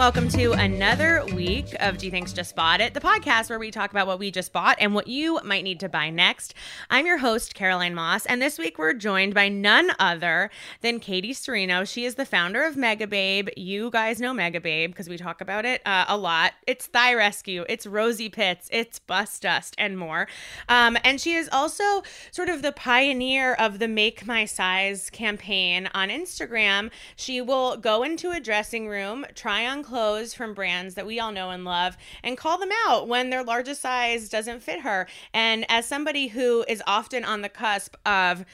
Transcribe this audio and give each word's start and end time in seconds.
Welcome 0.00 0.30
to 0.30 0.52
another 0.52 1.22
week 1.34 1.76
of 1.78 1.98
Gee 1.98 2.08
Thanks, 2.08 2.32
Just 2.32 2.56
Bought 2.56 2.80
It, 2.80 2.94
the 2.94 3.00
podcast 3.00 3.50
where 3.50 3.58
we 3.58 3.70
talk 3.70 3.90
about 3.90 4.06
what 4.06 4.18
we 4.18 4.30
just 4.30 4.50
bought 4.50 4.78
and 4.80 4.94
what 4.94 5.08
you 5.08 5.38
might 5.44 5.62
need 5.62 5.78
to 5.80 5.90
buy 5.90 6.08
next. 6.08 6.54
I'm 6.88 7.04
your 7.04 7.18
host, 7.18 7.54
Caroline 7.54 7.94
Moss, 7.94 8.24
and 8.24 8.40
this 8.40 8.58
week 8.58 8.78
we're 8.78 8.94
joined 8.94 9.34
by 9.34 9.50
none 9.50 9.90
other 9.98 10.50
than 10.80 11.00
Katie 11.00 11.34
Sturino. 11.34 11.86
She 11.86 12.06
is 12.06 12.14
the 12.14 12.24
founder 12.24 12.62
of 12.62 12.76
Megababe. 12.76 13.50
You 13.58 13.90
guys 13.90 14.22
know 14.22 14.32
Megababe 14.32 14.86
because 14.86 15.06
we 15.06 15.18
talk 15.18 15.42
about 15.42 15.66
it 15.66 15.82
uh, 15.84 16.06
a 16.08 16.16
lot. 16.16 16.54
It's 16.66 16.86
Thigh 16.86 17.12
Rescue, 17.12 17.66
it's 17.68 17.86
Rosy 17.86 18.30
Pits, 18.30 18.70
it's 18.72 18.98
Bust 19.00 19.42
Dust, 19.42 19.74
and 19.76 19.98
more. 19.98 20.26
Um, 20.70 20.96
and 21.04 21.20
she 21.20 21.34
is 21.34 21.50
also 21.52 22.04
sort 22.30 22.48
of 22.48 22.62
the 22.62 22.72
pioneer 22.72 23.52
of 23.52 23.78
the 23.78 23.86
Make 23.86 24.26
My 24.26 24.46
Size 24.46 25.10
campaign 25.10 25.90
on 25.92 26.08
Instagram. 26.08 26.90
She 27.16 27.42
will 27.42 27.76
go 27.76 28.02
into 28.02 28.30
a 28.30 28.40
dressing 28.40 28.88
room, 28.88 29.26
try 29.34 29.66
on 29.66 29.84
clothes 29.90 30.32
from 30.32 30.54
brands 30.54 30.94
that 30.94 31.04
we 31.04 31.18
all 31.18 31.32
know 31.32 31.50
and 31.50 31.64
love, 31.64 31.96
and 32.22 32.38
call 32.38 32.58
them 32.58 32.70
out 32.86 33.08
when 33.08 33.30
their 33.30 33.42
largest 33.42 33.82
size 33.82 34.28
doesn't 34.28 34.62
fit 34.62 34.80
her. 34.80 35.08
And 35.34 35.66
as 35.68 35.84
somebody 35.84 36.28
who 36.28 36.64
is 36.68 36.80
often 36.86 37.24
on 37.24 37.42
the 37.42 37.48
cusp 37.48 37.96
of 38.06 38.44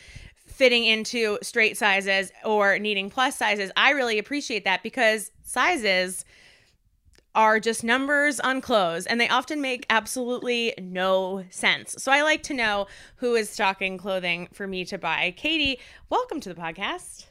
fitting 0.46 0.84
into 0.86 1.38
straight 1.42 1.76
sizes 1.76 2.32
or 2.42 2.78
needing 2.78 3.10
plus 3.10 3.36
sizes, 3.36 3.70
I 3.76 3.90
really 3.90 4.18
appreciate 4.18 4.64
that 4.64 4.82
because 4.82 5.30
sizes 5.44 6.24
are 7.34 7.60
just 7.60 7.84
numbers 7.84 8.40
on 8.40 8.62
clothes 8.62 9.04
and 9.04 9.20
they 9.20 9.28
often 9.28 9.60
make 9.60 9.84
absolutely 9.90 10.72
no 10.80 11.44
sense. 11.50 11.94
So 11.98 12.10
I 12.10 12.22
like 12.22 12.42
to 12.44 12.54
know 12.54 12.86
who 13.16 13.34
is 13.34 13.50
stocking 13.50 13.98
clothing 13.98 14.48
for 14.54 14.66
me 14.66 14.86
to 14.86 14.96
buy. 14.96 15.34
Katie, 15.36 15.78
welcome 16.08 16.40
to 16.40 16.48
the 16.48 16.58
podcast. 16.58 17.26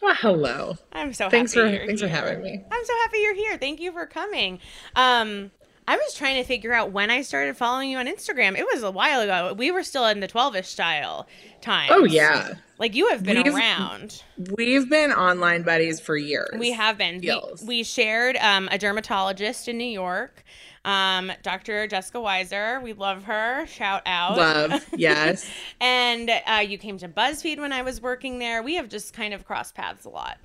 Well, 0.00 0.14
hello. 0.14 0.76
I'm 0.92 1.12
so 1.12 1.28
Thanks 1.28 1.54
happy 1.54 1.78
for 1.78 1.86
thanks 1.86 2.00
for 2.02 2.08
having 2.08 2.42
me. 2.42 2.62
I'm 2.70 2.84
so 2.84 2.92
happy 3.02 3.18
you're 3.18 3.34
here. 3.34 3.58
Thank 3.58 3.80
you 3.80 3.92
for 3.92 4.06
coming. 4.06 4.58
Um, 4.96 5.50
I 5.86 5.96
was 5.96 6.14
trying 6.14 6.36
to 6.40 6.44
figure 6.46 6.72
out 6.72 6.92
when 6.92 7.10
I 7.10 7.22
started 7.22 7.56
following 7.56 7.90
you 7.90 7.98
on 7.98 8.06
Instagram. 8.06 8.56
It 8.56 8.64
was 8.72 8.82
a 8.84 8.90
while 8.90 9.20
ago. 9.20 9.52
We 9.52 9.70
were 9.72 9.82
still 9.82 10.06
in 10.06 10.20
the 10.20 10.28
12ish 10.28 10.66
style 10.66 11.26
time. 11.60 11.88
Oh 11.92 12.04
yeah, 12.04 12.54
Like 12.78 12.94
you 12.94 13.08
have 13.08 13.24
been 13.24 13.36
We've- 13.38 13.50
around. 13.50 14.22
we've 14.56 14.88
been 14.88 15.12
online 15.12 15.62
buddies 15.62 15.98
for 16.00 16.16
years. 16.16 16.50
We 16.58 16.70
have 16.72 16.96
been. 16.98 17.20
We, 17.20 17.40
we 17.66 17.82
shared 17.82 18.36
um, 18.36 18.68
a 18.70 18.78
dermatologist 18.78 19.66
in 19.68 19.76
New 19.76 19.84
York, 19.84 20.44
um, 20.84 21.30
Dr. 21.42 21.86
Jessica 21.86 22.18
Weiser. 22.18 22.82
We 22.82 22.92
love 22.92 23.24
her. 23.24 23.66
Shout 23.66 24.02
out. 24.06 24.36
love. 24.36 24.84
Yes, 24.96 25.48
And 25.80 26.30
uh, 26.46 26.56
you 26.58 26.78
came 26.78 26.98
to 26.98 27.08
BuzzFeed 27.08 27.58
when 27.58 27.72
I 27.72 27.82
was 27.82 28.00
working 28.00 28.38
there. 28.38 28.62
We 28.62 28.74
have 28.76 28.88
just 28.88 29.12
kind 29.14 29.32
of 29.34 29.44
crossed 29.46 29.74
paths 29.74 30.04
a 30.04 30.08
lot. 30.10 30.38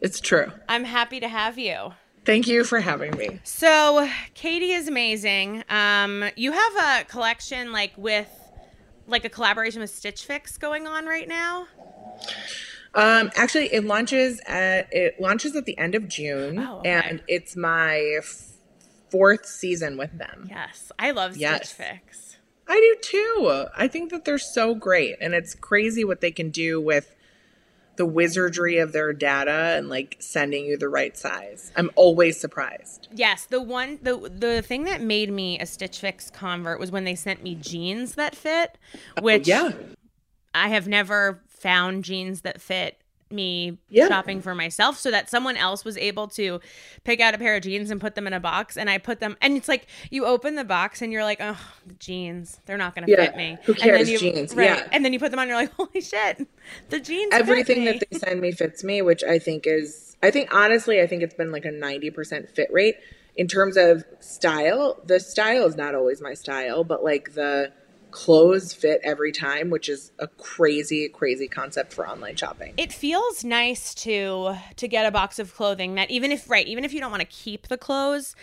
it's 0.00 0.20
true. 0.20 0.50
I'm 0.68 0.84
happy 0.84 1.20
to 1.20 1.28
have 1.28 1.58
you. 1.58 1.92
Thank 2.24 2.46
you 2.46 2.62
for 2.62 2.78
having 2.80 3.16
me. 3.16 3.40
So 3.42 4.08
Katie 4.34 4.70
is 4.72 4.86
amazing. 4.86 5.64
Um, 5.68 6.24
you 6.36 6.52
have 6.52 6.76
a 6.76 7.04
collection 7.06 7.72
like 7.72 7.92
with 7.96 8.28
like 9.08 9.24
a 9.24 9.28
collaboration 9.28 9.80
with 9.80 9.90
Stitch 9.90 10.24
Fix 10.24 10.56
going 10.56 10.86
on 10.86 11.06
right 11.06 11.26
now. 11.26 11.66
Um, 12.94 13.30
actually, 13.34 13.72
it 13.74 13.84
launches 13.84 14.40
at 14.46 14.86
it 14.92 15.20
launches 15.20 15.56
at 15.56 15.64
the 15.64 15.76
end 15.78 15.94
of 15.96 16.06
June, 16.08 16.58
Oh, 16.58 16.78
okay. 16.78 16.90
and 16.90 17.22
it's 17.26 17.56
my 17.56 18.20
fourth 19.12 19.44
season 19.44 19.98
with 19.98 20.16
them. 20.18 20.48
Yes, 20.48 20.90
I 20.98 21.10
love 21.10 21.34
Stitch 21.34 21.68
Fix. 21.68 22.38
I 22.66 22.80
do 22.80 22.96
too. 23.02 23.66
I 23.76 23.86
think 23.86 24.10
that 24.10 24.24
they're 24.24 24.38
so 24.38 24.74
great, 24.74 25.16
and 25.20 25.34
it's 25.34 25.54
crazy 25.54 26.02
what 26.04 26.22
they 26.22 26.30
can 26.30 26.48
do 26.50 26.80
with 26.80 27.14
the 27.96 28.06
wizardry 28.06 28.78
of 28.78 28.92
their 28.92 29.12
data 29.12 29.74
and 29.76 29.90
like 29.90 30.16
sending 30.18 30.64
you 30.64 30.78
the 30.78 30.88
right 30.88 31.14
size. 31.14 31.70
I'm 31.76 31.90
always 31.94 32.40
surprised. 32.40 33.08
Yes, 33.14 33.44
the 33.44 33.60
one 33.60 33.98
the 34.00 34.16
the 34.16 34.62
thing 34.62 34.84
that 34.84 35.02
made 35.02 35.30
me 35.30 35.58
a 35.58 35.66
Stitch 35.66 35.98
Fix 35.98 36.30
convert 36.30 36.80
was 36.80 36.90
when 36.90 37.04
they 37.04 37.14
sent 37.14 37.42
me 37.42 37.54
jeans 37.54 38.14
that 38.14 38.34
fit, 38.34 38.78
oh, 39.18 39.22
which 39.22 39.50
Oh, 39.50 39.68
yeah, 39.68 39.72
I 40.54 40.68
have 40.68 40.88
never 40.88 41.42
found 41.48 42.04
jeans 42.04 42.40
that 42.40 42.60
fit 42.60 43.01
me 43.32 43.78
Yeah. 43.88 44.08
shopping 44.08 44.40
for 44.42 44.54
myself 44.54 44.98
so 44.98 45.10
that 45.10 45.30
someone 45.30 45.56
else 45.56 45.84
was 45.84 45.96
able 45.96 46.28
to 46.28 46.60
pick 47.04 47.20
out 47.20 47.34
a 47.34 47.38
pair 47.38 47.56
of 47.56 47.62
jeans 47.62 47.90
and 47.90 48.00
put 48.00 48.14
them 48.14 48.26
in 48.26 48.32
a 48.32 48.40
box 48.40 48.76
and 48.76 48.90
I 48.90 48.98
put 48.98 49.20
them 49.20 49.36
and 49.40 49.56
it's 49.56 49.68
like 49.68 49.86
you 50.10 50.26
open 50.26 50.54
the 50.54 50.64
box 50.64 51.00
and 51.02 51.12
you're 51.12 51.24
like 51.24 51.38
oh 51.40 51.58
the 51.86 51.94
jeans 51.94 52.60
they're 52.66 52.76
not 52.76 52.94
gonna 52.94 53.06
Yeah, 53.08 53.24
fit 53.26 53.36
me 53.36 53.58
who 53.64 53.72
And 53.72 53.80
then 53.82 53.88
cares, 53.96 54.10
you- 54.10 54.18
jeans, 54.18 54.54
right 54.54 54.66
yeah. 54.78 54.88
and 54.92 55.04
then 55.04 55.12
you 55.12 55.18
put 55.18 55.30
them 55.30 55.40
on 55.40 55.44
and 55.44 55.50
you're 55.50 55.58
like 55.60 55.72
holy 55.76 56.00
shit 56.00 56.46
the 56.90 57.00
jeans 57.00 57.32
fit 57.32 57.40
everything 57.40 57.84
that 57.86 58.02
they 58.10 58.18
send 58.18 58.40
me 58.40 58.52
fits 58.52 58.84
me, 58.84 59.02
which 59.02 59.24
I 59.24 59.38
think 59.38 59.66
is, 59.66 60.16
I 60.22 60.30
think 60.30 60.54
honestly, 60.54 61.00
I 61.00 61.06
think 61.06 61.22
it's 61.22 61.34
been 61.34 61.50
like 61.50 61.64
a 61.64 61.70
90% 61.72 62.48
fit 62.50 62.72
rate. 62.72 62.96
In 63.34 63.48
terms 63.48 63.76
of 63.76 64.04
style, 64.20 65.00
the 65.04 65.18
style 65.18 65.64
is 65.66 65.74
not 65.76 65.94
always 65.94 66.20
my 66.20 66.34
style, 66.34 66.84
but 66.84 67.02
like 67.02 67.34
the 67.34 67.72
clothes 68.12 68.72
fit 68.72 69.00
every 69.02 69.32
time, 69.32 69.70
which 69.70 69.88
is 69.88 70.12
a 70.18 70.28
crazy, 70.28 71.08
crazy 71.08 71.48
concept 71.48 71.92
for 71.92 72.08
online 72.08 72.36
shopping. 72.36 72.74
it 72.76 72.92
feels 72.92 73.42
nice 73.44 73.94
to 73.94 74.54
to 74.76 74.86
get 74.86 75.04
a 75.06 75.10
box 75.10 75.38
of 75.38 75.54
clothing 75.54 75.94
that 75.96 76.10
even 76.10 76.30
if 76.30 76.48
right 76.48 76.66
even 76.66 76.84
if 76.84 76.92
you 76.92 77.00
don't 77.00 77.10
want 77.10 77.20
to 77.20 77.26
keep 77.28 77.68
the 77.68 77.76
clothes 77.76 78.34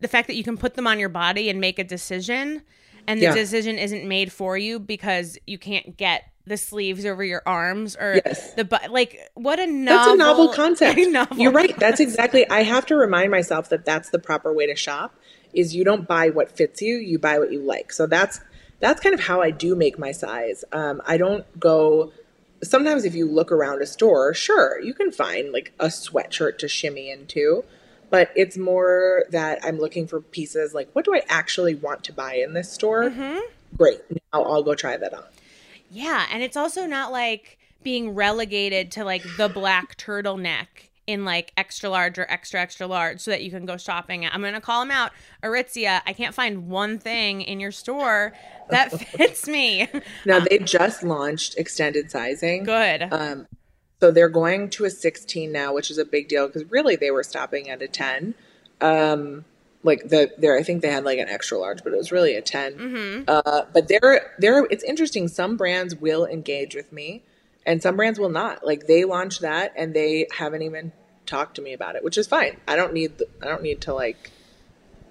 the 0.00 0.08
fact 0.08 0.26
that 0.28 0.34
you 0.34 0.44
can 0.44 0.56
put 0.56 0.74
them 0.74 0.86
on 0.86 0.98
your 0.98 1.08
body 1.08 1.48
and 1.50 1.60
make 1.60 1.78
a 1.78 1.84
decision 1.84 2.62
and 3.06 3.20
the 3.20 3.24
Yeah. 3.26 3.34
decision 3.34 3.78
isn't 3.78 4.06
made 4.06 4.32
for 4.32 4.56
you 4.56 4.78
because 4.78 5.38
you 5.46 5.58
can't 5.58 5.96
get 5.96 6.24
the 6.46 6.56
sleeves 6.56 7.04
over 7.06 7.24
your 7.24 7.42
arms 7.46 7.96
or 7.96 8.20
Yes. 8.24 8.52
the 8.54 8.64
but 8.64 8.90
like 8.90 9.18
what 9.34 9.58
a 9.58 9.66
novel 9.66 10.04
That's 10.04 10.14
a 10.14 10.16
novel 10.16 10.48
concept. 10.54 10.98
novel 11.10 11.42
You're 11.42 11.52
right. 11.52 11.78
That's 11.78 12.00
exactly. 12.00 12.48
I 12.48 12.62
have 12.62 12.86
to 12.86 12.96
remind 12.96 13.30
myself 13.30 13.68
that 13.70 13.84
that's 13.84 14.10
the 14.10 14.18
proper 14.18 14.52
way 14.52 14.66
to 14.66 14.76
shop. 14.76 15.14
Is 15.54 15.74
you 15.74 15.84
don't 15.84 16.06
buy 16.08 16.30
what 16.30 16.50
fits 16.50 16.82
you, 16.82 16.96
you 16.96 17.18
buy 17.18 17.38
what 17.38 17.50
you 17.52 17.60
like. 17.60 17.92
So 17.92 18.06
that's 18.06 18.40
that's 18.84 19.00
kind 19.00 19.14
of 19.14 19.20
how 19.20 19.40
I 19.40 19.50
do 19.50 19.74
make 19.74 19.98
my 19.98 20.12
size. 20.12 20.62
Um, 20.70 21.00
I 21.06 21.16
don't 21.16 21.46
go. 21.58 22.12
Sometimes 22.62 23.06
if 23.06 23.14
you 23.14 23.26
look 23.26 23.50
around 23.50 23.80
a 23.80 23.86
store, 23.86 24.34
sure 24.34 24.78
you 24.80 24.92
can 24.92 25.10
find 25.10 25.52
like 25.52 25.72
a 25.80 25.86
sweatshirt 25.86 26.58
to 26.58 26.68
shimmy 26.68 27.10
into, 27.10 27.64
but 28.10 28.30
it's 28.36 28.58
more 28.58 29.24
that 29.30 29.58
I'm 29.64 29.78
looking 29.78 30.06
for 30.06 30.20
pieces 30.20 30.74
like 30.74 30.90
what 30.92 31.06
do 31.06 31.14
I 31.14 31.22
actually 31.28 31.74
want 31.74 32.04
to 32.04 32.12
buy 32.12 32.34
in 32.34 32.52
this 32.52 32.70
store? 32.70 33.08
Great. 33.78 34.02
Now 34.10 34.42
I'll 34.42 34.62
go 34.62 34.74
try 34.74 34.96
that 34.98 35.14
on. 35.14 35.24
yeah 35.90 36.26
and 36.30 36.42
it's 36.42 36.56
also 36.56 36.84
not 36.86 37.10
like 37.10 37.58
being 37.82 38.14
relegated 38.14 38.90
to 38.92 39.04
like 39.04 39.22
the 39.36 39.48
black 39.48 39.96
turtleneck 39.96 40.66
in 41.06 41.24
like 41.24 41.52
extra 41.56 41.88
large 41.90 42.18
or 42.18 42.26
extra 42.30 42.60
extra 42.60 42.86
large 42.86 43.20
so 43.20 43.30
that 43.30 43.42
you 43.42 43.50
can 43.50 43.66
go 43.66 43.76
shopping 43.76 44.26
i'm 44.26 44.42
gonna 44.42 44.60
call 44.60 44.80
them 44.80 44.90
out 44.90 45.12
aritzia 45.42 46.00
i 46.06 46.12
can't 46.12 46.34
find 46.34 46.68
one 46.68 46.98
thing 46.98 47.42
in 47.42 47.60
your 47.60 47.72
store 47.72 48.32
that 48.70 48.90
fits 49.00 49.46
me 49.46 49.88
Now 50.24 50.40
they 50.40 50.58
just 50.58 51.02
launched 51.02 51.56
extended 51.58 52.10
sizing. 52.10 52.64
good 52.64 53.02
Um, 53.12 53.46
so 54.00 54.10
they're 54.10 54.28
going 54.28 54.68
to 54.70 54.84
a 54.84 54.90
16 54.90 55.50
now, 55.50 55.72
which 55.72 55.90
is 55.90 55.96
a 55.98 56.04
big 56.04 56.28
deal 56.28 56.46
because 56.46 56.64
really 56.70 56.96
they 56.96 57.10
were 57.10 57.22
stopping 57.22 57.70
at 57.70 57.80
a 57.80 57.88
10. 57.88 58.34
Um, 58.80 59.44
like 59.82 60.08
the 60.08 60.32
there, 60.36 60.58
I 60.58 60.62
think 60.62 60.82
they 60.82 60.90
had 60.90 61.04
like 61.04 61.18
an 61.18 61.28
extra 61.28 61.58
large, 61.58 61.82
but 61.82 61.92
it 61.92 61.96
was 61.96 62.10
really 62.12 62.34
a 62.34 62.42
10. 62.42 63.24
Uh, 63.28 63.62
but 63.72 63.88
they're 63.88 64.32
they're 64.38 64.66
it's 64.70 64.84
interesting. 64.84 65.28
Some 65.28 65.56
brands 65.56 65.94
will 65.94 66.26
engage 66.26 66.74
with 66.74 66.92
me, 66.92 67.22
and 67.66 67.82
some 67.82 67.96
brands 67.96 68.18
will 68.18 68.30
not. 68.30 68.64
Like 68.64 68.86
they 68.86 69.04
launch 69.04 69.40
that, 69.40 69.72
and 69.76 69.94
they 69.94 70.26
haven't 70.32 70.62
even 70.62 70.92
talked 71.26 71.56
to 71.56 71.62
me 71.62 71.72
about 71.72 71.96
it, 71.96 72.04
which 72.04 72.18
is 72.18 72.26
fine. 72.26 72.58
I 72.68 72.76
don't 72.76 72.92
need 72.92 73.22
I 73.42 73.46
don't 73.46 73.62
need 73.62 73.80
to 73.82 73.94
like 73.94 74.30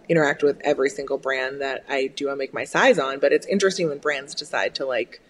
interact 0.09 0.43
with 0.43 0.59
every 0.63 0.89
single 0.89 1.17
brand 1.17 1.61
that 1.61 1.85
I 1.87 2.07
do 2.07 2.29
I 2.29 2.35
make 2.35 2.53
my 2.53 2.65
size 2.65 2.99
on. 2.99 3.19
But 3.19 3.33
it's 3.33 3.47
interesting 3.47 3.89
when 3.89 3.99
brands 3.99 4.35
decide 4.35 4.75
to 4.75 4.85
like 4.85 5.21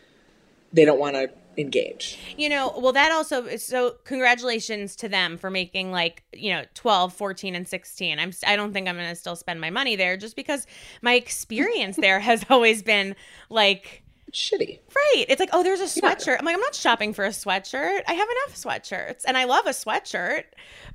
they 0.72 0.86
don't 0.86 1.00
want 1.00 1.16
to 1.16 1.30
engage. 1.58 2.18
You 2.38 2.50
know, 2.50 2.74
well, 2.78 2.94
that 2.94 3.12
also 3.12 3.56
so 3.58 3.96
congratulations 4.04 4.96
to 4.98 5.10
them 5.10 5.38
for 5.38 5.50
making 5.50 5.92
like, 5.92 6.24
you 6.34 6.52
know, 6.52 6.64
12, 6.74 7.14
14, 7.14 7.56
and 7.56 7.68
16. 7.68 8.20
I'm, 8.20 8.32
I 8.46 8.56
don't 8.56 8.74
think 8.74 8.88
I'm 8.88 8.96
going 8.96 9.10
to 9.10 9.16
still 9.16 9.36
spend 9.36 9.62
my 9.62 9.70
money 9.70 9.96
there 9.96 10.18
just 10.18 10.36
because 10.36 10.66
my 11.02 11.14
experience 11.14 11.98
there 11.98 12.20
has 12.20 12.46
always 12.50 12.82
been 12.82 13.16
like, 13.50 14.03
shitty. 14.34 14.80
Right. 14.96 15.26
It's 15.30 15.40
like, 15.40 15.50
oh, 15.54 15.64
there's 15.64 15.80
a 15.80 15.86
sweatshirt. 15.86 16.28
Yeah. 16.28 16.38
I'm 16.40 16.46
like, 16.46 16.56
I'm 16.56 16.62
not 16.62 16.76
shopping 16.76 17.14
for 17.14 17.26
a 17.26 17.30
sweatshirt. 17.30 18.02
I 18.08 18.14
have 18.14 18.28
enough 18.30 18.56
sweatshirts 18.56 19.24
and 19.26 19.38
I 19.38 19.46
love 19.46 19.66
a 19.66 19.72
sweatshirt, 19.72 20.44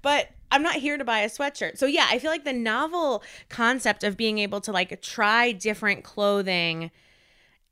but 0.02 0.28
I'm 0.50 0.62
not 0.62 0.74
here 0.74 0.98
to 0.98 1.04
buy 1.04 1.20
a 1.20 1.28
sweatshirt. 1.28 1.78
So 1.78 1.86
yeah, 1.86 2.06
I 2.10 2.18
feel 2.18 2.30
like 2.30 2.44
the 2.44 2.52
novel 2.52 3.22
concept 3.48 4.04
of 4.04 4.16
being 4.16 4.38
able 4.38 4.60
to 4.62 4.72
like 4.72 5.00
try 5.02 5.52
different 5.52 6.04
clothing 6.04 6.90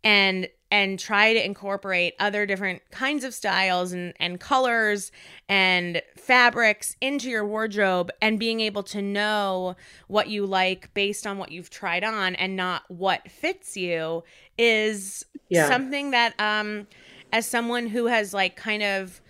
and 0.04 0.48
and 0.70 0.98
try 0.98 1.32
to 1.32 1.44
incorporate 1.44 2.14
other 2.18 2.44
different 2.44 2.82
kinds 2.90 3.24
of 3.24 3.32
styles 3.32 3.92
and, 3.92 4.12
and 4.18 4.40
colors 4.40 5.12
and 5.48 6.02
fabrics 6.16 6.96
into 7.00 7.30
your 7.30 7.46
wardrobe 7.46 8.10
and 8.20 8.38
being 8.38 8.60
able 8.60 8.82
to 8.82 9.00
know 9.00 9.76
what 10.08 10.28
you 10.28 10.44
like 10.44 10.92
based 10.92 11.26
on 11.26 11.38
what 11.38 11.52
you've 11.52 11.70
tried 11.70 12.02
on 12.02 12.34
and 12.34 12.56
not 12.56 12.82
what 12.88 13.30
fits 13.30 13.76
you 13.76 14.24
is 14.58 15.24
yeah. 15.48 15.68
something 15.68 16.10
that 16.10 16.38
um 16.40 16.86
as 17.32 17.46
someone 17.46 17.86
who 17.86 18.06
has 18.06 18.34
like 18.34 18.56
kind 18.56 18.82
of 18.82 19.20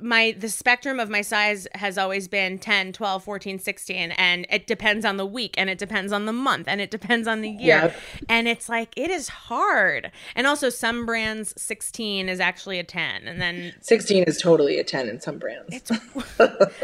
my 0.00 0.34
the 0.38 0.48
spectrum 0.48 1.00
of 1.00 1.08
my 1.10 1.22
size 1.22 1.66
has 1.74 1.98
always 1.98 2.28
been 2.28 2.58
10 2.58 2.92
12 2.92 3.24
14 3.24 3.58
16 3.58 4.12
and 4.12 4.46
it 4.48 4.66
depends 4.66 5.04
on 5.04 5.16
the 5.16 5.26
week 5.26 5.54
and 5.58 5.68
it 5.68 5.78
depends 5.78 6.12
on 6.12 6.26
the 6.26 6.32
month 6.32 6.68
and 6.68 6.80
it 6.80 6.90
depends 6.90 7.26
on 7.26 7.40
the 7.40 7.50
year. 7.50 7.76
Yep. 7.76 7.96
and 8.28 8.48
it's 8.48 8.68
like 8.68 8.92
it 8.96 9.10
is 9.10 9.28
hard. 9.28 10.12
And 10.34 10.46
also 10.46 10.68
some 10.68 11.06
brands 11.06 11.52
16 11.60 12.28
is 12.28 12.40
actually 12.40 12.78
a 12.78 12.84
10 12.84 13.26
and 13.26 13.40
then 13.40 13.74
16 13.80 14.24
is 14.24 14.40
totally 14.40 14.78
a 14.78 14.84
10 14.84 15.08
in 15.08 15.20
some 15.20 15.38
brands. 15.38 15.90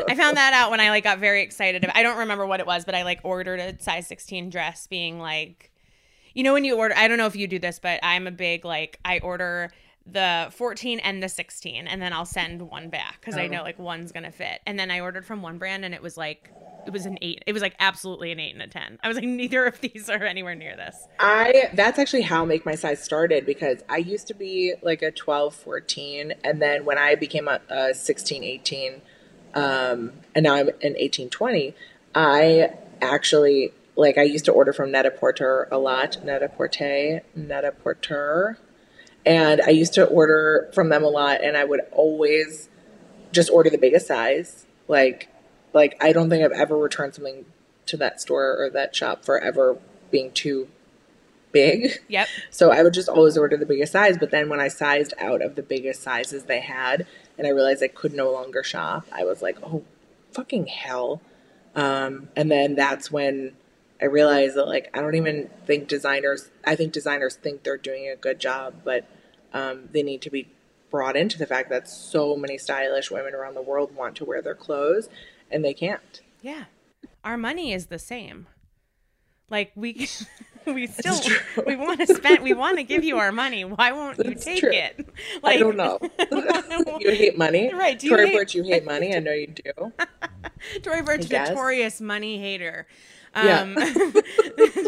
I 0.08 0.14
found 0.14 0.36
that 0.36 0.52
out 0.52 0.70
when 0.70 0.80
i 0.80 0.90
like 0.90 1.04
got 1.04 1.18
very 1.18 1.42
excited 1.42 1.84
i 1.94 2.02
don't 2.02 2.18
remember 2.18 2.46
what 2.46 2.60
it 2.60 2.66
was 2.66 2.84
but 2.84 2.94
i 2.94 3.02
like 3.02 3.20
ordered 3.22 3.60
a 3.60 3.80
size 3.80 4.06
16 4.06 4.50
dress 4.50 4.86
being 4.86 5.18
like 5.18 5.70
you 6.34 6.42
know 6.42 6.52
when 6.52 6.64
you 6.64 6.76
order 6.76 6.94
i 6.96 7.08
don't 7.08 7.18
know 7.18 7.26
if 7.26 7.36
you 7.36 7.46
do 7.46 7.58
this 7.58 7.78
but 7.78 8.00
i'm 8.02 8.26
a 8.26 8.30
big 8.30 8.64
like 8.64 8.98
i 9.04 9.18
order 9.18 9.70
the 10.06 10.48
14 10.52 10.98
and 10.98 11.22
the 11.22 11.28
16 11.28 11.86
and 11.86 12.00
then 12.02 12.12
I'll 12.12 12.26
send 12.26 12.60
one 12.62 12.90
back 12.90 13.20
because 13.20 13.36
oh. 13.36 13.40
I 13.40 13.46
know 13.46 13.62
like 13.62 13.78
one's 13.78 14.12
gonna 14.12 14.32
fit. 14.32 14.60
And 14.66 14.78
then 14.78 14.90
I 14.90 15.00
ordered 15.00 15.24
from 15.24 15.40
one 15.40 15.58
brand 15.58 15.84
and 15.84 15.94
it 15.94 16.02
was 16.02 16.16
like 16.16 16.52
it 16.86 16.92
was 16.92 17.06
an 17.06 17.18
eight. 17.22 17.42
It 17.46 17.52
was 17.52 17.62
like 17.62 17.74
absolutely 17.80 18.30
an 18.32 18.38
eight 18.38 18.52
and 18.52 18.62
a 18.62 18.66
ten. 18.66 18.98
I 19.02 19.08
was 19.08 19.16
like, 19.16 19.24
neither 19.26 19.64
of 19.64 19.80
these 19.80 20.10
are 20.10 20.22
anywhere 20.22 20.54
near 20.54 20.76
this. 20.76 21.08
I 21.18 21.70
that's 21.72 21.98
actually 21.98 22.22
how 22.22 22.44
make 22.44 22.66
my 22.66 22.74
size 22.74 23.02
started 23.02 23.46
because 23.46 23.82
I 23.88 23.98
used 23.98 24.26
to 24.28 24.34
be 24.34 24.74
like 24.82 25.02
a 25.02 25.10
12, 25.10 25.54
14, 25.54 26.34
and 26.44 26.60
then 26.60 26.84
when 26.84 26.98
I 26.98 27.14
became 27.14 27.48
a, 27.48 27.60
a 27.68 27.94
16, 27.94 28.44
18, 28.44 29.02
um, 29.54 30.12
and 30.34 30.44
now 30.44 30.54
I'm 30.54 30.68
an 30.82 30.96
18, 30.98 31.30
20, 31.30 31.74
I 32.14 32.74
actually 33.00 33.72
like 33.96 34.18
I 34.18 34.22
used 34.22 34.44
to 34.46 34.52
order 34.52 34.72
from 34.72 34.90
Net-a-Porter 34.90 35.68
a 35.70 35.78
lot. 35.78 36.24
Net-a-Porter, 36.24 37.22
Net-a-Porter. 37.34 38.58
And 39.26 39.60
I 39.62 39.70
used 39.70 39.94
to 39.94 40.04
order 40.06 40.70
from 40.74 40.88
them 40.90 41.02
a 41.02 41.08
lot 41.08 41.42
and 41.42 41.56
I 41.56 41.64
would 41.64 41.80
always 41.92 42.68
just 43.32 43.50
order 43.50 43.70
the 43.70 43.78
biggest 43.78 44.06
size. 44.06 44.66
Like 44.88 45.28
like 45.72 45.96
I 46.00 46.12
don't 46.12 46.30
think 46.30 46.44
I've 46.44 46.52
ever 46.52 46.76
returned 46.76 47.14
something 47.14 47.46
to 47.86 47.96
that 47.98 48.20
store 48.20 48.56
or 48.62 48.70
that 48.70 48.94
shop 48.94 49.24
for 49.24 49.38
ever 49.38 49.78
being 50.10 50.30
too 50.32 50.68
big. 51.52 52.00
Yep. 52.08 52.28
So 52.50 52.70
I 52.70 52.82
would 52.82 52.94
just 52.94 53.08
always 53.08 53.36
order 53.36 53.56
the 53.56 53.66
biggest 53.66 53.92
size, 53.92 54.16
but 54.16 54.30
then 54.30 54.48
when 54.48 54.60
I 54.60 54.68
sized 54.68 55.12
out 55.18 55.42
of 55.42 55.56
the 55.56 55.62
biggest 55.62 56.02
sizes 56.02 56.44
they 56.44 56.60
had 56.60 57.06
and 57.36 57.46
I 57.46 57.50
realized 57.50 57.82
I 57.82 57.88
could 57.88 58.12
no 58.14 58.30
longer 58.30 58.62
shop, 58.62 59.06
I 59.12 59.24
was 59.24 59.42
like, 59.42 59.58
"Oh, 59.62 59.82
fucking 60.32 60.66
hell." 60.66 61.20
Um, 61.74 62.28
and 62.36 62.50
then 62.50 62.76
that's 62.76 63.10
when 63.10 63.56
I 64.00 64.06
realized 64.06 64.56
that 64.56 64.66
like 64.66 64.90
I 64.94 65.00
don't 65.00 65.14
even 65.14 65.50
think 65.66 65.88
designers 65.88 66.50
I 66.64 66.76
think 66.76 66.92
designers 66.92 67.36
think 67.36 67.62
they're 67.62 67.76
doing 67.76 68.08
a 68.08 68.16
good 68.16 68.38
job, 68.40 68.74
but 68.84 69.06
um, 69.52 69.88
they 69.92 70.02
need 70.02 70.20
to 70.22 70.30
be 70.30 70.48
brought 70.90 71.16
into 71.16 71.38
the 71.38 71.46
fact 71.46 71.70
that 71.70 71.88
so 71.88 72.36
many 72.36 72.58
stylish 72.58 73.10
women 73.10 73.34
around 73.34 73.54
the 73.54 73.62
world 73.62 73.94
want 73.94 74.16
to 74.16 74.24
wear 74.24 74.42
their 74.42 74.54
clothes 74.54 75.08
and 75.50 75.64
they 75.64 75.74
can't. 75.74 76.20
Yeah. 76.42 76.64
Our 77.24 77.36
money 77.36 77.72
is 77.72 77.86
the 77.86 77.98
same. 77.98 78.46
Like 79.50 79.72
we 79.74 80.08
we 80.66 80.86
still 80.86 81.18
we 81.66 81.76
want 81.76 82.00
to 82.00 82.14
spend 82.14 82.42
we 82.42 82.54
want 82.54 82.78
to 82.78 82.82
give 82.82 83.04
you 83.04 83.18
our 83.18 83.32
money. 83.32 83.64
Why 83.64 83.92
won't 83.92 84.18
you 84.24 84.34
take 84.34 84.60
true. 84.60 84.72
it? 84.72 85.08
Like, 85.42 85.56
I 85.56 85.58
don't 85.58 85.76
know. 85.76 85.98
you 87.00 87.10
hate 87.10 87.36
money, 87.36 87.72
right? 87.72 87.98
Do 87.98 88.08
Tory 88.08 88.28
hate- 88.28 88.36
Burch, 88.36 88.54
you 88.54 88.64
hate 88.64 88.84
money. 88.84 89.14
I 89.14 89.20
know 89.20 89.32
you 89.32 89.48
do. 89.48 89.92
Tory 90.82 91.02
Burch, 91.02 91.30
notorious 91.30 92.00
money 92.00 92.38
hater. 92.38 92.86
Um, 93.34 93.76
yeah. 93.76 94.12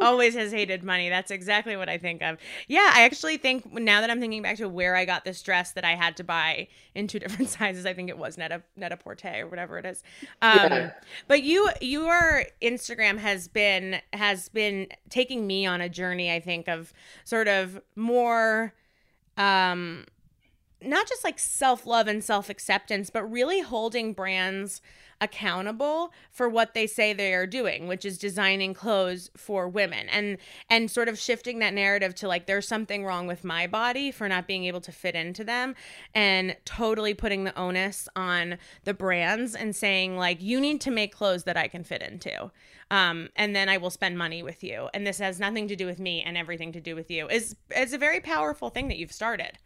always 0.00 0.34
has 0.34 0.52
hated 0.52 0.82
money. 0.82 1.08
That's 1.08 1.30
exactly 1.30 1.76
what 1.76 1.88
I 1.88 1.98
think 1.98 2.22
of. 2.22 2.38
Yeah, 2.66 2.90
I 2.94 3.02
actually 3.02 3.36
think 3.36 3.72
now 3.72 4.00
that 4.00 4.10
I'm 4.10 4.20
thinking 4.20 4.42
back 4.42 4.56
to 4.58 4.68
where 4.68 4.96
I 4.96 5.04
got 5.04 5.24
this 5.24 5.42
dress 5.42 5.72
that 5.72 5.84
I 5.84 5.94
had 5.94 6.16
to 6.18 6.24
buy 6.24 6.68
in 6.94 7.06
two 7.06 7.18
different 7.18 7.50
sizes, 7.50 7.86
I 7.86 7.94
think 7.94 8.08
it 8.08 8.18
was 8.18 8.38
Netta 8.38 8.62
Netta 8.76 8.96
Porte 8.96 9.24
or 9.24 9.48
whatever 9.48 9.78
it 9.78 9.86
is. 9.86 10.02
Um, 10.42 10.58
yeah. 10.58 10.90
But 11.26 11.42
you, 11.42 11.70
your 11.80 12.44
Instagram 12.62 13.18
has 13.18 13.48
been 13.48 14.00
has 14.12 14.48
been 14.48 14.88
taking 15.10 15.46
me 15.46 15.66
on 15.66 15.80
a 15.80 15.88
journey. 15.88 16.32
I 16.32 16.40
think 16.40 16.68
of 16.68 16.92
sort 17.24 17.48
of 17.48 17.80
more. 17.96 18.74
Um, 19.36 20.04
not 20.80 21.08
just 21.08 21.24
like 21.24 21.38
self 21.38 21.86
love 21.86 22.06
and 22.06 22.22
self 22.22 22.48
acceptance, 22.48 23.10
but 23.10 23.24
really 23.24 23.60
holding 23.60 24.12
brands 24.12 24.80
accountable 25.20 26.12
for 26.30 26.48
what 26.48 26.74
they 26.74 26.86
say 26.86 27.12
they 27.12 27.34
are 27.34 27.46
doing, 27.46 27.88
which 27.88 28.04
is 28.04 28.18
designing 28.18 28.74
clothes 28.74 29.30
for 29.36 29.68
women 29.68 30.08
and 30.08 30.38
and 30.70 30.90
sort 30.90 31.08
of 31.08 31.18
shifting 31.18 31.58
that 31.58 31.74
narrative 31.74 32.14
to 32.16 32.28
like 32.28 32.46
there's 32.46 32.68
something 32.68 33.04
wrong 33.04 33.26
with 33.26 33.44
my 33.44 33.66
body 33.66 34.10
for 34.10 34.28
not 34.28 34.46
being 34.46 34.64
able 34.64 34.80
to 34.80 34.92
fit 34.92 35.14
into 35.14 35.44
them 35.44 35.74
and 36.14 36.56
totally 36.64 37.14
putting 37.14 37.44
the 37.44 37.56
onus 37.58 38.08
on 38.14 38.58
the 38.84 38.94
brands 38.94 39.54
and 39.54 39.74
saying 39.74 40.16
like 40.16 40.42
you 40.42 40.60
need 40.60 40.80
to 40.80 40.90
make 40.90 41.14
clothes 41.14 41.44
that 41.44 41.56
I 41.56 41.68
can 41.68 41.84
fit 41.84 42.02
into. 42.02 42.50
Um, 42.90 43.28
and 43.36 43.54
then 43.54 43.68
I 43.68 43.76
will 43.76 43.90
spend 43.90 44.16
money 44.16 44.42
with 44.42 44.64
you. 44.64 44.88
And 44.94 45.06
this 45.06 45.18
has 45.18 45.38
nothing 45.38 45.68
to 45.68 45.76
do 45.76 45.86
with 45.86 45.98
me 45.98 46.22
and 46.22 46.38
everything 46.38 46.72
to 46.72 46.80
do 46.80 46.94
with 46.94 47.10
you. 47.10 47.28
Is 47.28 47.56
is 47.76 47.92
a 47.92 47.98
very 47.98 48.20
powerful 48.20 48.70
thing 48.70 48.88
that 48.88 48.96
you've 48.96 49.12
started. 49.12 49.58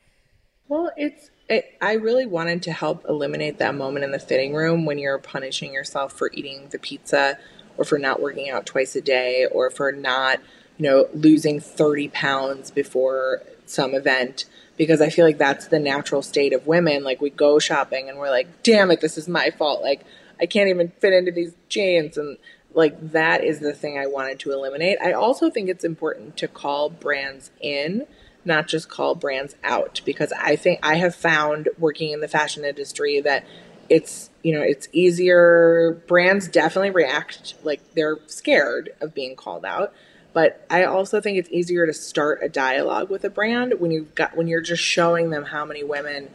Well, 0.72 0.90
it's 0.96 1.30
it, 1.50 1.76
I 1.82 1.92
really 1.96 2.24
wanted 2.24 2.62
to 2.62 2.72
help 2.72 3.04
eliminate 3.06 3.58
that 3.58 3.74
moment 3.74 4.06
in 4.06 4.10
the 4.10 4.18
fitting 4.18 4.54
room 4.54 4.86
when 4.86 4.98
you're 4.98 5.18
punishing 5.18 5.74
yourself 5.74 6.14
for 6.14 6.30
eating 6.32 6.68
the 6.70 6.78
pizza 6.78 7.36
or 7.76 7.84
for 7.84 7.98
not 7.98 8.22
working 8.22 8.48
out 8.48 8.64
twice 8.64 8.96
a 8.96 9.02
day 9.02 9.46
or 9.52 9.68
for 9.68 9.92
not, 9.92 10.40
you 10.78 10.88
know, 10.88 11.08
losing 11.12 11.60
30 11.60 12.08
pounds 12.08 12.70
before 12.70 13.42
some 13.66 13.94
event 13.94 14.46
because 14.78 15.02
I 15.02 15.10
feel 15.10 15.26
like 15.26 15.36
that's 15.36 15.66
the 15.66 15.78
natural 15.78 16.22
state 16.22 16.54
of 16.54 16.66
women. 16.66 17.04
Like 17.04 17.20
we 17.20 17.28
go 17.28 17.58
shopping 17.58 18.08
and 18.08 18.16
we're 18.16 18.30
like, 18.30 18.62
damn 18.62 18.90
it, 18.90 19.02
this 19.02 19.18
is 19.18 19.28
my 19.28 19.50
fault. 19.50 19.82
Like 19.82 20.06
I 20.40 20.46
can't 20.46 20.70
even 20.70 20.88
fit 21.00 21.12
into 21.12 21.32
these 21.32 21.54
jeans. 21.68 22.16
And 22.16 22.38
like 22.72 23.10
that 23.10 23.44
is 23.44 23.60
the 23.60 23.74
thing 23.74 23.98
I 23.98 24.06
wanted 24.06 24.38
to 24.38 24.52
eliminate. 24.52 24.96
I 25.02 25.12
also 25.12 25.50
think 25.50 25.68
it's 25.68 25.84
important 25.84 26.38
to 26.38 26.48
call 26.48 26.88
brands 26.88 27.50
in 27.60 28.06
not 28.44 28.66
just 28.68 28.88
call 28.88 29.14
brands 29.14 29.54
out 29.62 30.00
because 30.04 30.32
I 30.32 30.56
think 30.56 30.80
I 30.82 30.96
have 30.96 31.14
found 31.14 31.68
working 31.78 32.10
in 32.10 32.20
the 32.20 32.28
fashion 32.28 32.64
industry 32.64 33.20
that 33.20 33.44
it's 33.88 34.30
you 34.42 34.54
know 34.54 34.62
it's 34.62 34.88
easier 34.92 36.02
brands 36.06 36.48
definitely 36.48 36.90
react 36.90 37.54
like 37.62 37.80
they're 37.94 38.18
scared 38.26 38.90
of 39.00 39.14
being 39.14 39.36
called 39.36 39.64
out 39.64 39.92
but 40.32 40.64
I 40.70 40.84
also 40.84 41.20
think 41.20 41.36
it's 41.36 41.50
easier 41.50 41.86
to 41.86 41.92
start 41.92 42.40
a 42.42 42.48
dialogue 42.48 43.10
with 43.10 43.24
a 43.24 43.30
brand 43.30 43.74
when 43.78 43.90
you've 43.90 44.14
got 44.14 44.36
when 44.36 44.48
you're 44.48 44.62
just 44.62 44.82
showing 44.82 45.30
them 45.30 45.44
how 45.44 45.64
many 45.64 45.84
women 45.84 46.30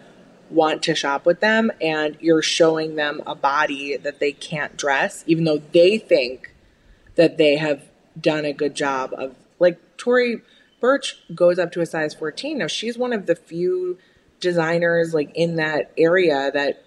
want 0.49 0.83
to 0.83 0.95
shop 0.95 1.25
with 1.25 1.39
them 1.41 1.71
and 1.81 2.15
you're 2.21 2.41
showing 2.41 2.95
them 2.95 3.21
a 3.25 3.35
body 3.35 3.97
that 3.97 4.19
they 4.19 4.31
can't 4.31 4.77
dress 4.77 5.23
even 5.27 5.43
though 5.43 5.61
they 5.71 5.97
think 5.97 6.53
that 7.15 7.37
they 7.37 7.57
have 7.57 7.83
done 8.19 8.45
a 8.45 8.53
good 8.53 8.75
job 8.75 9.13
of 9.17 9.35
like 9.59 9.79
Tory 9.97 10.41
Burch 10.79 11.23
goes 11.33 11.57
up 11.59 11.71
to 11.73 11.81
a 11.81 11.85
size 11.85 12.13
14. 12.13 12.57
Now 12.57 12.67
she's 12.67 12.97
one 12.97 13.13
of 13.13 13.25
the 13.25 13.35
few 13.35 13.97
designers 14.39 15.13
like 15.13 15.31
in 15.35 15.55
that 15.55 15.91
area 15.97 16.51
that 16.51 16.83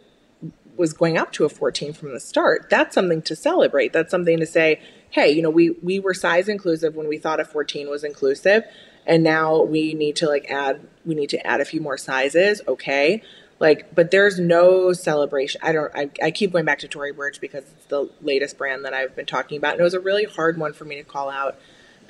was 0.76 0.92
going 0.92 1.18
up 1.18 1.32
to 1.32 1.44
a 1.44 1.48
14 1.48 1.92
from 1.92 2.12
the 2.12 2.20
start. 2.20 2.70
That's 2.70 2.94
something 2.94 3.22
to 3.22 3.36
celebrate. 3.36 3.92
That's 3.92 4.10
something 4.10 4.38
to 4.38 4.46
say, 4.46 4.80
hey, 5.10 5.30
you 5.30 5.42
know, 5.42 5.50
we 5.50 5.70
we 5.82 5.98
were 5.98 6.14
size 6.14 6.48
inclusive 6.48 6.94
when 6.94 7.08
we 7.08 7.18
thought 7.18 7.40
a 7.40 7.44
14 7.44 7.88
was 7.90 8.04
inclusive, 8.04 8.64
and 9.06 9.22
now 9.22 9.62
we 9.62 9.94
need 9.94 10.16
to 10.16 10.26
like 10.26 10.50
add 10.50 10.86
we 11.04 11.14
need 11.14 11.30
to 11.30 11.46
add 11.46 11.60
a 11.60 11.64
few 11.64 11.80
more 11.80 11.98
sizes. 11.98 12.62
Okay. 12.66 13.22
Like, 13.58 13.94
but 13.94 14.10
there's 14.10 14.40
no 14.40 14.94
celebration. 14.94 15.60
I 15.62 15.72
don't. 15.72 15.92
I, 15.94 16.10
I 16.22 16.30
keep 16.30 16.52
going 16.52 16.64
back 16.64 16.78
to 16.78 16.88
Tory 16.88 17.12
Burch 17.12 17.42
because 17.42 17.64
it's 17.64 17.86
the 17.86 18.08
latest 18.22 18.56
brand 18.56 18.86
that 18.86 18.94
I've 18.94 19.14
been 19.14 19.26
talking 19.26 19.58
about, 19.58 19.72
and 19.72 19.80
it 19.80 19.84
was 19.84 19.92
a 19.92 20.00
really 20.00 20.24
hard 20.24 20.56
one 20.56 20.72
for 20.72 20.86
me 20.86 20.96
to 20.96 21.04
call 21.04 21.28
out 21.28 21.58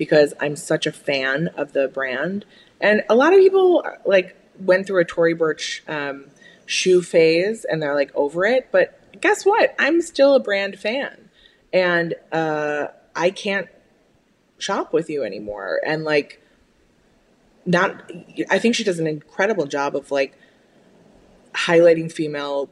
because 0.01 0.33
I'm 0.41 0.57
such 0.57 0.87
a 0.87 0.93
fan 0.93 1.49
of 1.59 1.75
the 1.75 1.87
brand 1.87 2.47
And 2.81 3.03
a 3.11 3.15
lot 3.15 3.35
of 3.35 3.39
people 3.39 3.85
like 4.07 4.35
went 4.59 4.87
through 4.87 5.03
a 5.03 5.05
Tory 5.05 5.35
Burch 5.35 5.83
um, 5.87 6.25
shoe 6.65 7.03
phase 7.03 7.67
and 7.67 7.83
they're 7.83 7.95
like 7.95 8.11
over 8.15 8.47
it. 8.47 8.69
But 8.73 9.21
guess 9.21 9.45
what? 9.45 9.75
I'm 9.79 10.01
still 10.01 10.35
a 10.35 10.41
brand 10.41 10.79
fan, 10.79 11.29
and 11.71 12.15
uh, 12.33 12.87
I 13.15 13.29
can't 13.29 13.69
shop 14.57 14.95
with 14.95 15.11
you 15.11 15.23
anymore. 15.23 15.81
And 15.85 16.03
like, 16.05 16.43
not. 17.67 18.11
I 18.49 18.59
think 18.59 18.77
she 18.77 18.85
does 18.85 18.99
an 18.99 19.07
incredible 19.07 19.67
job 19.67 19.95
of 19.95 20.11
like 20.11 20.35
highlighting 21.53 22.11
female 22.11 22.71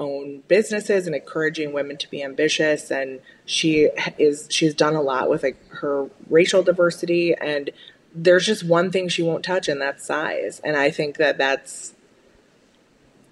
owned 0.00 0.48
businesses 0.48 1.06
and 1.06 1.14
encouraging 1.14 1.72
women 1.72 1.96
to 1.96 2.10
be 2.10 2.22
ambitious 2.22 2.90
and 2.90 3.20
she 3.44 3.90
is 4.18 4.48
she's 4.50 4.74
done 4.74 4.96
a 4.96 5.02
lot 5.02 5.28
with 5.28 5.42
like 5.42 5.56
her 5.68 6.08
racial 6.28 6.62
diversity 6.62 7.34
and 7.34 7.70
there's 8.12 8.46
just 8.46 8.64
one 8.64 8.90
thing 8.90 9.08
she 9.08 9.22
won't 9.22 9.44
touch 9.44 9.68
and 9.68 9.80
that's 9.80 10.04
size 10.04 10.60
and 10.64 10.76
i 10.76 10.90
think 10.90 11.18
that 11.18 11.38
that's 11.38 11.94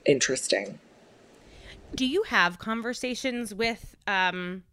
interesting. 0.08 0.80
Do 1.94 2.06
you 2.06 2.24
have 2.24 2.58
conversations 2.58 3.54
with 3.54 3.94
um 4.06 4.64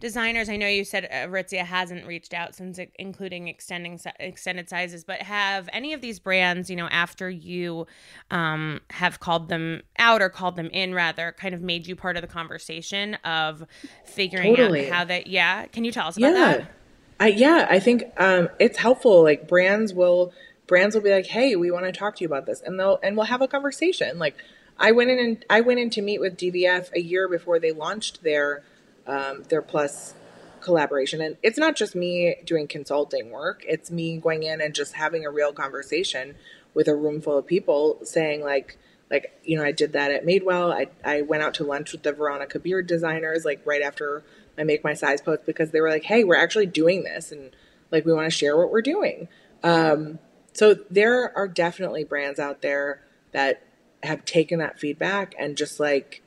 designers 0.00 0.48
i 0.48 0.56
know 0.56 0.66
you 0.66 0.84
said 0.84 1.08
aritzia 1.10 1.64
hasn't 1.64 2.06
reached 2.06 2.34
out 2.34 2.54
since 2.54 2.78
including 2.98 3.48
extending 3.48 3.98
extended 4.20 4.68
sizes 4.68 5.04
but 5.04 5.22
have 5.22 5.68
any 5.72 5.92
of 5.92 6.00
these 6.00 6.18
brands 6.18 6.68
you 6.68 6.76
know 6.76 6.88
after 6.88 7.30
you 7.30 7.86
um, 8.30 8.80
have 8.90 9.20
called 9.20 9.48
them 9.48 9.82
out 9.98 10.20
or 10.20 10.28
called 10.28 10.56
them 10.56 10.68
in 10.72 10.94
rather 10.94 11.34
kind 11.38 11.54
of 11.54 11.62
made 11.62 11.86
you 11.86 11.96
part 11.96 12.16
of 12.16 12.22
the 12.22 12.28
conversation 12.28 13.14
of 13.24 13.64
figuring 14.04 14.54
totally. 14.54 14.86
out 14.86 14.92
how 14.92 15.04
that 15.04 15.26
yeah 15.26 15.66
can 15.66 15.84
you 15.84 15.92
tell 15.92 16.08
us 16.08 16.16
about 16.16 16.32
yeah. 16.32 16.56
that 16.56 16.70
I, 17.18 17.28
yeah 17.28 17.66
i 17.70 17.78
think 17.78 18.04
um, 18.18 18.48
it's 18.58 18.78
helpful 18.78 19.22
like 19.22 19.48
brands 19.48 19.94
will 19.94 20.32
brands 20.66 20.94
will 20.94 21.02
be 21.02 21.10
like 21.10 21.26
hey 21.26 21.56
we 21.56 21.70
want 21.70 21.86
to 21.86 21.92
talk 21.92 22.16
to 22.16 22.22
you 22.22 22.26
about 22.26 22.46
this 22.46 22.60
and 22.60 22.78
they'll 22.78 22.98
and 23.02 23.16
we'll 23.16 23.26
have 23.26 23.40
a 23.40 23.48
conversation 23.48 24.18
like 24.18 24.36
i 24.78 24.92
went 24.92 25.10
in 25.10 25.18
and 25.18 25.44
i 25.48 25.60
went 25.60 25.80
in 25.80 25.88
to 25.90 26.02
meet 26.02 26.20
with 26.20 26.36
dvf 26.36 26.92
a 26.92 27.00
year 27.00 27.28
before 27.28 27.58
they 27.58 27.72
launched 27.72 28.22
their 28.22 28.62
um, 29.06 29.44
their 29.48 29.62
plus 29.62 30.14
collaboration. 30.60 31.20
And 31.20 31.36
it's 31.42 31.58
not 31.58 31.76
just 31.76 31.94
me 31.94 32.36
doing 32.44 32.66
consulting 32.66 33.30
work, 33.30 33.64
it's 33.66 33.90
me 33.90 34.18
going 34.18 34.42
in 34.42 34.60
and 34.60 34.74
just 34.74 34.94
having 34.94 35.24
a 35.24 35.30
real 35.30 35.52
conversation 35.52 36.34
with 36.74 36.88
a 36.88 36.94
room 36.94 37.20
full 37.20 37.38
of 37.38 37.46
people 37.46 37.98
saying, 38.02 38.42
like, 38.42 38.76
like 39.10 39.40
you 39.44 39.56
know, 39.56 39.64
I 39.64 39.72
did 39.72 39.92
that 39.92 40.10
at 40.10 40.26
Madewell. 40.26 40.74
I, 40.74 40.88
I 41.04 41.22
went 41.22 41.42
out 41.42 41.54
to 41.54 41.64
lunch 41.64 41.92
with 41.92 42.02
the 42.02 42.12
Veronica 42.12 42.58
Beard 42.58 42.86
designers 42.86 43.44
like 43.44 43.62
right 43.64 43.82
after 43.82 44.24
I 44.58 44.64
make 44.64 44.82
my 44.82 44.94
size 44.94 45.20
post 45.20 45.46
because 45.46 45.70
they 45.70 45.80
were 45.80 45.90
like, 45.90 46.04
hey, 46.04 46.24
we're 46.24 46.36
actually 46.36 46.66
doing 46.66 47.04
this 47.04 47.30
and 47.30 47.54
like 47.90 48.04
we 48.04 48.12
want 48.12 48.26
to 48.26 48.36
share 48.36 48.56
what 48.56 48.70
we're 48.70 48.82
doing. 48.82 49.28
Um, 49.62 50.18
so 50.52 50.74
there 50.90 51.36
are 51.36 51.46
definitely 51.46 52.04
brands 52.04 52.40
out 52.40 52.62
there 52.62 53.02
that 53.32 53.62
have 54.02 54.24
taken 54.24 54.58
that 54.58 54.78
feedback 54.78 55.34
and 55.38 55.56
just 55.56 55.78
like 55.78 56.22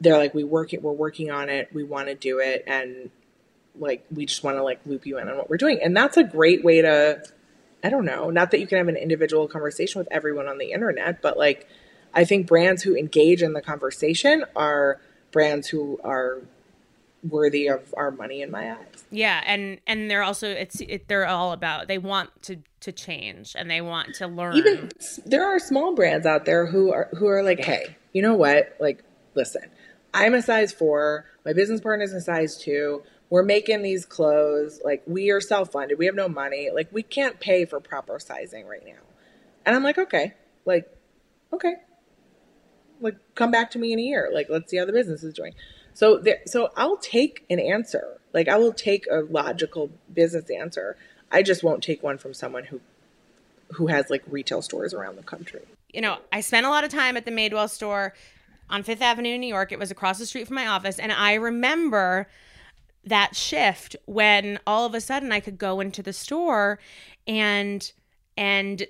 they're 0.00 0.18
like 0.18 0.34
we 0.34 0.44
work 0.44 0.72
it 0.72 0.82
we're 0.82 0.92
working 0.92 1.30
on 1.30 1.48
it 1.48 1.68
we 1.72 1.84
want 1.84 2.08
to 2.08 2.14
do 2.14 2.38
it 2.38 2.64
and 2.66 3.10
like 3.78 4.04
we 4.10 4.26
just 4.26 4.42
want 4.42 4.56
to 4.56 4.62
like 4.62 4.80
loop 4.86 5.06
you 5.06 5.18
in 5.18 5.28
on 5.28 5.36
what 5.36 5.48
we're 5.48 5.56
doing. 5.56 5.80
And 5.82 5.96
that's 5.96 6.16
a 6.16 6.24
great 6.24 6.64
way 6.64 6.82
to 6.82 7.22
i 7.82 7.88
don't 7.88 8.04
know 8.04 8.28
not 8.28 8.50
that 8.50 8.60
you 8.60 8.66
can 8.66 8.76
have 8.76 8.88
an 8.88 8.96
individual 8.96 9.48
conversation 9.48 9.98
with 9.98 10.08
everyone 10.10 10.46
on 10.46 10.58
the 10.58 10.70
internet 10.72 11.22
but 11.22 11.38
like 11.38 11.66
i 12.12 12.24
think 12.24 12.46
brands 12.46 12.82
who 12.82 12.94
engage 12.94 13.42
in 13.42 13.54
the 13.54 13.62
conversation 13.62 14.44
are 14.54 15.00
brands 15.32 15.68
who 15.68 15.98
are 16.04 16.42
worthy 17.26 17.68
of 17.68 17.94
our 17.96 18.10
money 18.10 18.42
in 18.42 18.50
my 18.50 18.72
eyes. 18.72 19.04
Yeah 19.10 19.42
and 19.46 19.80
and 19.86 20.10
they're 20.10 20.22
also 20.22 20.48
it's 20.48 20.80
it, 20.80 21.08
they're 21.08 21.26
all 21.26 21.52
about 21.52 21.88
they 21.88 21.98
want 21.98 22.30
to 22.42 22.56
to 22.80 22.92
change 22.92 23.54
and 23.56 23.70
they 23.70 23.80
want 23.80 24.14
to 24.16 24.26
learn. 24.26 24.56
Even 24.56 24.90
there 25.26 25.44
are 25.44 25.58
small 25.58 25.94
brands 25.94 26.26
out 26.26 26.44
there 26.44 26.66
who 26.66 26.92
are 26.92 27.08
who 27.18 27.26
are 27.26 27.42
like 27.42 27.60
hey 27.60 27.96
you 28.12 28.22
know 28.22 28.34
what? 28.34 28.76
Like 28.80 29.02
listen 29.34 29.62
I'm 30.12 30.34
a 30.34 30.42
size 30.42 30.72
four. 30.72 31.26
My 31.44 31.52
business 31.52 31.80
partner 31.80 32.04
is 32.04 32.12
a 32.12 32.20
size 32.20 32.56
two. 32.56 33.02
We're 33.28 33.44
making 33.44 33.82
these 33.82 34.04
clothes. 34.04 34.80
Like, 34.84 35.02
we 35.06 35.30
are 35.30 35.40
self 35.40 35.72
funded. 35.72 35.98
We 35.98 36.06
have 36.06 36.14
no 36.14 36.28
money. 36.28 36.70
Like, 36.74 36.88
we 36.92 37.02
can't 37.02 37.38
pay 37.38 37.64
for 37.64 37.80
proper 37.80 38.18
sizing 38.18 38.66
right 38.66 38.84
now. 38.84 39.02
And 39.64 39.76
I'm 39.76 39.84
like, 39.84 39.98
okay. 39.98 40.34
Like, 40.64 40.90
okay. 41.52 41.74
Like, 43.00 43.16
come 43.34 43.50
back 43.50 43.70
to 43.72 43.78
me 43.78 43.92
in 43.92 43.98
a 43.98 44.02
year. 44.02 44.30
Like, 44.32 44.48
let's 44.50 44.70
see 44.70 44.78
how 44.78 44.84
the 44.84 44.92
business 44.92 45.22
is 45.22 45.32
doing. 45.32 45.54
So, 45.94 46.18
there, 46.18 46.40
so 46.46 46.70
I'll 46.76 46.96
take 46.96 47.44
an 47.48 47.60
answer. 47.60 48.18
Like, 48.32 48.48
I 48.48 48.58
will 48.58 48.72
take 48.72 49.06
a 49.10 49.20
logical 49.20 49.90
business 50.12 50.50
answer. 50.50 50.96
I 51.30 51.42
just 51.42 51.62
won't 51.62 51.82
take 51.82 52.02
one 52.02 52.18
from 52.18 52.34
someone 52.34 52.64
who 52.64 52.80
who 53.74 53.86
has 53.86 54.10
like 54.10 54.22
retail 54.28 54.62
stores 54.62 54.92
around 54.92 55.16
the 55.16 55.22
country. 55.22 55.60
You 55.92 56.00
know, 56.00 56.18
I 56.32 56.40
spent 56.40 56.66
a 56.66 56.70
lot 56.70 56.84
of 56.84 56.90
time 56.90 57.16
at 57.16 57.24
the 57.24 57.30
Madewell 57.30 57.70
store 57.70 58.14
on 58.70 58.82
Fifth 58.82 59.02
Avenue 59.02 59.34
in 59.34 59.40
New 59.40 59.46
York. 59.46 59.72
It 59.72 59.78
was 59.78 59.90
across 59.90 60.18
the 60.18 60.26
street 60.26 60.46
from 60.46 60.54
my 60.56 60.66
office. 60.66 60.98
And 60.98 61.12
I 61.12 61.34
remember 61.34 62.28
that 63.04 63.34
shift 63.34 63.96
when 64.06 64.58
all 64.66 64.86
of 64.86 64.94
a 64.94 65.00
sudden 65.00 65.32
I 65.32 65.40
could 65.40 65.58
go 65.58 65.80
into 65.80 66.02
the 66.02 66.12
store 66.12 66.78
and 67.26 67.92
and 68.36 68.86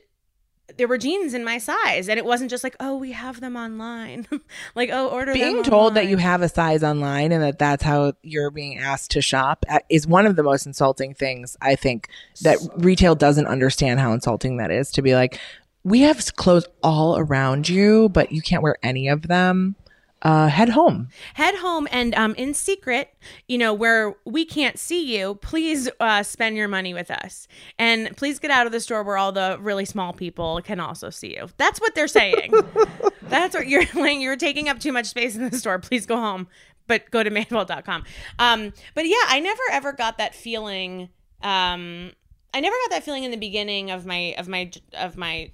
there 0.77 0.89
were 0.89 0.99
jeans 0.99 1.35
in 1.35 1.45
my 1.45 1.59
size 1.59 2.09
and 2.09 2.19
it 2.19 2.25
wasn't 2.25 2.51
just 2.51 2.63
like 2.63 2.77
oh 2.81 2.97
we 2.97 3.13
have 3.13 3.41
them 3.41 3.57
online 3.57 4.27
like 4.75 4.91
oh 4.93 5.09
order 5.09 5.33
being 5.33 5.63
told 5.63 5.95
that 5.95 6.07
you 6.07 6.17
have 6.17 6.43
a 6.43 6.49
size 6.49 6.83
online 6.83 7.33
and 7.33 7.43
that 7.43 7.59
that's 7.59 7.83
how 7.83 8.13
you're 8.23 8.51
being 8.51 8.79
asked 8.79 9.11
to 9.11 9.21
shop 9.21 9.65
uh, 9.69 9.79
is 9.89 10.07
one 10.07 10.27
of 10.27 10.37
the 10.37 10.43
most 10.43 10.67
insulting 10.67 11.15
things 11.15 11.57
i 11.61 11.75
think 11.75 12.09
that 12.43 12.59
retail 12.77 13.15
doesn't 13.15 13.47
understand 13.47 14.01
how 14.01 14.13
insulting 14.13 14.59
that 14.59 14.71
is 14.71 14.91
to 14.91 15.03
be 15.03 15.15
like 15.15 15.41
we 15.85 16.01
have 16.01 16.37
clothes 16.37 16.67
all 16.83 17.19
around 17.19 17.69
you, 17.69 18.09
but 18.11 18.33
you 18.33 18.43
can't 18.43 18.63
wear 18.63 18.77
any 18.83 19.09
of 19.09 19.23
them. 19.29 19.77
Uh, 20.23 20.49
head 20.49 20.69
home. 20.69 21.09
Head 21.33 21.55
home, 21.55 21.89
and 21.91 22.15
um, 22.15 22.35
in 22.35 22.53
secret, 22.53 23.15
you 23.49 23.57
know, 23.57 23.73
where 23.73 24.15
we 24.27 24.45
can't 24.45 24.79
see 24.79 25.17
you, 25.17 25.37
please 25.37 25.89
uh, 25.99 26.23
spend 26.23 26.59
your 26.59 26.69
money 26.69 26.93
with 26.93 27.11
us, 27.11 27.49
and 27.79 28.15
please 28.19 28.39
get 28.39 28.51
out 28.51 28.67
of 28.67 28.73
the 28.73 28.81
store 28.81 29.03
where 29.03 29.17
all 29.17 29.33
the 29.33 29.57
really 29.61 29.87
small 29.87 30.13
people 30.13 30.61
can 30.63 30.79
also 30.79 31.09
see 31.09 31.35
you. 31.37 31.49
That's 31.57 31.81
what 31.81 31.95
they're 31.95 32.07
saying. 32.07 32.53
That's 33.23 33.55
what 33.55 33.67
you're 33.67 33.87
saying. 33.87 34.21
You're 34.21 34.37
taking 34.37 34.69
up 34.69 34.79
too 34.79 34.93
much 34.93 35.07
space 35.07 35.37
in 35.37 35.49
the 35.49 35.57
store. 35.57 35.79
Please 35.79 36.05
go 36.05 36.17
home, 36.17 36.49
but 36.87 37.11
go 37.11 37.23
to 37.23 37.31
madewell.com. 37.31 38.05
Um, 38.39 38.75
but 38.95 39.09
yeah, 39.09 39.25
I 39.27 39.41
never 39.41 39.63
ever 39.73 39.95
got 39.95 40.19
that 40.19 40.35
feeling. 40.35 41.09
Um, 41.41 42.13
I 42.53 42.61
never 42.61 42.77
got 42.85 42.91
that 42.91 43.05
feeling 43.05 43.25
in 43.25 43.31
the 43.31 43.39
beginning 43.39 43.91
of 43.91 44.05
my 44.05 44.35
of 44.37 44.49
my 44.49 44.71
of 44.93 45.17
my 45.17 45.51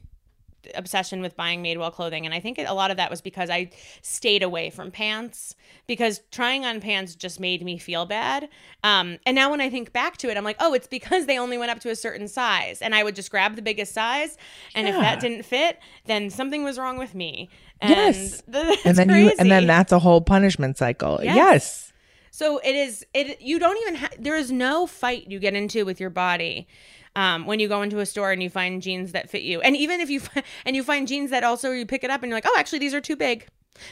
obsession 0.74 1.20
with 1.20 1.36
buying 1.36 1.62
Madewell 1.62 1.92
clothing. 1.92 2.26
And 2.26 2.34
I 2.34 2.40
think 2.40 2.58
a 2.58 2.72
lot 2.72 2.90
of 2.90 2.96
that 2.96 3.10
was 3.10 3.20
because 3.20 3.50
I 3.50 3.70
stayed 4.02 4.42
away 4.42 4.70
from 4.70 4.90
pants 4.90 5.54
because 5.86 6.20
trying 6.30 6.64
on 6.64 6.80
pants 6.80 7.14
just 7.14 7.40
made 7.40 7.62
me 7.62 7.78
feel 7.78 8.06
bad. 8.06 8.48
Um, 8.84 9.18
and 9.26 9.34
now 9.34 9.50
when 9.50 9.60
I 9.60 9.70
think 9.70 9.92
back 9.92 10.16
to 10.18 10.30
it, 10.30 10.36
I'm 10.36 10.44
like, 10.44 10.56
oh, 10.60 10.74
it's 10.74 10.86
because 10.86 11.26
they 11.26 11.38
only 11.38 11.58
went 11.58 11.70
up 11.70 11.80
to 11.80 11.90
a 11.90 11.96
certain 11.96 12.28
size. 12.28 12.82
And 12.82 12.94
I 12.94 13.02
would 13.02 13.14
just 13.14 13.30
grab 13.30 13.56
the 13.56 13.62
biggest 13.62 13.92
size. 13.92 14.36
And 14.74 14.86
yeah. 14.86 14.94
if 14.94 15.00
that 15.00 15.20
didn't 15.20 15.44
fit, 15.44 15.78
then 16.06 16.30
something 16.30 16.64
was 16.64 16.78
wrong 16.78 16.98
with 16.98 17.14
me. 17.14 17.50
And 17.80 17.90
yes. 17.90 18.42
and 18.84 18.96
then 18.96 19.08
crazy. 19.08 19.24
you, 19.24 19.32
and 19.38 19.50
then 19.50 19.66
that's 19.66 19.92
a 19.92 19.98
whole 19.98 20.20
punishment 20.20 20.78
cycle. 20.78 21.20
yes. 21.22 21.36
yes. 21.36 21.92
So 22.36 22.58
it 22.58 22.76
is 22.76 23.06
it 23.14 23.40
you 23.40 23.58
don't 23.58 23.80
even 23.80 23.94
ha- 23.94 24.16
there 24.18 24.36
is 24.36 24.52
no 24.52 24.86
fight 24.86 25.26
you 25.26 25.38
get 25.38 25.54
into 25.54 25.86
with 25.86 25.98
your 25.98 26.10
body 26.10 26.68
um, 27.16 27.46
when 27.46 27.58
you 27.58 27.66
go 27.66 27.82
into 27.82 27.98
a 27.98 28.06
store 28.06 28.30
and 28.30 28.40
you 28.40 28.48
find 28.48 28.80
jeans 28.80 29.12
that 29.12 29.28
fit 29.28 29.42
you. 29.42 29.60
And 29.60 29.76
even 29.76 30.00
if 30.00 30.08
you 30.08 30.20
find, 30.20 30.46
and 30.64 30.76
you 30.76 30.84
find 30.84 31.08
jeans 31.08 31.30
that 31.30 31.42
also 31.42 31.72
you 31.72 31.86
pick 31.86 32.04
it 32.04 32.10
up 32.10 32.22
and 32.22 32.30
you're 32.30 32.36
like, 32.36 32.46
oh, 32.46 32.54
actually 32.56 32.78
these 32.78 32.94
are 32.94 33.00
too 33.00 33.16
big. 33.16 33.48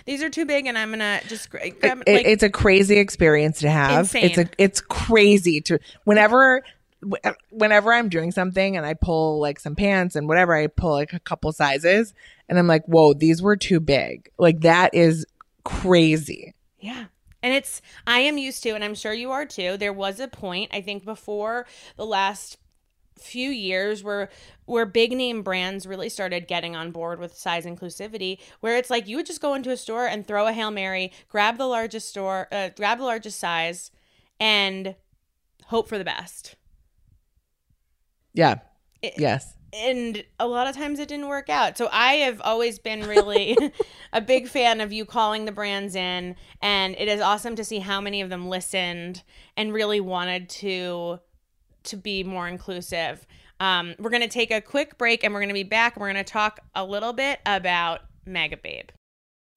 These 0.07 0.23
are 0.23 0.31
too 0.31 0.47
big, 0.47 0.67
and 0.67 0.79
I'm 0.79 0.91
gonna 0.91 1.21
just 1.29 1.51
grab. 1.51 1.63
It, 1.83 1.85
like, 1.85 2.07
it's 2.07 2.43
a 2.43 2.49
crazy 2.49 2.97
experience 2.97 3.59
to 3.61 3.71
have. 3.71 4.01
Insane. 4.01 4.25
It's 4.25 4.39
a 4.39 4.49
it's 4.57 4.81
crazy 4.81 5.61
to 5.63 5.79
whenever 6.05 6.63
whenever 7.51 7.93
I'm 7.93 8.09
doing 8.09 8.31
something 8.31 8.77
and 8.77 8.87
I 8.87 8.95
pull 8.95 9.41
like 9.41 9.61
some 9.61 9.77
pants 9.77 10.17
and 10.17 10.27
whatever, 10.27 10.55
I 10.55 10.69
pull 10.69 10.93
like 10.93 11.13
a 11.13 11.21
couple 11.21 11.53
sizes 11.53 12.15
and 12.49 12.59
I'm 12.59 12.67
like, 12.67 12.87
whoa, 12.87 13.13
these 13.13 13.43
were 13.43 13.57
too 13.57 13.79
big. 13.79 14.31
Like 14.39 14.61
that 14.61 14.95
is 14.95 15.27
crazy. 15.65 16.55
Yeah. 16.79 17.07
And 17.43 17.53
it's, 17.53 17.83
I 18.07 18.21
am 18.21 18.39
used 18.39 18.63
to, 18.63 18.71
and 18.71 18.83
I'm 18.83 18.95
sure 18.95 19.13
you 19.13 19.31
are 19.33 19.45
too. 19.45 19.77
There 19.77 19.93
was 19.93 20.19
a 20.19 20.29
point, 20.29 20.71
I 20.73 20.81
think, 20.81 21.05
before 21.05 21.67
the 21.97 22.07
last 22.07 22.57
few 23.17 23.51
years 23.51 24.03
where 24.03 24.29
where 24.67 24.85
big 24.85 25.13
name 25.13 25.43
brands 25.43 25.87
really 25.87 26.09
started 26.09 26.49
getting 26.49 26.75
on 26.75 26.91
board 26.91 27.21
with 27.21 27.37
size 27.37 27.65
inclusivity 27.65 28.39
where 28.61 28.77
it's 28.77 28.91
like 28.91 29.07
you 29.07 29.17
would 29.17 29.27
just 29.27 29.41
go 29.41 29.55
into 29.55 29.71
a 29.71 29.77
store 29.77 30.07
and 30.07 30.27
throw 30.27 30.47
a 30.47 30.53
hail 30.53 30.71
mary 30.71 31.13
grab 31.29 31.57
the 31.57 31.67
largest 31.67 32.09
store 32.09 32.49
uh, 32.51 32.71
grab 32.77 32.99
the 32.99 33.05
largest 33.05 33.39
size 33.39 33.91
and 34.41 34.95
hope 35.67 35.89
for 35.89 35.99
the 35.99 36.05
best. 36.05 36.57
Yeah. 38.33 38.57
It, 39.03 39.15
yes. 39.19 39.55
and 39.73 40.25
a 40.41 40.47
lot 40.47 40.67
of 40.67 40.75
times 40.75 40.99
it 40.99 41.09
didn't 41.09 41.29
work 41.29 41.51
out. 41.51 41.77
So 41.77 41.89
I 41.93 42.15
have 42.15 42.41
always 42.41 42.79
been 42.79 43.07
really 43.07 43.57
a 44.13 44.21
big 44.21 44.49
fan 44.49 44.81
of 44.81 44.93
you 44.93 45.05
calling 45.05 45.45
the 45.45 45.53
brands 45.53 45.95
in 45.95 46.37
and 46.63 46.95
it 46.99 47.09
is 47.09 47.21
awesome 47.21 47.55
to 47.57 47.65
see 47.65 47.81
how 47.81 48.01
many 48.01 48.21
of 48.21 48.31
them 48.31 48.49
listened 48.49 49.23
and 49.57 49.73
really 49.73 50.01
wanted 50.01 50.49
to 50.49 51.21
to 51.85 51.97
be 51.97 52.25
more 52.25 52.49
inclusive. 52.49 53.27
Um, 53.61 53.95
we're 53.99 54.11
going 54.11 54.23
to 54.23 54.29
take 54.29 54.51
a 54.51 54.61
quick 54.61 54.99
break 54.99 55.25
and 55.25 55.33
we're 55.33 55.41
going 55.41 55.49
to 55.49 55.55
be 55.55 55.63
back 55.63 55.97
we're 55.97 56.13
going 56.13 56.25
to 56.25 56.31
talk 56.31 56.61
a 56.75 56.85
little 56.85 57.13
bit 57.13 57.41
about 57.47 58.01
Mega 58.27 58.57
Babe. 58.57 58.89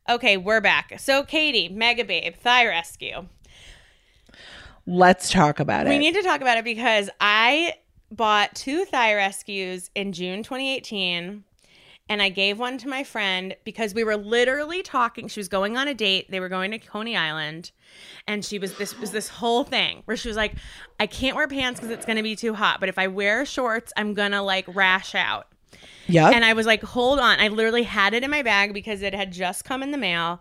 Okay, 0.10 0.38
we're 0.38 0.62
back. 0.62 0.93
So, 1.00 1.24
Katie, 1.24 1.67
Mega 1.67 2.05
Babe, 2.05 2.36
Thigh 2.36 2.67
Rescue. 2.67 3.27
Let's 4.86 5.29
talk 5.29 5.60
about 5.60 5.86
We 5.86 5.91
it. 5.91 5.93
We 5.96 6.00
need 6.00 6.15
to 6.15 6.22
talk 6.22 6.39
about 6.39 6.57
it 6.57 6.63
because 6.63 7.10
I 7.19 7.74
bought 8.10 8.55
two 8.55 8.86
thigh 8.86 9.15
rescues 9.15 9.89
in 9.96 10.13
June 10.13 10.43
2018 10.43 11.43
and 12.09 12.21
I 12.21 12.29
gave 12.29 12.57
one 12.59 12.77
to 12.79 12.87
my 12.87 13.03
friend 13.03 13.55
because 13.63 13.93
we 13.93 14.03
were 14.03 14.15
literally 14.15 14.81
talking. 14.81 15.27
She 15.27 15.39
was 15.39 15.47
going 15.47 15.77
on 15.77 15.87
a 15.87 15.93
date. 15.93 16.31
They 16.31 16.39
were 16.39 16.49
going 16.49 16.71
to 16.71 16.79
Coney 16.79 17.17
Island 17.17 17.71
and 18.27 18.43
she 18.43 18.59
was 18.59 18.77
this 18.77 18.97
was 18.99 19.11
this 19.11 19.27
whole 19.27 19.63
thing 19.63 20.01
where 20.05 20.17
she 20.17 20.27
was 20.27 20.37
like, 20.37 20.53
"I 20.99 21.07
can't 21.07 21.35
wear 21.35 21.47
pants 21.47 21.79
cuz 21.79 21.89
it's 21.89 22.05
going 22.05 22.17
to 22.17 22.23
be 22.23 22.35
too 22.35 22.53
hot, 22.53 22.79
but 22.79 22.89
if 22.89 22.97
I 22.97 23.07
wear 23.07 23.45
shorts, 23.45 23.91
I'm 23.97 24.13
going 24.13 24.31
to 24.31 24.41
like 24.41 24.65
rash 24.73 25.15
out." 25.15 25.47
yep. 26.07 26.33
And 26.33 26.43
I 26.43 26.53
was 26.53 26.65
like, 26.65 26.83
hold 26.83 27.19
on. 27.19 27.39
I 27.39 27.47
literally 27.49 27.83
had 27.83 28.13
it 28.13 28.23
in 28.23 28.31
my 28.31 28.41
bag 28.41 28.73
because 28.73 29.01
it 29.01 29.13
had 29.13 29.31
just 29.31 29.65
come 29.65 29.83
in 29.83 29.91
the 29.91 29.97
mail. 29.97 30.39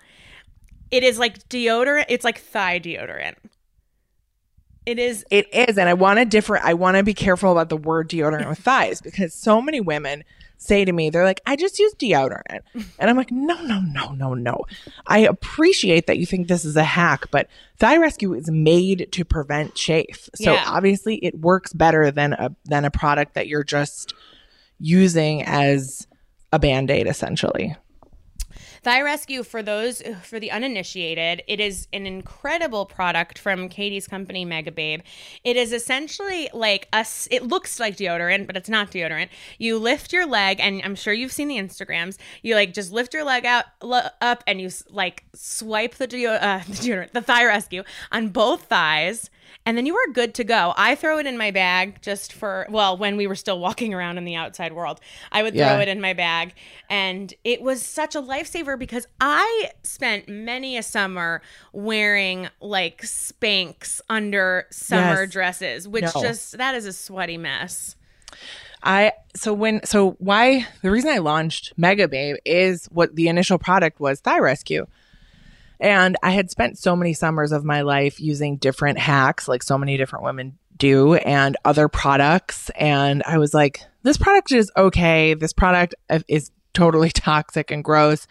It 0.91 1.03
is 1.03 1.19
like 1.19 1.49
deodorant. 1.49 2.07
It's 2.09 2.25
like 2.25 2.39
thigh 2.39 2.79
deodorant. 2.79 3.35
It 4.85 5.01
is. 5.01 5.25
It 5.33 5.53
is, 5.53 5.79
and 5.79 5.89
I 5.89 5.95
want 5.95 6.21
to 6.21 6.25
differ. 6.25 6.59
I 6.59 6.75
want 6.75 6.97
to 6.97 7.03
be 7.03 7.15
careful 7.15 7.51
about 7.51 7.71
the 7.71 7.77
word 7.77 8.09
deodorant 8.09 8.49
with 8.49 8.61
thighs 8.61 9.01
because 9.01 9.35
so 9.35 9.61
many 9.61 9.81
women 9.81 10.23
say 10.59 10.85
to 10.85 10.93
me, 10.93 11.11
they're 11.11 11.25
like, 11.25 11.41
"I 11.47 11.57
just 11.57 11.79
use 11.79 11.95
deodorant," 11.95 12.61
and 12.99 13.11
I'm 13.11 13.17
like, 13.17 13.31
"No, 13.31 13.61
no, 13.63 13.81
no, 13.81 14.13
no, 14.13 14.35
no." 14.35 14.65
I 15.07 15.19
appreciate 15.21 16.07
that 16.07 16.19
you 16.19 16.27
think 16.27 16.49
this 16.49 16.65
is 16.65 16.77
a 16.77 16.85
hack, 16.85 17.31
but 17.31 17.49
Thigh 17.79 17.97
Rescue 17.99 18.33
is 18.35 18.51
made 18.51 19.09
to 19.13 19.25
prevent 19.25 19.75
chafe, 19.75 20.29
so 20.35 20.53
Yeah. 20.53 20.65
obviously 20.67 21.17
it 21.17 21.39
works 21.39 21.73
better 21.73 22.11
than 22.11 22.33
a 22.33 22.51
than 22.65 22.85
a 22.85 22.91
product 22.91 23.35
that 23.35 23.49
you're 23.49 23.65
just 23.65 24.15
using 24.79 25.43
as 25.43 26.07
a 26.53 26.59
band 26.59 26.91
aid, 26.91 27.07
essentially. 27.07 27.75
Thigh 28.87 29.03
Rescue, 29.03 29.43
for 29.43 29.65
those 29.65 30.01
for 30.23 30.39
the 30.39 30.53
uninitiated, 30.53 31.43
it 31.49 31.59
is 31.59 31.89
an 31.93 32.07
incredible 32.07 32.87
product 32.87 33.37
from 33.37 33.69
Katie's 33.69 34.07
company, 34.07 34.45
Mega 34.45 34.71
Babe. 34.71 35.01
It 35.43 35.57
is 35.57 35.73
essentially 35.73 36.49
like 36.55 36.87
us. 36.93 37.27
It 37.33 37.43
looks 37.43 37.81
like 37.81 37.97
deodorant, 37.97 38.47
but 38.47 38.57
it's 38.57 38.69
not 38.69 38.93
deodorant. 38.93 39.31
You 39.59 39.77
lift 39.77 40.13
your 40.13 40.25
leg, 40.25 40.61
and 40.61 40.83
I'm 40.85 40.95
sure 40.95 41.13
you've 41.13 41.33
seen 41.33 41.49
the 41.49 41.57
Instagrams. 41.57 42.17
You 42.43 42.55
like 42.55 42.75
just 42.75 42.93
lift 42.93 43.13
your 43.13 43.25
leg 43.25 43.45
out 43.45 43.65
lo- 43.83 44.07
up, 44.21 44.45
and 44.47 44.61
you 44.61 44.71
like 44.89 45.25
swipe 45.35 45.97
the, 45.97 46.07
deo- 46.07 46.35
uh, 46.35 46.59
the 46.69 46.75
deodorant, 46.75 47.11
the 47.11 47.23
Thigh 47.23 47.45
Rescue, 47.45 47.83
on 48.13 48.29
both 48.29 48.67
thighs. 48.67 49.31
And 49.65 49.77
then 49.77 49.87
you 49.87 49.97
are 49.97 50.13
good 50.13 50.35
to 50.35 50.45
go. 50.45 50.75
I 50.77 50.95
throw 50.95 51.19
it 51.19 51.27
in 51.27 51.37
my 51.37 51.51
bag 51.51 52.01
just 52.03 52.33
for, 52.33 52.67
well, 52.71 52.97
when 52.97 53.17
we 53.17 53.27
were 53.27 53.35
still 53.35 53.59
walking 53.67 53.93
around 53.95 54.19
in 54.19 54.25
the 54.25 54.35
outside 54.37 54.73
world, 54.73 55.01
I 55.33 55.43
would 55.43 55.55
throw 55.55 55.61
Yeah. 55.63 55.81
it 55.81 55.89
in 55.89 56.01
my 56.01 56.13
bag. 56.13 56.55
And 56.89 57.33
it 57.45 57.63
was 57.63 57.85
such 57.85 58.15
a 58.15 58.23
lifesaver 58.23 58.79
because 58.79 59.07
I 59.21 59.71
spent 59.83 60.29
many 60.29 60.77
a 60.77 60.83
summer 60.83 61.43
wearing 61.73 62.49
like 62.61 63.03
Spanx 63.03 64.01
under 64.09 64.67
summer 64.71 65.23
Yes. 65.23 65.33
dresses, 65.33 65.89
which 65.89 66.05
No. 66.15 66.23
just, 66.23 66.59
that 66.59 66.75
is 66.75 66.87
a 66.87 66.93
sweaty 66.93 67.37
mess. 67.39 67.97
I 68.83 69.13
so 69.35 69.53
when 69.53 69.85
so 69.85 70.13
why 70.19 70.67
the 70.83 70.91
reason 70.91 71.11
I 71.11 71.19
launched 71.19 71.73
Mega 71.77 72.07
Babe 72.07 72.37
is 72.45 72.87
what 72.93 73.17
the 73.17 73.27
initial 73.29 73.59
product 73.59 73.99
was 74.01 74.21
Thigh 74.21 74.39
Rescue. 74.39 74.87
And 75.79 76.17
I 76.23 76.31
had 76.31 76.51
spent 76.51 76.79
so 76.79 76.97
many 76.97 77.13
summers 77.13 77.53
of 77.53 77.65
my 77.65 77.83
life 77.83 78.21
using 78.21 78.57
different 78.57 78.99
hacks, 78.99 79.49
like 79.49 79.63
so 79.63 79.77
many 79.77 79.97
different 79.97 80.25
women 80.25 80.59
do, 80.77 81.15
and 81.15 81.57
other 81.65 81.89
products. 81.89 82.71
And 82.71 83.23
I 83.27 83.39
was 83.39 83.53
like, 83.53 83.81
this 84.03 84.17
product 84.17 84.53
is 84.53 84.71
okay. 84.77 85.35
This 85.35 85.53
product 85.53 85.95
is 86.29 86.51
totally 86.73 87.11
toxic 87.15 87.71
and 87.71 87.85
gross. 87.85 88.27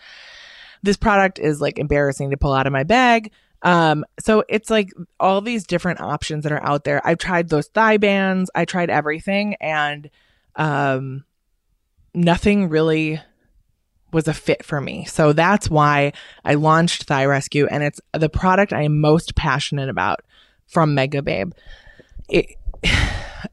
This 0.83 0.97
product 0.97 1.39
is 1.39 1.61
like 1.61 1.79
embarrassing 1.79 2.31
to 2.31 2.37
pull 2.37 2.53
out 2.53 2.67
of 2.67 2.73
my 2.73 2.83
bag. 2.83 3.31
Um, 3.61 4.05
so 4.19 4.43
it's 4.47 4.69
like 4.69 4.91
all 5.19 5.41
these 5.41 5.65
different 5.65 5.99
options 5.99 6.43
that 6.43 6.51
are 6.51 6.63
out 6.63 6.83
there. 6.83 7.05
I've 7.05 7.17
tried 7.17 7.49
those 7.49 7.67
thigh 7.67 7.97
bands, 7.97 8.51
I 8.53 8.65
tried 8.65 8.91
everything, 8.91 9.55
and 9.55 10.09
um, 10.55 11.25
nothing 12.13 12.69
really 12.69 13.19
was 14.15 14.27
a 14.29 14.33
fit 14.33 14.63
for 14.63 14.79
me. 14.79 15.03
So 15.05 15.33
that's 15.33 15.69
why 15.69 16.13
I 16.45 16.55
launched 16.55 17.03
Thigh 17.03 17.25
Rescue, 17.25 17.67
and 17.67 17.83
it's 17.83 17.99
the 18.13 18.29
product 18.29 18.71
I 18.71 18.83
am 18.83 18.99
most 19.01 19.35
passionate 19.35 19.89
about 19.89 20.21
from 20.67 20.95
Mega 20.95 21.21
Babe. 21.21 21.51
It 22.29 22.55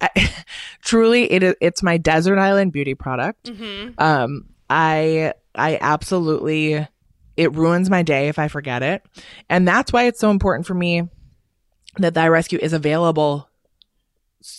I, 0.00 0.32
truly 0.82 1.30
it 1.30 1.42
is 1.42 1.56
it's 1.60 1.82
my 1.82 1.98
desert 1.98 2.38
island 2.38 2.72
beauty 2.72 2.94
product. 2.94 3.50
Mm-hmm. 3.50 4.00
Um, 4.00 4.46
I 4.70 5.34
I 5.54 5.78
absolutely 5.80 6.86
it 7.36 7.52
ruins 7.54 7.90
my 7.90 8.02
day 8.02 8.28
if 8.28 8.38
I 8.38 8.46
forget 8.46 8.84
it, 8.84 9.02
and 9.50 9.66
that's 9.66 9.92
why 9.92 10.04
it's 10.04 10.20
so 10.20 10.30
important 10.30 10.66
for 10.66 10.74
me 10.74 11.08
that 11.98 12.14
Thigh 12.14 12.28
Rescue 12.28 12.60
is 12.62 12.72
available 12.72 13.48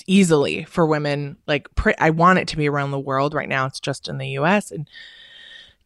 easily 0.05 0.65
for 0.65 0.85
women. 0.85 1.37
Like 1.47 1.73
pr- 1.75 1.91
I 1.97 2.09
want 2.09 2.39
it 2.39 2.49
to 2.49 2.57
be 2.57 2.67
around 2.67 2.91
the 2.91 2.99
world. 2.99 3.33
Right 3.33 3.49
now, 3.49 3.67
it's 3.67 3.79
just 3.79 4.09
in 4.09 4.17
the 4.17 4.29
U.S. 4.31 4.69
and 4.69 4.89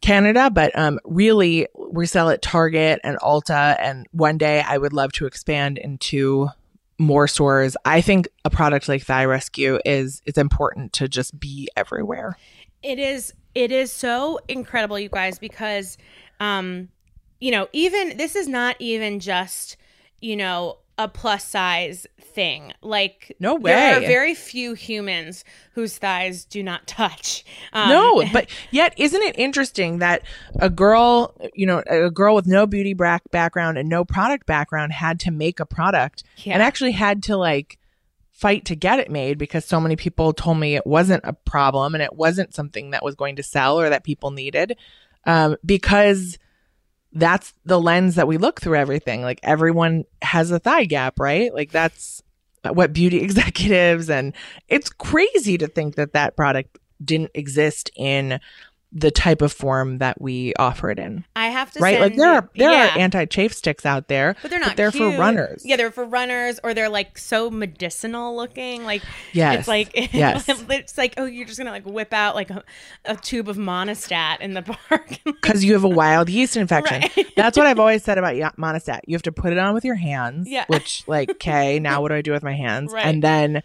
Canada, 0.00 0.50
but 0.50 0.76
um, 0.78 0.98
really 1.04 1.66
we 1.74 2.06
sell 2.06 2.30
at 2.30 2.42
Target 2.42 3.00
and 3.02 3.18
Ulta, 3.18 3.76
and 3.80 4.06
one 4.12 4.38
day 4.38 4.62
I 4.66 4.78
would 4.78 4.92
love 4.92 5.12
to 5.12 5.26
expand 5.26 5.78
into 5.78 6.48
more 6.98 7.28
stores. 7.28 7.76
I 7.84 8.00
think 8.00 8.28
a 8.44 8.50
product 8.50 8.88
like 8.88 9.02
Thigh 9.02 9.24
Rescue 9.24 9.78
is 9.84 10.22
it's 10.26 10.38
important 10.38 10.92
to 10.94 11.08
just 11.08 11.38
be 11.38 11.68
everywhere. 11.76 12.36
It 12.82 12.98
is 12.98 13.32
it 13.54 13.72
is 13.72 13.90
so 13.90 14.38
incredible, 14.48 14.98
you 14.98 15.08
guys, 15.08 15.38
because 15.38 15.98
um, 16.40 16.88
you 17.40 17.50
know, 17.50 17.68
even 17.72 18.16
this 18.16 18.36
is 18.36 18.48
not 18.48 18.76
even 18.78 19.20
just, 19.20 19.76
you 20.20 20.36
know, 20.36 20.78
a 20.98 21.08
plus 21.08 21.44
size 21.44 22.06
thing. 22.20 22.72
Like 22.82 23.34
No 23.38 23.54
way. 23.54 23.72
There 23.72 23.96
are 23.98 24.00
very 24.00 24.34
few 24.34 24.74
humans 24.74 25.44
whose 25.72 25.96
thighs 25.96 26.44
do 26.44 26.62
not 26.62 26.86
touch. 26.86 27.44
Um, 27.72 27.88
no, 27.88 28.24
but 28.32 28.50
yet 28.70 28.94
isn't 28.96 29.22
it 29.22 29.38
interesting 29.38 29.98
that 29.98 30.22
a 30.58 30.68
girl, 30.68 31.34
you 31.54 31.66
know, 31.66 31.82
a 31.86 32.10
girl 32.10 32.34
with 32.34 32.46
no 32.46 32.66
beauty 32.66 32.94
bra- 32.94 33.18
background 33.30 33.78
and 33.78 33.88
no 33.88 34.04
product 34.04 34.44
background 34.46 34.92
had 34.92 35.20
to 35.20 35.30
make 35.30 35.60
a 35.60 35.66
product 35.66 36.24
Yeah. 36.38 36.54
and 36.54 36.62
actually 36.62 36.92
had 36.92 37.22
to 37.24 37.36
like 37.36 37.78
fight 38.32 38.64
to 38.66 38.76
get 38.76 38.98
it 39.00 39.10
made 39.10 39.36
because 39.38 39.64
so 39.64 39.80
many 39.80 39.96
people 39.96 40.32
told 40.32 40.58
me 40.58 40.76
it 40.76 40.86
wasn't 40.86 41.20
a 41.24 41.32
problem 41.32 41.94
and 41.94 42.02
it 42.02 42.14
wasn't 42.14 42.54
something 42.54 42.90
that 42.90 43.04
was 43.04 43.14
going 43.16 43.34
to 43.36 43.42
sell 43.42 43.80
or 43.80 43.88
that 43.90 44.04
people 44.04 44.30
needed 44.30 44.76
um, 45.26 45.56
because 45.64 46.38
that's 47.12 47.54
the 47.64 47.80
lens 47.80 48.16
that 48.16 48.28
we 48.28 48.36
look 48.36 48.60
through 48.60 48.76
everything. 48.76 49.22
Like 49.22 49.40
everyone 49.42 50.04
has 50.22 50.50
a 50.50 50.58
thigh 50.58 50.84
gap 50.84 51.18
right? 51.18 51.52
Like 51.52 51.70
that's 51.72 52.22
what 52.64 52.92
beauty 52.92 53.18
executives 53.22 54.10
and 54.10 54.34
it's 54.68 54.90
crazy 54.90 55.58
to 55.58 55.66
think 55.66 55.94
that 55.96 56.12
that 56.12 56.36
product 56.36 56.78
didn't 57.02 57.30
exist 57.34 57.90
in 57.96 58.40
the 58.90 59.10
type 59.10 59.42
of 59.42 59.52
form 59.52 59.98
that 59.98 60.18
we 60.18 60.54
offer 60.58 60.90
it 60.90 60.98
in 60.98 61.22
I 61.36 61.48
have 61.48 61.70
to 61.72 61.80
right 61.80 62.00
like 62.00 62.16
there 62.16 62.30
are 62.32 62.48
there 62.56 62.70
yeah. 62.72 62.94
are 62.94 62.98
anti-chafe 62.98 63.52
sticks 63.52 63.84
out 63.84 64.08
there 64.08 64.34
but 64.40 64.50
they're 64.50 64.58
not 64.60 64.78
they're 64.78 64.90
for 64.90 65.10
runners 65.10 65.62
Yeah, 65.62 65.76
they're 65.76 65.90
for 65.90 66.06
runners, 66.06 66.58
or 66.64 66.72
they're 66.72 66.88
like 66.88 67.18
so 67.18 67.50
medicinal 67.50 68.34
looking. 68.34 68.84
Like 68.84 69.02
Yes. 69.34 69.58
it's 69.60 69.68
like 69.68 69.90
Yes. 70.14 70.46
it's 70.48 70.96
like 70.96 71.14
oh, 71.18 71.26
you're 71.26 71.44
just 71.46 71.58
gonna 71.58 71.70
like 71.70 71.84
whip 71.84 72.14
out 72.14 72.34
like 72.34 72.48
a, 72.48 72.64
a 73.04 73.16
tube 73.16 73.50
of 73.50 73.58
Monistat 73.58 74.40
in 74.40 74.54
the 74.54 74.62
park. 74.88 75.18
because 75.24 75.62
you 75.62 75.74
have 75.74 75.84
a 75.84 75.88
wild 75.88 76.30
yeast 76.30 76.56
infection. 76.56 77.02
Right. 77.14 77.26
That's 77.36 77.58
what 77.58 77.66
I've 77.66 77.78
always 77.78 78.02
said 78.02 78.16
about 78.16 78.34
Monistat. 78.56 79.00
You 79.06 79.14
have 79.14 79.22
to 79.24 79.32
put 79.32 79.52
it 79.52 79.58
on 79.58 79.74
with 79.74 79.84
your 79.84 79.96
hands, 79.96 80.48
Yeah. 80.48 80.64
which 80.68 81.04
like, 81.06 81.30
okay, 81.32 81.78
now 81.78 82.00
what 82.00 82.08
do 82.08 82.14
I 82.14 82.22
do 82.22 82.32
with 82.32 82.42
my 82.42 82.54
hands? 82.54 82.90
Right. 82.92 83.04
And 83.04 83.22
then 83.22 83.62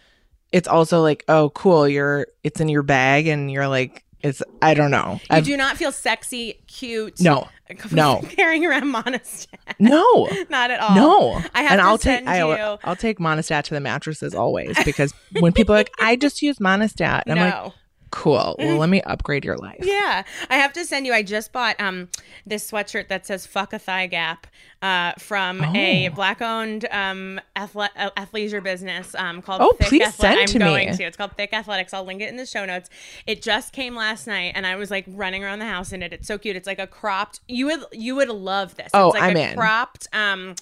it's 0.51 0.67
also 0.67 1.01
like, 1.01 1.23
oh, 1.29 1.49
cool, 1.51 1.88
you're 1.88 2.27
it's 2.43 2.59
in 2.59 2.67
your 2.67 2.83
bag, 2.83 3.27
and 3.27 3.49
you're 3.49 3.67
like, 3.69 4.03
it's 4.23 4.41
I 4.62 4.73
don't 4.73 4.91
know, 4.91 5.19
you 5.21 5.27
I've- 5.29 5.45
do 5.45 5.57
not 5.57 5.77
feel 5.77 5.91
sexy, 5.91 6.59
cute. 6.67 7.19
no, 7.19 7.47
no. 7.91 8.21
carrying 8.29 8.65
around 8.65 8.93
Monistat. 8.93 9.47
no. 9.79 10.27
Not 10.49 10.71
at 10.71 10.79
all. 10.79 10.95
No, 10.95 11.41
I 11.53 11.62
have 11.63 11.71
and 11.73 11.79
to 11.79 11.86
I'll 11.86 11.97
take. 11.97 12.27
I, 12.27 12.39
I'll 12.83 12.95
take 12.95 13.19
Monistat 13.19 13.63
to 13.65 13.73
the 13.73 13.79
mattresses 13.79 14.33
always 14.36 14.81
because 14.86 15.13
when 15.39 15.51
people 15.53 15.73
are 15.75 15.79
like 15.79 15.91
I 15.99 16.15
just 16.15 16.41
use 16.41 16.59
Monistat, 16.59 17.23
and 17.25 17.39
I'm 17.39 17.45
like, 17.51 17.53
no. 17.65 17.73
Cool. 18.13 18.56
Well, 18.60 18.78
let 18.78 18.89
me 18.89 19.02
upgrade 19.02 19.43
your 19.43 19.58
life. 19.58 19.80
Yeah, 19.82 20.23
I 20.49 20.56
have 20.58 20.71
to 20.73 20.86
send 20.86 21.06
you. 21.08 21.13
I 21.13 21.23
just 21.23 21.52
bought 21.52 21.80
um 21.82 22.10
this 22.45 22.69
sweatshirt 22.69 23.08
that 23.08 23.26
says 23.26 23.45
"fuck 23.47 23.73
a 23.73 23.80
thigh 23.80 24.06
gap" 24.08 24.45
uh, 24.82 25.13
from 25.17 25.62
a 25.76 26.08
Oh. 26.10 26.13
black-owned 26.13 26.86
um 26.91 27.41
athle- 27.56 27.89
uh, 27.97 28.12
athleisure 28.15 28.62
business 28.63 29.15
um 29.15 29.41
called. 29.41 29.62
Oh, 29.62 29.73
Thick 29.80 29.88
please 29.88 30.04
Athle- 30.08 30.12
send 30.13 30.39
I'm 30.41 30.45
to 30.47 30.60
me. 30.60 30.65
going 30.65 30.95
to. 30.97 31.04
It's 31.04 31.17
called 31.17 31.32
Thick 31.36 31.54
Athletics. 31.54 31.93
I'll 31.93 32.04
link 32.06 32.21
it 32.21 32.30
in 32.30 32.38
the 32.38 32.45
show 32.45 32.65
notes. 32.65 32.89
It 33.26 33.41
just 33.41 33.73
came 33.73 33.95
last 33.95 34.28
night, 34.28 34.54
and 34.56 34.67
I 34.67 34.76
was 34.76 34.91
like 34.91 35.06
running 35.08 35.43
around 35.43 35.60
the 35.60 35.65
house 35.67 35.91
in 35.91 36.04
it. 36.04 36.13
It's 36.13 36.28
so 36.28 36.38
cute. 36.38 36.56
It's 36.56 36.67
like 36.67 36.80
a 36.80 36.88
cropped. 36.88 37.39
You 37.47 37.65
would 37.65 37.84
you 37.91 38.15
would 38.15 38.30
love 38.30 38.76
this. 38.76 38.91
Oh, 38.93 39.08
it's 39.08 39.15
like 39.15 39.23
I'm 39.23 39.38
a 39.38 39.52
in. 39.52 39.58
cropped 39.58 40.08
um. 40.13 40.56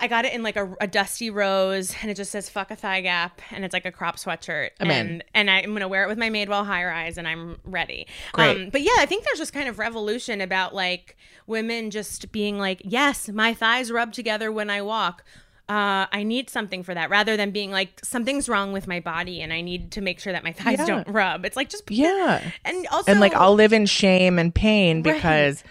I 0.00 0.06
got 0.08 0.24
it 0.24 0.32
in 0.32 0.42
like 0.42 0.56
a, 0.56 0.74
a 0.80 0.86
dusty 0.86 1.30
rose, 1.30 1.94
and 2.02 2.10
it 2.10 2.14
just 2.14 2.30
says 2.30 2.48
"fuck 2.48 2.70
a 2.70 2.76
thigh 2.76 3.00
gap," 3.00 3.40
and 3.50 3.64
it's 3.64 3.72
like 3.72 3.84
a 3.86 3.92
crop 3.92 4.16
sweatshirt, 4.16 4.70
I'm 4.80 4.90
in. 4.90 5.06
and 5.06 5.24
and 5.34 5.50
I'm 5.50 5.72
gonna 5.72 5.88
wear 5.88 6.04
it 6.04 6.08
with 6.08 6.18
my 6.18 6.30
Madewell 6.30 6.64
high 6.66 6.84
rise, 6.84 7.18
and 7.18 7.26
I'm 7.26 7.58
ready. 7.64 8.06
Great. 8.32 8.56
Um, 8.64 8.68
but 8.70 8.82
yeah, 8.82 8.96
I 8.98 9.06
think 9.06 9.24
there's 9.24 9.38
just 9.38 9.52
kind 9.52 9.68
of 9.68 9.78
revolution 9.78 10.40
about 10.40 10.74
like 10.74 11.16
women 11.46 11.90
just 11.90 12.32
being 12.32 12.58
like, 12.58 12.80
yes, 12.84 13.28
my 13.28 13.54
thighs 13.54 13.90
rub 13.90 14.12
together 14.12 14.50
when 14.52 14.70
I 14.70 14.82
walk. 14.82 15.24
Uh, 15.68 16.06
I 16.12 16.22
need 16.24 16.50
something 16.50 16.82
for 16.82 16.92
that, 16.92 17.08
rather 17.08 17.36
than 17.36 17.50
being 17.50 17.70
like 17.70 18.00
something's 18.04 18.48
wrong 18.48 18.72
with 18.72 18.86
my 18.86 19.00
body, 19.00 19.40
and 19.40 19.52
I 19.52 19.60
need 19.62 19.92
to 19.92 20.00
make 20.00 20.18
sure 20.20 20.32
that 20.32 20.44
my 20.44 20.52
thighs 20.52 20.80
Yeah. 20.80 20.86
don't 20.86 21.08
rub. 21.08 21.44
It's 21.46 21.56
like 21.56 21.70
just 21.70 21.90
Yeah. 21.90 22.42
and 22.64 22.86
also 22.88 23.10
and 23.10 23.20
like 23.20 23.32
I'll 23.34 23.54
live 23.54 23.72
in 23.72 23.86
shame 23.86 24.38
and 24.38 24.54
pain 24.54 25.02
Right. 25.02 25.14
because 25.14 25.62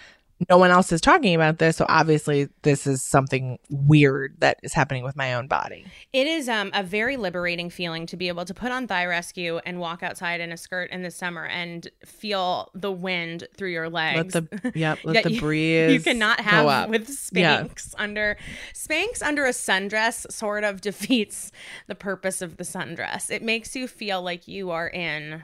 no 0.48 0.58
one 0.58 0.70
else 0.70 0.92
is 0.92 1.00
talking 1.00 1.34
about 1.34 1.58
this. 1.58 1.76
So 1.76 1.86
obviously, 1.88 2.48
this 2.62 2.86
is 2.86 3.02
something 3.02 3.58
weird 3.70 4.36
that 4.40 4.58
is 4.62 4.72
happening 4.72 5.04
with 5.04 5.16
my 5.16 5.34
own 5.34 5.46
body. 5.46 5.86
It 6.12 6.26
is 6.26 6.48
um, 6.48 6.70
a 6.74 6.82
very 6.82 7.16
liberating 7.16 7.70
feeling 7.70 8.06
to 8.06 8.16
be 8.16 8.28
able 8.28 8.44
to 8.44 8.54
put 8.54 8.72
on 8.72 8.86
Thigh 8.86 9.06
Rescue 9.06 9.58
and 9.64 9.78
walk 9.78 10.02
outside 10.02 10.40
in 10.40 10.52
a 10.52 10.56
skirt 10.56 10.90
in 10.90 11.02
the 11.02 11.10
summer 11.10 11.46
and 11.46 11.88
feel 12.04 12.70
the 12.74 12.92
wind 12.92 13.46
through 13.56 13.70
your 13.70 13.88
legs 13.88 14.34
Let 14.34 14.50
the 14.50 14.72
yep, 14.74 14.98
let 15.04 15.24
the 15.24 15.38
breeze. 15.38 15.92
You 15.92 16.00
cannot 16.00 16.38
go 16.38 16.44
have 16.44 16.88
with 16.90 17.08
Yeah. 17.32 17.64
Spanx 17.64 17.94
under 17.98 18.36
Spanx 18.74 19.22
under 19.22 19.44
a 19.46 19.50
sundress 19.50 20.30
sort 20.30 20.64
of 20.64 20.80
defeats 20.80 21.52
the 21.86 21.94
purpose 21.94 22.42
of 22.42 22.56
the 22.56 22.64
sundress. 22.64 23.30
It 23.30 23.42
makes 23.42 23.76
you 23.76 23.86
feel 23.88 24.22
like 24.22 24.48
you 24.48 24.70
are 24.70 24.88
in 24.88 25.42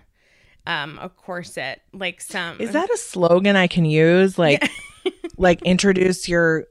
um, 0.69 0.99
a 1.01 1.09
corset, 1.09 1.83
like 1.93 2.21
some. 2.21 2.61
Is 2.61 2.73
that 2.73 2.91
a 2.91 2.97
slogan 2.97 3.57
I 3.57 3.67
can 3.67 3.85
use? 3.87 4.39
Like, 4.39 4.71
like 5.39 5.63
introduce 5.63 6.29
your, 6.29 6.67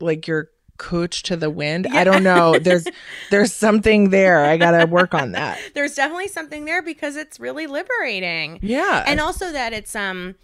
like 0.00 0.26
your 0.26 0.50
coach 0.78 1.22
to 1.24 1.36
the 1.36 1.48
wind. 1.48 1.86
I 1.86 2.02
don't 2.02 2.24
know. 2.24 2.58
There's, 2.58 2.86
there's 3.30 3.54
something 3.54 4.10
there. 4.10 4.44
I 4.44 4.56
gotta 4.56 4.86
work 4.86 5.14
on 5.14 5.32
that. 5.32 5.60
There's 5.74 5.94
definitely 5.94 6.28
something 6.28 6.64
there 6.64 6.82
because 6.82 7.16
it's 7.16 7.40
really 7.40 7.66
liberating. 7.66 8.58
Yeah. 8.62 9.04
and 9.06 9.20
also 9.20 9.52
that 9.52 9.72
it's 9.72 9.94
um 9.96 10.34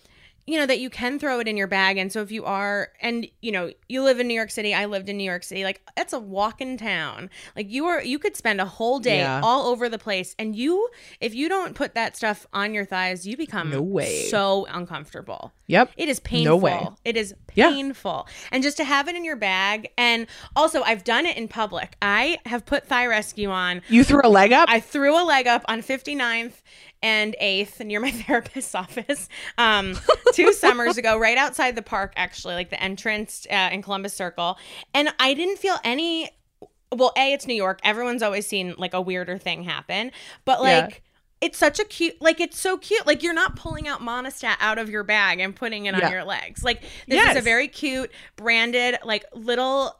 you 0.46 0.58
know 0.58 0.66
that 0.66 0.78
you 0.80 0.90
can 0.90 1.18
throw 1.18 1.40
it 1.40 1.48
in 1.48 1.56
your 1.56 1.66
bag 1.66 1.96
and 1.96 2.12
so 2.12 2.20
if 2.20 2.30
you 2.30 2.44
are 2.44 2.88
and 3.00 3.26
you 3.40 3.50
know 3.50 3.70
you 3.88 4.02
live 4.02 4.20
in 4.20 4.28
new 4.28 4.34
york 4.34 4.50
city 4.50 4.74
i 4.74 4.84
lived 4.84 5.08
in 5.08 5.16
new 5.16 5.24
york 5.24 5.42
city 5.42 5.64
like 5.64 5.80
that's 5.96 6.12
a 6.12 6.18
walk 6.18 6.60
in 6.60 6.76
town 6.76 7.30
like 7.56 7.70
you 7.70 7.86
are 7.86 8.02
you 8.02 8.18
could 8.18 8.36
spend 8.36 8.60
a 8.60 8.64
whole 8.66 8.98
day 8.98 9.18
Yeah. 9.18 9.40
all 9.42 9.66
over 9.68 9.88
the 9.88 9.98
place 9.98 10.34
and 10.38 10.54
you 10.54 10.88
if 11.20 11.34
you 11.34 11.48
don't 11.48 11.74
put 11.74 11.94
that 11.94 12.16
stuff 12.16 12.46
on 12.52 12.74
your 12.74 12.84
thighs 12.84 13.26
you 13.26 13.36
become 13.36 13.70
No 13.70 13.80
way. 13.82 14.26
so 14.28 14.66
uncomfortable 14.70 15.52
yep. 15.66 15.90
it 15.96 16.08
is 16.08 16.20
painful. 16.20 16.44
no 16.44 16.56
way. 16.56 16.86
It 17.04 17.16
is 17.16 17.34
Yeah. 17.54 17.70
painful. 17.70 18.26
And 18.52 18.62
just 18.62 18.76
to 18.78 18.84
have 18.84 19.08
it 19.08 19.14
in 19.16 19.24
your 19.24 19.36
bag. 19.36 19.90
And 19.96 20.26
also, 20.56 20.82
I've 20.82 21.04
done 21.04 21.24
it 21.24 21.36
in 21.36 21.46
public. 21.48 21.96
I 22.02 22.38
have 22.46 22.66
put 22.66 22.86
Thigh 22.86 23.06
Rescue 23.06 23.48
on. 23.50 23.80
You 23.88 24.02
threw 24.04 24.20
a 24.24 24.28
leg 24.28 24.52
up. 24.52 24.68
I 24.68 24.80
threw 24.80 25.14
a 25.18 25.24
leg 25.24 25.46
up 25.46 25.64
on 25.68 25.80
59th 25.80 26.60
and 27.04 27.36
8th 27.40 27.84
near 27.86 28.00
my 28.00 28.10
therapist's 28.22 28.74
office 28.74 29.28
um, 29.58 29.94
two 30.32 30.52
summers 30.64 30.96
ago, 30.96 31.18
right 31.18 31.36
outside 31.38 31.76
the 31.76 31.82
park, 31.82 32.14
actually, 32.16 32.54
like 32.54 32.70
the 32.70 32.82
entrance 32.82 33.46
uh, 33.50 33.68
in 33.70 33.82
Columbus 33.82 34.14
Circle. 34.14 34.58
And 34.94 35.10
I 35.20 35.34
didn't 35.34 35.58
feel 35.58 35.76
any. 35.84 36.30
Well, 36.90 37.12
A, 37.18 37.32
it's 37.32 37.46
New 37.46 37.54
York. 37.54 37.80
Everyone's 37.84 38.22
always 38.22 38.46
seen 38.46 38.74
like 38.78 38.94
a 38.94 39.00
weirder 39.00 39.36
thing 39.38 39.64
happen. 39.64 40.12
But 40.44 40.58
Yeah. 40.62 40.78
like, 40.86 41.02
it's 41.40 41.58
such 41.58 41.78
a 41.80 41.84
cute, 41.84 42.22
like, 42.22 42.40
it's 42.40 42.58
so 42.58 42.78
cute. 42.78 43.06
Like, 43.06 43.22
you're 43.22 43.34
not 43.34 43.56
pulling 43.56 43.86
out 43.88 44.00
Monistat 44.00 44.56
out 44.60 44.78
of 44.78 44.88
your 44.88 45.02
bag 45.02 45.40
and 45.40 45.54
putting 45.54 45.86
it 45.86 45.94
Yeah. 45.96 46.06
on 46.06 46.12
your 46.12 46.24
legs. 46.24 46.62
Like, 46.64 46.82
this 47.08 47.30
is 47.30 47.36
a 47.36 47.40
very 47.42 47.68
cute, 47.68 48.10
branded, 48.36 48.96
like, 49.04 49.24
little, 49.34 49.98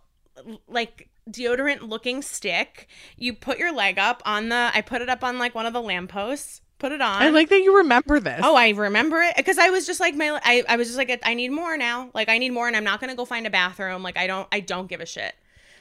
like, 0.69 1.11
deodorant 1.29 1.89
looking 1.89 2.23
stick. 2.23 2.87
You 3.17 3.35
put 3.35 3.59
your 3.59 3.73
leg 3.73 3.99
up 3.99 4.23
on 4.25 4.49
the, 4.51 4.71
I 4.73 4.81
put 4.81 5.03
it 5.03 5.09
up 5.09 5.25
on 5.25 5.39
like 5.39 5.55
one 5.55 5.67
of 5.67 5.73
the 5.73 5.83
lampposts, 5.83 6.61
put 6.79 6.93
it 6.93 7.01
on. 7.01 7.23
I 7.23 7.31
like 7.31 7.49
that 7.51 7.61
you 7.63 7.79
remember 7.79 8.21
this. 8.21 8.41
Oh, 8.43 8.57
I 8.57 8.71
remember 8.71 9.21
it 9.23 9.37
because 9.37 9.59
I 9.59 9.71
was 9.71 9.87
just 9.87 10.01
like 10.01 10.15
my 10.15 10.41
I, 10.45 10.63
I 10.69 10.77
was 10.77 10.89
just 10.89 10.99
like 10.99 11.21
I 11.25 11.35
need 11.35 11.51
more 11.51 11.77
now. 11.77 12.11
Like 12.15 12.29
I 12.29 12.39
need 12.39 12.51
more, 12.51 12.67
and 12.67 12.77
I'm 12.77 12.85
not 12.85 13.01
gonna 13.01 13.15
go 13.15 13.25
find 13.25 13.47
a 13.47 13.51
bathroom. 13.51 14.03
Like 14.03 14.17
I 14.17 14.27
don't 14.27 14.49
I 14.53 14.61
don't 14.61 14.89
give 14.89 15.01
a 15.01 15.07
shit. 15.07 15.35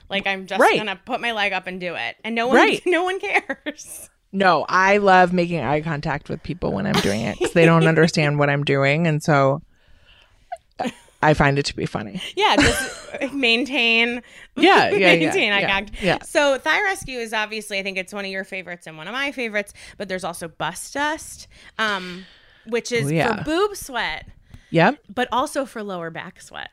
Like 0.09 0.27
I'm 0.27 0.45
just 0.47 0.59
Right. 0.61 0.77
gonna 0.77 0.99
put 1.05 1.21
my 1.21 1.31
leg 1.31 1.53
up 1.53 1.67
and 1.67 1.79
do 1.79 1.95
it, 1.95 2.15
and 2.23 2.35
no 2.35 2.47
one 2.47 2.57
Right. 2.57 2.81
no 2.85 3.03
one 3.03 3.19
cares. 3.19 4.09
No, 4.31 4.65
I 4.67 4.97
love 4.97 5.31
making 5.31 5.59
eye 5.61 5.81
contact 5.81 6.27
with 6.29 6.41
people 6.41 6.71
when 6.73 6.87
I'm 6.87 6.99
doing 7.01 7.21
it 7.21 7.37
because 7.37 7.53
they 7.53 7.65
don't 7.65 7.85
understand 7.87 8.39
what 8.39 8.49
I'm 8.49 8.63
doing, 8.63 9.05
and 9.05 9.21
so 9.21 9.61
I 11.21 11.33
find 11.35 11.57
it 11.57 11.65
to 11.67 11.75
be 11.75 11.85
funny. 11.85 12.21
Yeah, 12.35 12.55
just 12.57 13.33
maintain. 13.33 14.21
Yeah, 14.63 14.89
yeah, 14.91 15.13
yeah, 15.13 15.33
yeah, 15.35 15.85
yeah. 16.01 16.21
So 16.23 16.57
Thigh 16.59 16.81
Rescue 16.83 17.17
is 17.19 17.33
obviously 17.33 17.79
I 17.79 17.83
think 17.83 17.97
it's 17.97 18.13
one 18.13 18.23
of 18.25 18.31
your 18.31 18.43
favorites 18.43 18.85
and 18.87 18.97
one 18.97 19.07
of 19.07 19.13
my 19.13 19.31
favorites, 19.31 19.73
but 19.97 20.07
there's 20.07 20.23
also 20.23 20.47
Bust 20.47 20.93
Dust, 20.93 21.47
um, 21.79 22.25
which 22.67 22.91
is 22.91 23.07
Oh, 23.07 23.09
yeah. 23.09 23.37
for 23.37 23.43
boob 23.43 23.75
sweat, 23.75 24.27
Yep, 24.69 24.99
but 25.13 25.27
also 25.31 25.65
for 25.65 25.81
lower 25.81 26.09
back 26.11 26.39
sweat. 26.41 26.69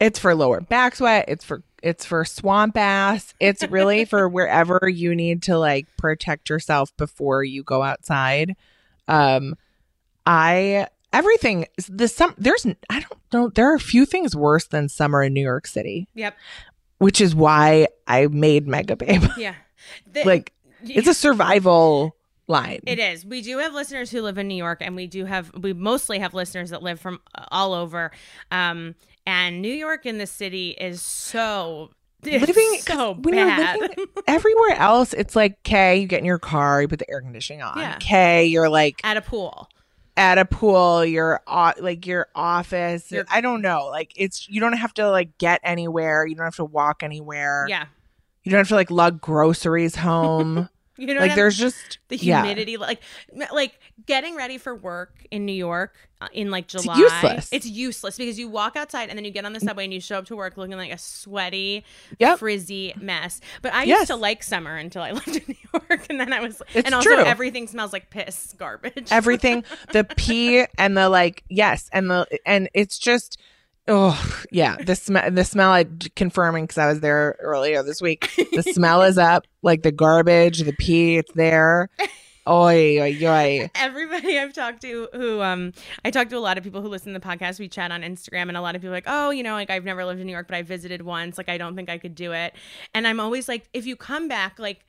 it's 0.00 0.18
for 0.18 0.34
lower 0.34 0.60
back 0.60 0.96
sweat. 0.96 1.26
It's 1.28 1.44
for 1.44 1.62
it's 1.82 2.04
for 2.04 2.24
swamp 2.24 2.76
ass. 2.76 3.32
It's 3.40 3.62
really 3.68 4.04
for 4.12 4.28
wherever 4.28 4.88
you 4.88 5.14
need 5.14 5.42
to 5.44 5.56
like 5.58 5.86
protect 5.96 6.50
yourself 6.50 6.94
before 6.96 7.44
you 7.44 7.62
go 7.62 7.82
outside. 7.82 8.56
Um, 9.08 9.54
I 10.26 10.88
everything 11.12 11.66
the 11.88 12.06
some 12.08 12.34
there's 12.38 12.66
I 12.88 13.00
don't 13.00 13.18
know 13.32 13.48
there 13.48 13.70
are 13.72 13.74
a 13.74 13.80
few 13.80 14.04
things 14.06 14.36
worse 14.36 14.66
than 14.66 14.88
summer 14.88 15.22
in 15.22 15.32
New 15.32 15.40
York 15.42 15.66
City, 15.66 16.06
Yep. 16.14 16.36
Which 17.00 17.20
is 17.20 17.34
why 17.34 17.88
I 18.06 18.28
made 18.28 18.68
Mega 18.68 18.94
Babe. 18.94 19.24
Yeah. 19.36 19.54
The- 20.12 20.22
like 20.24 20.52
it's 20.84 21.08
a 21.08 21.14
survival 21.14 22.16
line. 22.46 22.80
It 22.86 22.98
is. 22.98 23.24
We 23.26 23.42
do 23.42 23.58
have 23.58 23.74
listeners 23.74 24.10
who 24.10 24.22
live 24.22 24.38
in 24.38 24.48
New 24.48 24.54
York, 24.56 24.78
and 24.80 24.94
we 24.96 25.06
do 25.06 25.24
have 25.24 25.50
we 25.58 25.72
mostly 25.72 26.18
have 26.20 26.32
listeners 26.34 26.70
that 26.70 26.82
live 26.82 27.00
from 27.00 27.20
all 27.50 27.74
over. 27.74 28.10
Um, 28.52 28.94
and 29.26 29.60
New 29.60 29.72
York 29.72 30.06
in 30.06 30.18
the 30.18 30.26
city 30.26 30.70
is 30.70 31.02
so 31.02 31.90
it's 32.24 32.46
living 32.46 32.78
so 32.80 33.14
bad. 33.14 33.80
living 33.80 34.06
everywhere 34.26 34.72
else 34.76 35.12
it's 35.14 35.34
like 35.34 35.58
okay 35.66 35.98
you 35.98 36.06
get 36.06 36.18
in 36.20 36.24
your 36.26 36.38
car 36.38 36.82
you 36.82 36.88
put 36.88 36.98
the 36.98 37.10
air 37.10 37.20
conditioning 37.22 37.62
on 37.62 37.78
Yeah. 37.78 37.94
okay 37.96 38.44
you're 38.44 38.68
like 38.68 39.00
At 39.04 39.16
a 39.16 39.22
pool. 39.22 39.68
At 40.20 40.36
a 40.36 40.44
pool 40.44 41.02
your 41.02 41.40
like 41.80 42.06
your 42.06 42.28
office 42.34 43.10
Your- 43.10 43.24
i 43.30 43.40
don't 43.40 43.62
know 43.62 43.86
like 43.86 44.12
it's 44.16 44.46
you 44.50 44.60
don't 44.60 44.74
have 44.74 44.92
to 44.94 45.08
like 45.10 45.38
get 45.38 45.60
anywhere 45.64 46.26
you 46.26 46.34
don't 46.34 46.44
have 46.44 46.56
to 46.56 46.64
walk 46.64 47.02
anywhere 47.02 47.64
Yeah. 47.70 47.86
you 48.44 48.50
don't 48.52 48.58
have 48.58 48.68
to 48.68 48.74
like 48.74 48.90
lug 48.90 49.20
groceries 49.22 49.96
home 49.96 50.68
You 51.00 51.14
know, 51.14 51.20
like 51.20 51.34
there's 51.34 51.56
just 51.56 51.98
the 52.08 52.16
yeah. 52.18 52.42
humidity, 52.42 52.76
like 52.76 53.00
like 53.52 53.78
getting 54.06 54.36
ready 54.36 54.58
for 54.58 54.74
work 54.74 55.26
in 55.30 55.46
New 55.46 55.52
York 55.54 55.94
uh, 56.20 56.28
in 56.34 56.50
like 56.50 56.66
July. 56.66 56.94
It's 57.00 57.12
useless. 57.22 57.48
It's 57.52 57.66
useless 57.66 58.18
because 58.18 58.38
you 58.38 58.48
walk 58.48 58.76
outside 58.76 59.08
and 59.08 59.16
then 59.16 59.24
you 59.24 59.30
get 59.30 59.46
on 59.46 59.54
the 59.54 59.60
subway 59.60 59.84
and 59.84 59.94
you 59.94 60.00
show 60.00 60.18
up 60.18 60.26
to 60.26 60.36
work 60.36 60.58
looking 60.58 60.76
like 60.76 60.92
a 60.92 60.98
sweaty, 60.98 61.84
Yep. 62.18 62.38
frizzy 62.38 62.92
mess. 63.00 63.40
But 63.62 63.72
I 63.72 63.84
Yes. 63.84 64.00
used 64.00 64.06
to 64.08 64.16
like 64.16 64.42
summer 64.42 64.76
until 64.76 65.00
I 65.02 65.12
lived 65.20 65.28
in 65.36 65.42
New 65.48 65.54
York, 65.88 66.06
and 66.10 66.20
then 66.20 66.34
I 66.34 66.40
was, 66.40 66.60
It's 66.74 66.84
and 66.84 66.94
also 66.94 67.08
true. 67.08 67.24
everything 67.24 67.66
smells 67.66 67.94
like 67.94 68.10
piss, 68.10 68.54
garbage. 68.58 69.08
everything 69.10 69.64
the 69.92 70.04
pee 70.04 70.66
and 70.76 70.96
the 70.98 71.08
like 71.08 71.44
yes 71.48 71.88
and 71.94 72.10
the 72.10 72.26
and 72.44 72.68
it's 72.74 72.98
just 72.98 73.40
oh 73.90 74.42
yeah 74.50 74.76
the 74.76 74.94
smell 74.94 75.30
the 75.30 75.44
smell 75.44 75.70
i 75.70 75.84
confirming 76.16 76.64
because 76.64 76.78
i 76.78 76.86
was 76.86 77.00
there 77.00 77.36
earlier 77.40 77.82
this 77.82 78.00
week 78.00 78.30
the 78.52 78.62
smell 78.62 79.02
is 79.02 79.18
up 79.18 79.46
like 79.62 79.82
the 79.82 79.92
garbage 79.92 80.60
the 80.60 80.72
pee 80.72 81.16
it's 81.16 81.32
there 81.34 81.90
oi 82.48 82.98
oi 83.00 83.18
oi 83.22 83.70
everybody 83.74 84.38
I've 84.38 84.52
talked 84.52 84.82
to 84.82 85.08
who 85.12 85.40
um 85.42 85.72
I 86.04 86.10
talked 86.10 86.30
to 86.30 86.36
a 86.36 86.40
lot 86.40 86.58
of 86.58 86.64
people 86.64 86.80
who 86.80 86.88
listen 86.88 87.12
to 87.12 87.18
the 87.18 87.24
podcast. 87.24 87.58
We 87.58 87.68
chat 87.68 87.92
on 87.92 88.02
Instagram 88.02 88.48
and 88.48 88.56
a 88.56 88.60
lot 88.60 88.74
of 88.74 88.80
people 88.80 88.92
like, 88.92 89.04
oh, 89.06 89.30
you 89.30 89.42
know, 89.42 89.52
like 89.52 89.70
I've 89.70 89.84
never 89.84 90.04
lived 90.04 90.20
in 90.20 90.26
New 90.26 90.32
York, 90.32 90.48
but 90.48 90.56
I 90.56 90.62
visited 90.62 91.02
once. 91.02 91.38
Like 91.38 91.48
I 91.48 91.58
don't 91.58 91.76
think 91.76 91.90
I 91.90 91.98
could 91.98 92.14
do 92.14 92.32
it. 92.32 92.54
And 92.94 93.06
I'm 93.06 93.20
always 93.20 93.48
like, 93.48 93.68
if 93.72 93.86
you 93.86 93.96
come 93.96 94.26
back, 94.28 94.58
like 94.58 94.84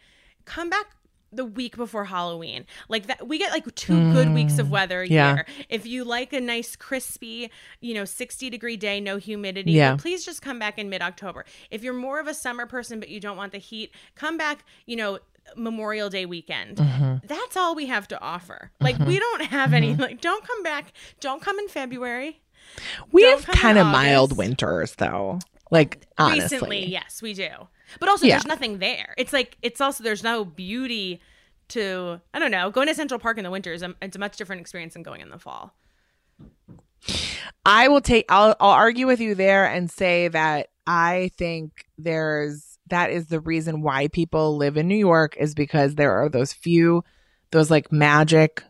come 0.45 0.69
back 0.69 0.87
the 1.31 1.45
week 1.45 1.77
before 1.77 2.05
Halloween. 2.05 2.65
Like 2.89 3.07
that 3.07 3.27
we 3.27 3.37
get 3.37 3.51
like 3.51 3.73
two 3.75 4.11
good 4.13 4.33
weeks 4.33 4.59
of 4.59 4.67
mm, 4.67 4.71
weather 4.71 5.01
a 5.01 5.07
yeah. 5.07 5.35
year. 5.35 5.45
If 5.69 5.85
you 5.85 6.03
like 6.03 6.33
a 6.33 6.41
nice 6.41 6.75
crispy, 6.75 7.51
you 7.79 7.93
know, 7.93 8.05
60 8.05 8.49
degree 8.49 8.77
day, 8.77 8.99
no 8.99 9.17
humidity, 9.17 9.71
Yeah. 9.71 9.95
please 9.97 10.25
just 10.25 10.41
come 10.41 10.59
back 10.59 10.77
in 10.77 10.89
mid-October. 10.89 11.45
If 11.69 11.83
you're 11.83 11.93
more 11.93 12.19
of 12.19 12.27
a 12.27 12.33
summer 12.33 12.65
person 12.65 12.99
but 12.99 13.09
you 13.09 13.19
don't 13.19 13.37
want 13.37 13.51
the 13.51 13.57
heat, 13.59 13.93
come 14.15 14.37
back, 14.37 14.65
you 14.85 14.95
know, 14.95 15.19
Memorial 15.55 16.09
Day 16.09 16.25
weekend. 16.25 16.77
Mm-hmm. 16.77 17.25
That's 17.27 17.57
all 17.57 17.75
we 17.75 17.87
have 17.87 18.07
to 18.09 18.21
offer. 18.21 18.71
Like 18.79 18.95
mm-hmm. 18.95 19.07
we 19.07 19.19
don't 19.19 19.43
have 19.45 19.73
any 19.73 19.93
mm-hmm. 19.93 20.01
like 20.01 20.21
don't 20.21 20.45
come 20.45 20.63
back. 20.63 20.93
Don't 21.19 21.41
come 21.41 21.57
in 21.59 21.67
February. 21.67 22.41
we 23.11 23.23
Don't 23.23 23.43
have 23.43 23.55
kind 23.55 23.77
of 23.77 23.87
mild 23.87 24.37
winters 24.37 24.95
though 24.95 25.39
like 25.71 26.05
honestly 26.17 26.41
Recently, 26.57 26.85
yes, 26.85 27.21
we 27.21 27.33
do. 27.33 27.49
But 27.99 28.09
also 28.09 28.25
Yeah. 28.25 28.35
there's 28.35 28.45
nothing 28.45 28.77
there. 28.77 29.15
It's 29.17 29.33
like 29.33 29.57
it's 29.61 29.81
also 29.81 30.03
there's 30.03 30.23
no 30.23 30.45
beauty 30.45 31.21
to 31.69 32.21
I 32.33 32.39
don't 32.39 32.51
know, 32.51 32.69
going 32.69 32.87
to 32.87 32.93
Central 32.93 33.19
Park 33.19 33.37
in 33.37 33.43
the 33.43 33.51
winter 33.51 33.73
is 33.73 33.81
a, 33.81 33.95
it's 34.01 34.15
a 34.15 34.19
much 34.19 34.37
different 34.37 34.61
experience 34.61 34.93
than 34.93 35.03
going 35.03 35.21
in 35.21 35.29
the 35.29 35.39
fall. 35.39 35.73
I 37.65 37.87
will 37.87 38.01
take 38.01 38.25
I'll 38.29 38.55
I'll 38.59 38.71
argue 38.71 39.07
with 39.07 39.19
you 39.19 39.33
there 39.33 39.65
and 39.65 39.89
say 39.89 40.27
that 40.27 40.67
I 40.85 41.31
think 41.37 41.85
there's 41.97 42.77
that 42.89 43.11
is 43.11 43.27
the 43.27 43.39
reason 43.39 43.81
why 43.81 44.07
people 44.09 44.57
live 44.57 44.77
in 44.77 44.87
New 44.87 44.97
York 44.97 45.35
is 45.37 45.55
because 45.55 45.95
there 45.95 46.11
are 46.11 46.29
those 46.29 46.53
few 46.53 47.03
those 47.51 47.71
like 47.71 47.91
magic 47.91 48.63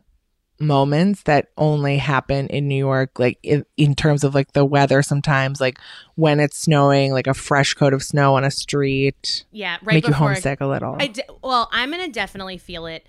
moments 0.62 1.24
that 1.24 1.50
only 1.58 1.98
happen 1.98 2.48
in 2.48 2.68
New 2.68 2.76
York 2.78 3.18
like 3.20 3.40
in, 3.44 3.66
in 3.78 3.96
terms 3.96 4.24
of 4.24 4.34
like 4.36 4.54
the 4.54 4.64
weather 4.64 5.02
sometimes 5.02 5.60
like 5.60 5.80
when 6.16 6.40
it's 6.40 6.58
snowing 6.58 7.12
like 7.12 7.28
a 7.28 7.34
fresh 7.34 7.74
coat 7.74 7.94
of 7.94 8.04
snow 8.04 8.36
on 8.36 8.44
a 8.44 8.52
street 8.52 9.44
Yeah, 9.52 9.78
right 9.84 9.96
make 9.96 10.08
you 10.08 10.14
homesick 10.14 10.62
a 10.62 10.68
little. 10.68 10.96
I 11.00 11.08
d- 11.08 11.24
well, 11.44 11.68
I'm 11.72 11.92
gonna 11.92 12.08
definitely 12.10 12.58
feel 12.58 12.86
it 12.86 13.06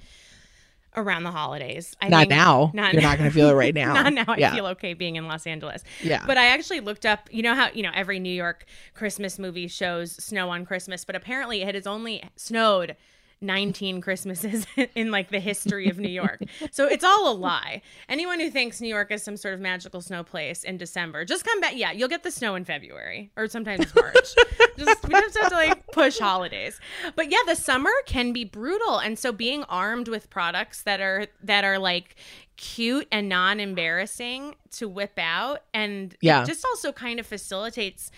around 0.94 1.22
the 1.22 1.30
holidays. 1.30 1.96
I 2.02 2.08
not 2.10 2.18
think- 2.20 2.30
now. 2.30 2.70
Not 2.74 2.92
You're 2.92 3.00
not 3.00 3.16
going 3.16 3.30
to 3.30 3.34
feel 3.34 3.48
it 3.48 3.54
right 3.54 3.74
now. 3.74 3.94
Not 4.02 4.12
now. 4.12 4.24
I 4.28 4.36
Yeah. 4.36 4.54
feel 4.54 4.66
okay 4.66 4.92
being 4.92 5.16
in 5.16 5.26
Los 5.26 5.46
Angeles. 5.46 5.82
Yeah. 6.02 6.22
But 6.26 6.36
I 6.36 6.48
actually 6.48 6.80
looked 6.80 7.06
up. 7.06 7.30
You 7.32 7.42
know 7.42 7.54
how 7.54 7.70
you 7.72 7.82
know 7.82 7.90
every 7.94 8.18
New 8.18 8.28
York 8.34 8.66
Christmas 8.94 9.38
movie 9.38 9.68
shows 9.68 10.12
snow 10.22 10.50
on 10.50 10.66
Christmas, 10.66 11.04
but 11.06 11.16
apparently 11.16 11.62
it 11.62 11.74
has 11.74 11.86
only 11.86 12.22
snowed. 12.36 12.94
19 13.42 14.00
Christmases 14.00 14.66
in 14.94 15.10
like 15.10 15.30
the 15.30 15.40
history 15.40 15.88
of 15.88 15.98
New 15.98 16.08
York. 16.08 16.40
So 16.70 16.86
it's 16.86 17.04
all 17.04 17.30
a 17.30 17.34
lie. 17.34 17.82
Anyone 18.08 18.40
who 18.40 18.50
thinks 18.50 18.80
New 18.80 18.88
York 18.88 19.10
is 19.10 19.22
some 19.22 19.36
sort 19.36 19.54
of 19.54 19.60
magical 19.60 20.00
snow 20.00 20.22
place 20.22 20.64
in 20.64 20.76
December, 20.78 21.24
just 21.24 21.44
come 21.44 21.60
back. 21.60 21.76
Yeah, 21.76 21.92
you'll 21.92 22.08
get 22.08 22.22
the 22.22 22.30
snow 22.30 22.54
in 22.54 22.64
February 22.64 23.30
or 23.36 23.48
sometimes 23.48 23.94
March. 23.94 24.14
just 24.78 25.08
we 25.08 25.14
just 25.14 25.36
have 25.38 25.48
to 25.50 25.54
like 25.56 25.86
push 25.92 26.18
holidays. 26.18 26.80
But 27.16 27.30
yeah, 27.30 27.38
the 27.46 27.56
summer 27.56 27.90
can 28.06 28.32
be 28.32 28.44
brutal 28.44 28.98
and 28.98 29.18
so 29.18 29.32
being 29.32 29.64
armed 29.64 30.08
with 30.08 30.30
products 30.30 30.82
that 30.82 31.00
are 31.00 31.26
that 31.42 31.64
are 31.64 31.78
like 31.78 32.14
cute 32.56 33.08
and 33.10 33.28
non-embarrassing 33.28 34.54
to 34.70 34.88
whip 34.88 35.18
out 35.18 35.62
and 35.74 36.14
Yeah. 36.20 36.42
it 36.42 36.46
just 36.46 36.64
also 36.64 36.92
kind 36.92 37.18
of 37.18 37.26
facilitates 37.26 38.10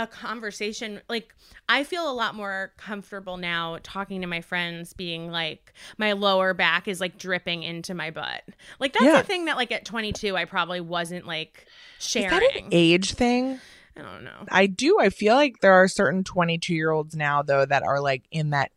a 0.00 0.06
conversation 0.06 1.00
like 1.08 1.34
i 1.68 1.82
feel 1.82 2.08
a 2.08 2.14
lot 2.14 2.34
more 2.36 2.72
comfortable 2.76 3.36
now 3.36 3.78
talking 3.82 4.20
to 4.20 4.26
my 4.28 4.40
friends 4.40 4.92
being 4.92 5.30
like 5.30 5.72
my 5.98 6.12
lower 6.12 6.54
back 6.54 6.86
is 6.86 7.00
like 7.00 7.18
dripping 7.18 7.62
into 7.64 7.94
my 7.94 8.10
butt 8.10 8.42
like 8.78 8.92
that's 8.92 9.04
Yeah. 9.04 9.18
a 9.20 9.24
thing 9.24 9.46
that 9.46 9.56
like 9.56 9.72
at 9.72 9.84
22 9.84 10.36
i 10.36 10.44
probably 10.44 10.80
wasn't 10.80 11.26
like 11.26 11.66
Is 11.98 12.06
sharing 12.06 12.30
that 12.30 12.42
an 12.56 12.68
age 12.70 13.14
thing? 13.14 13.58
i 13.96 14.02
don't 14.02 14.22
know 14.22 14.44
I 14.50 14.66
do. 14.66 14.98
I 15.00 15.10
feel 15.10 15.34
like 15.34 15.58
there 15.60 15.72
are 15.72 15.88
certain 15.88 16.22
22 16.22 16.72
year 16.72 16.92
olds 16.92 17.16
now, 17.16 17.42
though, 17.42 17.66
that 17.66 17.82
are 17.82 18.00
like 18.00 18.22
in 18.30 18.50
that 18.50 18.70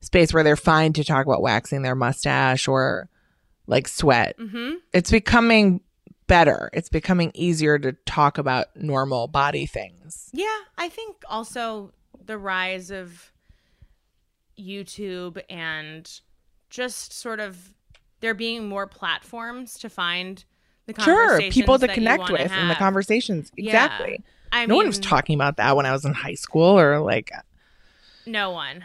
space 0.00 0.34
where 0.34 0.42
they're 0.42 0.56
fine 0.56 0.92
to 0.94 1.04
talk 1.04 1.24
about 1.24 1.40
waxing 1.42 1.82
their 1.82 1.94
mustache 1.94 2.66
or 2.66 3.08
like 3.68 3.86
sweat. 3.86 4.36
mm-hmm 4.36 4.74
It's 4.92 5.12
becoming 5.12 5.80
better. 6.26 6.70
It's 6.72 6.88
becoming 6.88 7.30
easier 7.34 7.78
to 7.78 7.92
talk 7.92 8.38
about 8.38 8.76
normal 8.76 9.28
body 9.28 9.66
things. 9.66 10.30
Yeah, 10.32 10.46
I 10.78 10.88
think 10.88 11.16
also 11.28 11.92
the 12.24 12.38
rise 12.38 12.90
of 12.90 13.32
YouTube 14.58 15.40
and 15.48 16.10
just 16.70 17.12
sort 17.12 17.40
of 17.40 17.72
there 18.20 18.34
being 18.34 18.68
more 18.68 18.86
platforms 18.86 19.78
to 19.78 19.88
find 19.90 20.44
the 20.86 20.94
Sure. 21.02 21.40
People 21.50 21.78
to 21.78 21.88
connect 21.88 22.30
with 22.30 22.40
and 22.40 22.50
the 22.70 22.74
have. 22.74 22.78
conversations. 22.78 23.50
Yeah. 23.56 23.70
Exactly. 23.84 24.24
I 24.52 24.66
no 24.66 24.76
one 24.76 24.86
was 24.86 24.98
talking 24.98 25.34
about 25.34 25.56
that 25.58 25.76
when 25.76 25.84
I 25.86 25.92
was 25.92 26.04
in 26.04 26.14
high 26.14 26.34
school 26.34 26.78
or 26.78 27.00
like, 27.00 27.30
No 28.24 28.50
one. 28.50 28.84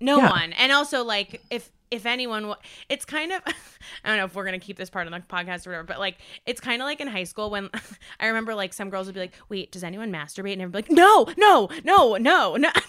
No 0.00 0.18
Yeah. 0.18 0.30
one. 0.30 0.52
And 0.54 0.72
also 0.72 1.04
like 1.04 1.42
if 1.50 1.70
if 1.90 2.06
anyone 2.06 2.48
wa- 2.48 2.56
it's 2.88 3.04
kind 3.04 3.32
of 3.32 3.42
I 4.04 4.08
don't 4.08 4.16
know 4.16 4.24
if 4.24 4.34
we're 4.34 4.44
going 4.44 4.58
to 4.58 4.64
keep 4.64 4.76
this 4.76 4.90
part 4.90 5.06
of 5.06 5.12
the 5.12 5.20
podcast 5.20 5.66
or 5.66 5.70
whatever, 5.70 5.84
but 5.84 5.98
like 5.98 6.18
it's 6.46 6.60
kind 6.60 6.80
of 6.82 6.86
like 6.86 7.00
in 7.00 7.08
high 7.08 7.24
school 7.24 7.50
when 7.50 7.68
I 8.20 8.26
remember 8.26 8.54
like 8.54 8.72
some 8.72 8.90
girls 8.90 9.06
would 9.06 9.14
be 9.14 9.20
like, 9.20 9.34
"Wait, 9.48 9.72
does 9.72 9.84
anyone 9.84 10.10
masturbate?" 10.12 10.52
and 10.54 10.62
everybody 10.62 10.88
like, 10.88 10.96
"No, 10.96 11.28
no, 11.36 11.68
no, 11.84 12.16
no, 12.16 12.56
no." 12.56 12.70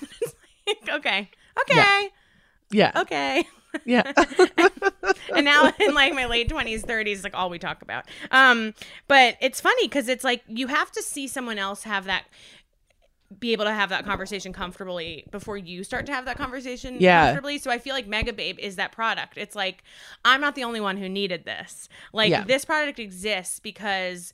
Like, 0.67 0.89
okay. 0.93 1.29
Okay. 1.61 2.09
yeah. 2.69 2.91
Okay. 2.95 3.43
Yeah. 3.83 4.03
and 5.35 5.43
now 5.45 5.71
in 5.79 5.93
like 5.93 6.13
my 6.13 6.25
late 6.27 6.49
20s 6.49 6.85
30s 6.85 7.23
like 7.23 7.33
all 7.33 7.49
we 7.49 7.57
talk 7.57 7.81
about 7.81 8.05
um 8.31 8.73
but 9.07 9.37
it's 9.41 9.59
funny 9.61 9.87
because 9.87 10.07
it's 10.07 10.23
like 10.23 10.43
you 10.47 10.67
have 10.67 10.91
to 10.91 11.01
see 11.01 11.27
someone 11.27 11.57
else 11.57 11.83
have 11.83 12.05
that 12.05 12.25
be 13.39 13.53
able 13.53 13.65
to 13.65 13.71
have 13.73 13.89
that 13.89 14.03
conversation 14.05 14.51
comfortably 14.51 15.25
before 15.31 15.57
you 15.57 15.83
start 15.83 16.05
to 16.05 16.11
have 16.11 16.25
that 16.25 16.37
conversation 16.37 16.97
Yeah. 16.99 17.25
comfortably 17.27 17.57
so 17.59 17.71
i 17.71 17.77
feel 17.77 17.93
like 17.93 18.07
mega 18.07 18.33
babe 18.33 18.59
is 18.59 18.75
that 18.75 18.91
product 18.91 19.37
it's 19.37 19.55
like 19.55 19.83
i'm 20.25 20.41
not 20.41 20.55
the 20.55 20.63
only 20.65 20.81
one 20.81 20.97
who 20.97 21.07
needed 21.07 21.45
this 21.45 21.87
like 22.11 22.29
Yeah. 22.29 22.43
this 22.43 22.65
product 22.65 22.99
exists 22.99 23.59
because 23.59 24.33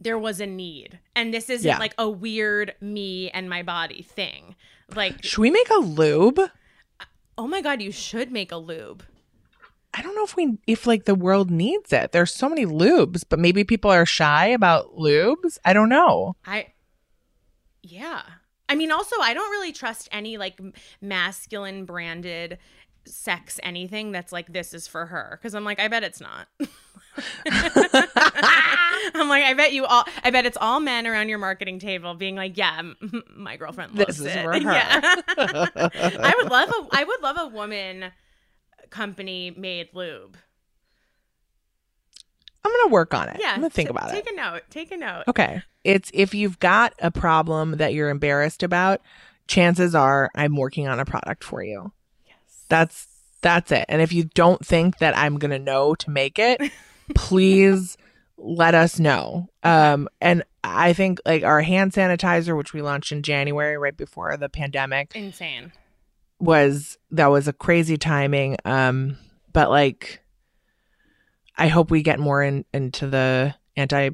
there 0.00 0.18
was 0.18 0.40
a 0.40 0.46
need 0.46 0.98
and 1.14 1.32
this 1.32 1.48
isn't 1.48 1.66
Yeah. 1.68 1.78
like 1.78 1.94
a 1.98 2.08
weird 2.08 2.74
me 2.80 3.30
and 3.30 3.48
my 3.48 3.62
body 3.62 4.02
thing 4.02 4.54
like 4.94 5.24
Should 5.24 5.38
we 5.40 5.50
make 5.50 5.70
a 5.70 5.76
lube? 5.78 6.40
oh 7.38 7.46
my 7.46 7.60
god 7.62 7.80
you 7.80 7.92
should 7.92 8.30
make 8.30 8.52
a 8.52 8.56
lube 8.56 9.04
I 9.94 10.00
don't 10.00 10.14
know 10.14 10.24
if 10.24 10.36
we 10.36 10.58
if 10.66 10.86
like 10.86 11.04
the 11.04 11.14
world 11.14 11.50
needs 11.50 11.92
it. 11.92 12.12
There's 12.12 12.32
so 12.32 12.48
many 12.48 12.64
lubes, 12.64 13.24
but 13.28 13.38
maybe 13.38 13.62
people 13.62 13.90
are 13.90 14.06
shy 14.06 14.46
about 14.46 14.96
lubes. 14.96 15.58
I 15.66 15.74
don't 15.74 15.90
know. 15.90 16.34
I, 16.46 16.68
yeah. 17.82 18.22
I 18.68 18.74
mean, 18.74 18.90
also, 18.90 19.16
I 19.20 19.34
don't 19.34 19.50
really 19.50 19.72
trust 19.72 20.08
any 20.12 20.38
like 20.38 20.60
masculine 21.00 21.84
branded 21.84 22.58
sex 23.04 23.58
anything 23.64 24.12
that's 24.12 24.30
like 24.32 24.52
this 24.52 24.72
is 24.72 24.86
for 24.86 25.06
her 25.06 25.38
because 25.40 25.54
I'm 25.54 25.64
like, 25.64 25.80
I 25.80 25.88
bet 25.88 26.04
it's 26.04 26.20
not. 26.20 26.46
I'm 29.14 29.28
like, 29.28 29.44
I 29.44 29.54
bet 29.54 29.72
you 29.72 29.84
all. 29.84 30.04
I 30.24 30.30
bet 30.30 30.46
it's 30.46 30.56
all 30.60 30.80
men 30.80 31.06
around 31.06 31.28
your 31.28 31.38
marketing 31.38 31.78
table 31.78 32.14
being 32.14 32.36
like, 32.36 32.56
yeah, 32.56 32.78
m- 32.78 32.96
my 33.36 33.56
girlfriend 33.56 33.94
This 33.96 34.18
is 34.20 34.26
it. 34.26 34.42
for 34.42 34.52
her. 34.52 34.58
Yeah. 34.60 35.00
I 35.36 36.34
would 36.40 36.50
love 36.50 36.68
a. 36.70 36.86
I 36.96 37.04
would 37.04 37.20
love 37.22 37.36
a 37.38 37.48
woman 37.48 38.04
uh, 38.04 38.10
company 38.90 39.52
made 39.56 39.88
lube. 39.92 40.36
I'm 42.64 42.70
gonna 42.70 42.92
work 42.92 43.12
on 43.12 43.28
it. 43.28 43.38
Yeah, 43.40 43.50
I'm 43.50 43.56
gonna 43.56 43.70
think 43.70 43.88
t- 43.88 43.90
about 43.90 44.10
take 44.10 44.20
it. 44.20 44.24
Take 44.28 44.32
a 44.32 44.36
note. 44.36 44.62
Take 44.70 44.90
a 44.92 44.96
note. 44.96 45.24
Okay. 45.28 45.62
It's 45.84 46.10
if 46.14 46.34
you've 46.34 46.58
got 46.60 46.94
a 47.00 47.10
problem 47.10 47.72
that 47.78 47.94
you're 47.94 48.10
embarrassed 48.10 48.62
about, 48.62 49.00
chances 49.48 49.94
are 49.94 50.30
I'm 50.34 50.56
working 50.56 50.88
on 50.88 51.00
a 51.00 51.04
product 51.04 51.44
for 51.44 51.62
you. 51.62 51.92
Yes. 52.26 52.36
That's 52.68 53.06
that's 53.40 53.72
it. 53.72 53.84
And 53.88 54.00
if 54.00 54.12
you 54.12 54.24
don't 54.34 54.64
think 54.64 54.98
that 54.98 55.16
I'm 55.16 55.38
gonna 55.38 55.58
know 55.58 55.94
to 55.96 56.10
make 56.10 56.38
it, 56.38 56.60
please 57.14 57.96
let 58.36 58.74
us 58.74 58.98
know. 58.98 59.48
Um 59.62 60.08
and 60.20 60.44
I 60.64 60.92
think 60.92 61.20
like 61.26 61.42
our 61.42 61.60
hand 61.62 61.92
sanitizer, 61.92 62.56
which 62.56 62.72
we 62.72 62.82
launched 62.82 63.10
in 63.12 63.22
January 63.22 63.76
right 63.76 63.96
before 63.96 64.36
the 64.36 64.48
pandemic, 64.48 65.12
Insane. 65.16 65.72
was 66.38 66.98
that 67.10 67.26
was 67.26 67.48
a 67.48 67.52
crazy 67.52 67.96
timing. 67.96 68.56
Um 68.64 69.18
but 69.52 69.70
like 69.70 70.20
I 71.56 71.68
hope 71.68 71.90
we 71.90 72.02
get 72.02 72.20
more 72.20 72.42
in 72.42 72.64
into 72.72 73.08
the 73.08 73.54
anti 73.76 74.10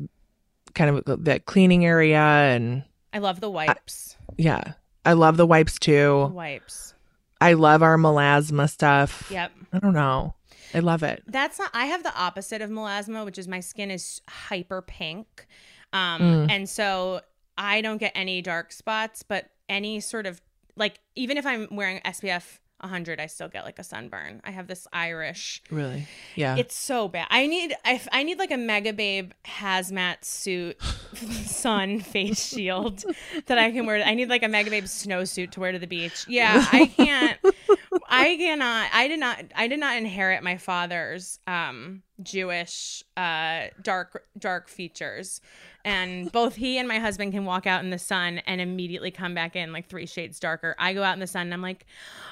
kind 0.75 0.99
of 1.07 1.25
that 1.25 1.47
cleaning 1.47 1.85
area 1.85 2.19
and 2.21 2.85
I 3.13 3.19
love 3.19 3.41
the 3.41 3.51
wipes. 3.51 4.17
yeah. 4.37 4.75
I 5.05 5.15
love 5.15 5.37
the 5.39 5.47
wipes 5.47 5.79
too. 5.79 6.27
wipes. 6.35 6.93
I 7.41 7.55
love 7.55 7.83
our 7.83 7.97
melasma 7.97 8.69
stuff. 8.69 9.29
Yep. 9.31 9.53
I 9.73 9.79
don't 9.79 9.95
know. 9.95 10.35
I 10.75 10.81
love 10.81 11.03
it. 11.03 11.23
That's 11.27 11.59
not. 11.59 11.71
I 11.73 11.87
have 11.87 12.03
the 12.03 12.15
opposite 12.15 12.61
of 12.61 12.69
melasma, 12.69 13.25
which 13.25 13.39
is 13.39 13.49
my 13.49 13.61
skin 13.61 13.91
is 13.91 14.21
hyper 14.29 14.83
pink, 14.83 15.47
um, 15.95 16.21
Mm. 16.21 16.51
and 16.51 16.69
so 16.69 17.23
I 17.57 17.81
don't 17.81 17.97
get 17.99 18.13
any 18.15 18.43
dark 18.43 18.73
spots. 18.73 19.23
But 19.23 19.47
any 19.69 20.01
sort 20.01 20.27
of 20.27 20.43
like, 20.77 21.01
even 21.15 21.39
if 21.39 21.47
I'm 21.47 21.69
wearing 21.71 22.01
SPF 22.05 22.59
100, 22.81 23.21
I 23.21 23.27
still 23.27 23.49
get 23.49 23.65
like 23.65 23.79
a 23.79 23.85
sunburn. 23.85 24.41
I 24.45 24.51
have 24.51 24.67
this 24.67 24.87
Irish. 24.93 25.63
Really? 25.71 26.07
Yeah. 26.37 26.57
It's 26.57 26.77
so 26.77 27.09
bad. 27.09 27.27
I 27.31 27.47
need. 27.47 27.75
I, 27.85 28.01
I 28.13 28.23
need 28.23 28.39
like 28.39 28.51
a 28.51 28.57
Mega 28.57 28.93
Babe 28.93 29.33
hazmat 29.45 30.25
suit, 30.25 30.81
sun 31.45 32.01
face 32.01 32.47
shield 32.47 33.05
that 33.47 33.59
I 33.59 33.71
can 33.73 33.87
wear. 33.87 34.03
I 34.03 34.15
need 34.15 34.29
like 34.29 34.43
a 34.43 34.49
Mega 34.49 34.71
Babe 34.71 34.85
snowsuit 34.85 35.51
to 35.53 35.61
wear 35.61 35.73
to 35.73 35.79
the 35.79 35.87
beach. 35.87 36.25
Yeah, 36.29 36.65
I 36.73 36.87
can't. 36.87 37.39
I 38.09 38.37
cannot. 38.37 38.91
I 38.93 39.09
did 39.09 39.21
not. 39.21 39.45
I 39.55 39.69
did 39.69 39.81
not 39.81 39.97
inherit 39.97 40.43
my 40.43 40.57
father's 40.57 41.39
um 41.47 42.03
Jewish 42.23 43.05
uh 43.17 43.67
dark 43.83 44.25
dark 44.39 44.69
features, 44.69 45.41
and 45.85 46.31
both 46.33 46.57
he 46.57 46.79
and 46.79 46.89
my 46.89 46.99
husband 46.99 47.33
can 47.33 47.45
walk 47.45 47.67
out 47.67 47.85
in 47.85 47.91
the 47.91 47.99
sun 47.99 48.39
and 48.47 48.61
immediately 48.61 49.11
come 49.11 49.35
back 49.35 49.57
in 49.57 49.73
like 49.73 49.89
three 49.89 50.07
shades 50.07 50.41
darker. 50.41 50.75
I 50.79 50.95
go 50.95 51.03
out 51.03 51.15
in 51.15 51.21
the 51.21 51.27
sun 51.27 51.43
and 51.43 51.55
I'm 51.55 51.63
like, 51.63 51.87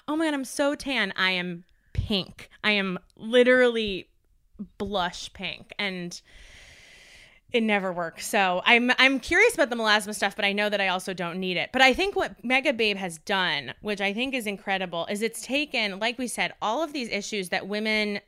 oh 0.09 0.17
my 0.17 0.27
god, 0.27 0.35
I'm 0.35 0.45
so 0.45 0.75
tan. 0.75 1.13
I 1.17 1.33
am 1.33 1.65
pink. 1.93 2.51
I 2.63 2.73
am 2.73 2.99
literally 3.17 4.09
blush 4.79 5.33
pink 5.33 5.73
and 5.79 6.21
it 7.53 7.63
never 7.63 7.93
works. 7.93 8.27
So 8.27 8.61
I'm 8.65 8.91
I'm 8.99 9.21
curious 9.21 9.55
about 9.55 9.71
the 9.71 9.77
melasma 9.77 10.15
stuff, 10.15 10.37
but 10.37 10.45
I 10.45 10.53
know 10.53 10.69
that 10.69 10.81
I 10.81 10.89
also 10.89 11.15
don't 11.15 11.39
need 11.39 11.57
it. 11.57 11.71
But 11.73 11.81
I 11.83 11.95
think 11.95 12.17
what 12.17 12.45
Mega 12.45 12.73
Babe 12.73 12.97
has 12.97 13.19
done, 13.19 13.73
which 13.81 14.01
I 14.01 14.13
think 14.13 14.35
is 14.35 14.47
incredible, 14.47 15.07
is 15.11 15.23
it's 15.23 15.43
taken, 15.43 15.99
like 15.99 16.19
we 16.19 16.27
said, 16.27 16.55
all 16.61 16.83
of 16.83 16.93
these 16.93 17.09
issues 17.09 17.51
that 17.51 17.69
women 17.69 18.21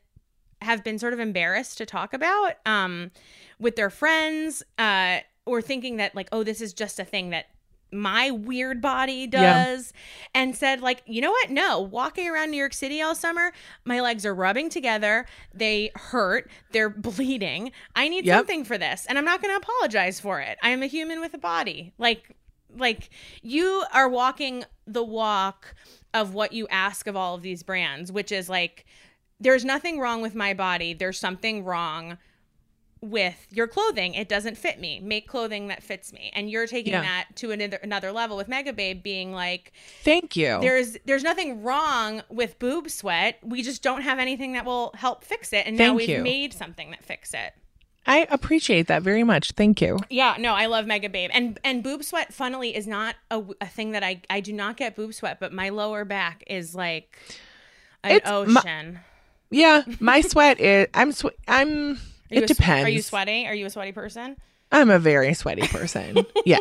have 0.63 0.83
been 0.85 0.99
sort 0.99 1.13
of 1.13 1.21
embarrassed 1.21 1.79
to 1.79 1.87
talk 1.87 2.13
about 2.13 2.55
um, 2.67 3.11
with 3.59 3.77
their 3.77 3.91
friends, 3.91 4.63
uh, 4.79 5.19
or 5.47 5.63
thinking 5.63 5.97
that 5.97 6.15
like, 6.15 6.29
oh, 6.33 6.43
this 6.43 6.61
is 6.61 6.73
just 6.75 6.99
a 6.99 7.05
thing 7.05 7.31
that 7.31 7.47
my 7.91 8.31
weird 8.31 8.83
body 8.83 9.27
Yeah. 9.33 9.65
does 9.65 9.95
and 10.35 10.55
said 10.55 10.83
like 10.83 11.03
you 11.07 11.23
know 11.23 11.31
what 11.31 11.49
no 11.49 11.81
walking 11.81 12.29
around 12.29 12.51
new 12.51 12.59
york 12.59 12.75
city 12.75 13.01
all 13.01 13.15
summer 13.15 13.51
my 13.87 14.03
legs 14.03 14.27
are 14.27 14.35
rubbing 14.35 14.69
together 14.69 15.25
they 15.55 15.91
hurt 15.95 16.51
they're 16.73 16.91
bleeding 17.09 17.73
i 17.97 18.07
need 18.11 18.27
Yep. 18.27 18.37
something 18.41 18.65
for 18.65 18.77
this 18.77 19.07
and 19.09 19.17
i'm 19.17 19.25
not 19.25 19.41
going 19.41 19.55
to 19.55 19.57
apologize 19.67 20.21
for 20.21 20.39
it 20.39 20.59
i 20.63 20.69
am 20.69 20.83
a 20.83 20.87
human 20.87 21.19
with 21.23 21.33
a 21.33 21.39
body 21.39 21.95
like 21.97 22.37
like 22.77 23.09
you 23.41 23.83
are 23.95 24.07
walking 24.11 24.65
the 24.87 25.03
walk 25.03 25.75
of 26.13 26.35
what 26.35 26.53
you 26.53 26.69
ask 26.69 27.07
of 27.07 27.17
all 27.17 27.35
of 27.37 27.41
these 27.41 27.63
brands 27.63 28.13
which 28.13 28.31
is 28.31 28.51
like 28.51 28.85
there's 29.41 29.65
nothing 29.65 29.99
wrong 30.01 30.21
with 30.23 30.35
my 30.35 30.53
body 30.55 30.93
there's 30.95 31.19
something 31.19 31.65
wrong 31.65 32.19
with 33.01 33.47
your 33.51 33.69
clothing 33.69 34.15
it 34.15 34.29
doesn't 34.29 34.59
fit 34.59 34.81
me 34.81 34.99
make 34.99 35.29
clothing 35.29 35.69
that 35.69 35.83
fits 35.85 36.13
me 36.13 36.33
and 36.35 36.51
you're 36.51 36.67
taking 36.67 36.93
Yeah. 36.95 37.03
that 37.03 37.27
to 37.37 37.53
another, 37.53 37.77
another 37.81 38.11
level 38.11 38.37
with 38.37 38.49
Megababe 38.49 39.01
being 39.05 39.33
like 39.33 39.73
Thank 40.03 40.35
you. 40.35 40.59
there's 40.61 40.97
there's 41.05 41.23
nothing 41.23 41.63
wrong 41.63 42.23
with 42.29 42.59
boob 42.59 42.91
sweat 42.91 43.39
we 43.45 43.63
just 43.63 43.83
don't 43.85 44.03
have 44.03 44.19
anything 44.19 44.55
that 44.55 44.65
will 44.65 44.91
help 44.97 45.23
fix 45.23 45.53
it 45.53 45.65
and 45.67 45.79
now 45.79 45.95
we've 45.95 46.09
you. 46.09 46.23
made 46.23 46.53
something 46.53 46.91
that 46.91 47.05
fix 47.05 47.33
it 47.35 47.53
I 48.11 48.27
appreciate 48.31 48.87
that 48.87 49.03
very 49.03 49.23
much. 49.23 49.51
Thank 49.53 49.81
you. 49.81 49.99
yeah 50.11 50.35
no 50.37 50.55
i 50.55 50.67
love 50.67 50.85
Megababe 50.87 51.31
and 51.33 51.61
and 51.63 51.85
boob 51.85 52.03
sweat 52.03 52.35
funnily 52.35 52.75
is 52.75 52.89
not 52.89 53.15
a, 53.31 53.45
a 53.61 53.67
thing 53.67 53.93
that 53.93 54.03
i 54.03 54.21
i 54.29 54.41
do 54.41 54.53
not 54.53 54.77
get 54.77 54.97
boob 54.97 55.15
sweat 55.15 55.39
but 55.39 55.53
my 55.53 55.69
lower 55.69 56.05
back 56.05 56.43
is 56.49 56.75
like 56.75 57.17
an 58.03 58.17
It's 58.17 58.27
my- 58.27 58.33
ocean 58.35 58.99
Yeah, 59.51 59.83
my 60.01 60.21
sweat 60.21 60.61
is. 60.61 60.89
I'm. 60.95 61.13
Sw- 61.13 61.27
I'm. 61.47 61.99
It 62.31 62.43
a 62.45 62.47
depends. 62.47 62.87
are 62.87 62.91
you 62.91 63.01
sweaty 63.03 63.47
are 63.47 63.55
you 63.55 63.65
a 63.67 63.71
sweaty 63.71 63.93
person 63.93 64.37
I'm 64.71 64.91
a 64.91 64.99
very 64.99 65.33
sweaty 65.33 65.67
person. 65.67 66.27
yeah, 66.45 66.59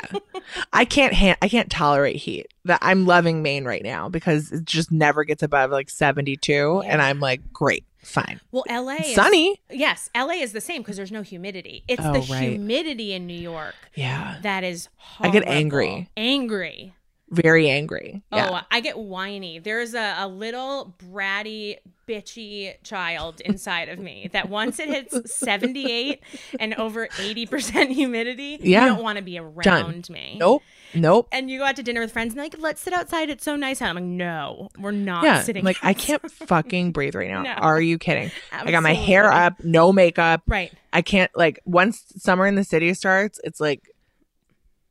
I 0.71 0.85
can't. 0.85 1.13
Ha- 1.13 1.35
I 1.41 1.49
can't 1.49 1.69
tolerate 1.69 2.15
heat. 2.15 2.47
That 2.63 2.79
I'm 2.81 3.05
loving 3.05 3.41
Maine 3.43 3.65
right 3.65 3.83
now 3.83 4.07
because 4.07 4.51
it 4.53 4.63
just 4.63 4.91
never 4.93 5.25
gets 5.25 5.43
above 5.43 5.71
like 5.71 5.89
72, 5.89 6.83
and 6.85 7.01
I'm 7.01 7.19
like, 7.19 7.51
great, 7.51 7.83
fine, 8.01 8.39
well 8.53 8.63
la 8.69 8.93
is, 8.93 9.13
sunny. 9.13 9.59
yes 9.69 10.09
la 10.15 10.29
is 10.29 10.53
the 10.53 10.61
same 10.61 10.81
because 10.81 10.95
there's 10.95 11.11
no 11.11 11.21
humidity 11.21 11.83
it's 11.89 12.01
Oh, 12.03 12.13
the 12.13 12.19
right. 12.31 12.49
humidity 12.51 13.11
in 13.11 13.27
new 13.27 13.37
york 13.37 13.75
Yeah, 13.95 14.37
that 14.43 14.63
is 14.63 14.87
I 15.19 15.29
get 15.29 15.43
angry. 15.45 16.09
angry 16.15 16.93
very 17.29 17.69
angry. 17.69 18.21
Yeah. 18.31 18.49
Oh, 18.51 18.59
I 18.71 18.79
get 18.79 18.97
whiny. 18.97 19.59
There's 19.59 19.93
a, 19.93 20.15
a 20.19 20.27
little 20.27 20.95
bratty, 21.11 21.77
bitchy 22.07 22.73
child 22.83 23.41
inside 23.41 23.89
of 23.89 23.99
me 23.99 24.29
that 24.31 24.47
once 24.49 24.79
it 24.79 24.87
hits 24.87 25.35
78 25.37 26.21
and 26.59 26.73
over 26.75 27.07
80% 27.07 27.89
humidity, 27.89 28.57
Yeah. 28.61 28.83
you 28.85 28.89
don't 28.93 29.03
want 29.03 29.17
to 29.17 29.23
be 29.23 29.37
around 29.37 30.09
me. 30.09 30.37
Nope. 30.39 30.63
Nope. 30.93 31.27
And 31.33 31.51
you 31.51 31.59
go 31.59 31.65
out 31.65 31.75
to 31.75 31.83
dinner 31.83 31.99
with 31.99 32.13
friends 32.13 32.33
and 32.33 32.41
like, 32.41 32.55
let's 32.59 32.79
sit 32.81 32.93
outside. 32.93 33.29
It's 33.29 33.43
so 33.43 33.57
nice. 33.57 33.81
out." 33.81 33.89
I'm 33.89 33.95
like, 33.95 34.03
no, 34.05 34.69
we're 34.79 34.91
not 34.91 35.25
Yeah, 35.25 35.41
sitting. 35.41 35.61
I'm 35.61 35.65
like 35.65 35.77
I 35.83 35.93
can't 35.93 36.31
fucking 36.31 36.93
breathe 36.93 37.13
right 37.15 37.29
now. 37.29 37.41
No. 37.47 37.51
Are 37.51 37.81
you 37.81 37.97
kidding? 37.97 38.31
I 38.53 38.71
got 38.71 38.83
my 38.83 38.93
hair 38.93 39.31
up, 39.31 39.61
no 39.63 39.91
makeup. 39.91 40.43
Right. 40.47 40.71
I 40.93 41.01
can't 41.01 41.29
like 41.35 41.59
once 41.65 42.03
summer 42.17 42.47
in 42.47 42.55
the 42.55 42.63
city 42.63 42.93
starts, 42.93 43.39
it's 43.43 43.59
like 43.59 43.81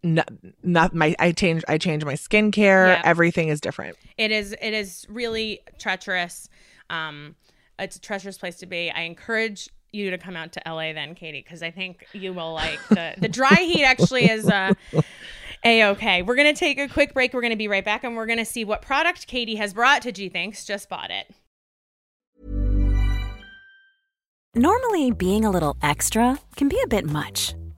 not, 0.02 0.28
not 0.62 0.94
my 0.94 1.14
I 1.18 1.32
change 1.32 1.64
I 1.68 1.78
change 1.78 2.04
my 2.04 2.14
skincare. 2.14 2.88
Yeah. 2.88 3.02
Everything 3.04 3.48
is 3.48 3.61
different. 3.61 3.96
It 4.16 4.30
is 4.30 4.54
it 4.61 4.74
is 4.74 5.06
really 5.09 5.61
treacherous. 5.78 6.48
Um, 6.90 7.37
it's 7.78 7.96
a 7.96 8.00
treacherous 8.00 8.38
place 8.38 8.56
to 8.59 8.66
be. 8.66 8.90
I 8.90 9.02
encourage 9.02 9.68
you 9.92 10.11
to 10.11 10.18
come 10.18 10.37
out 10.37 10.52
to 10.52 10.62
LA 10.66 10.92
then, 10.92 11.14
Katie, 11.14 11.42
because 11.42 11.62
I 11.62 11.70
think 11.70 12.06
you 12.12 12.32
will 12.32 12.52
like 12.52 12.80
the 12.88 13.14
the 13.18 13.28
dry 13.28 13.54
heat. 13.54 13.85
Actually, 13.85 14.30
is 14.30 14.48
uh, 14.48 14.72
a 15.64 15.85
okay. 15.87 16.22
We're 16.22 16.37
gonna 16.37 16.54
take 16.54 16.78
a 16.78 16.88
quick 16.88 17.14
break. 17.14 17.35
We're 17.35 17.42
gonna 17.42 17.56
be 17.56 17.68
right 17.68 17.85
back, 17.85 18.04
and 18.04 18.16
we're 18.16 18.26
gonna 18.26 18.44
see 18.44 18.64
what 18.64 18.82
product 18.82 19.26
Katie 19.26 19.56
has 19.56 19.74
brought 19.74 20.02
to 20.02 20.12
Gee 20.12 20.28
Thanks. 20.28 20.64
Just 20.64 20.88
bought 20.88 21.11
it. 21.11 21.35
Normally, 24.54 25.11
being 25.11 25.44
a 25.44 25.50
little 25.50 25.76
extra 25.82 26.38
can 26.56 26.68
be 26.68 26.80
a 26.82 26.87
bit 26.87 27.04
much, 27.04 27.54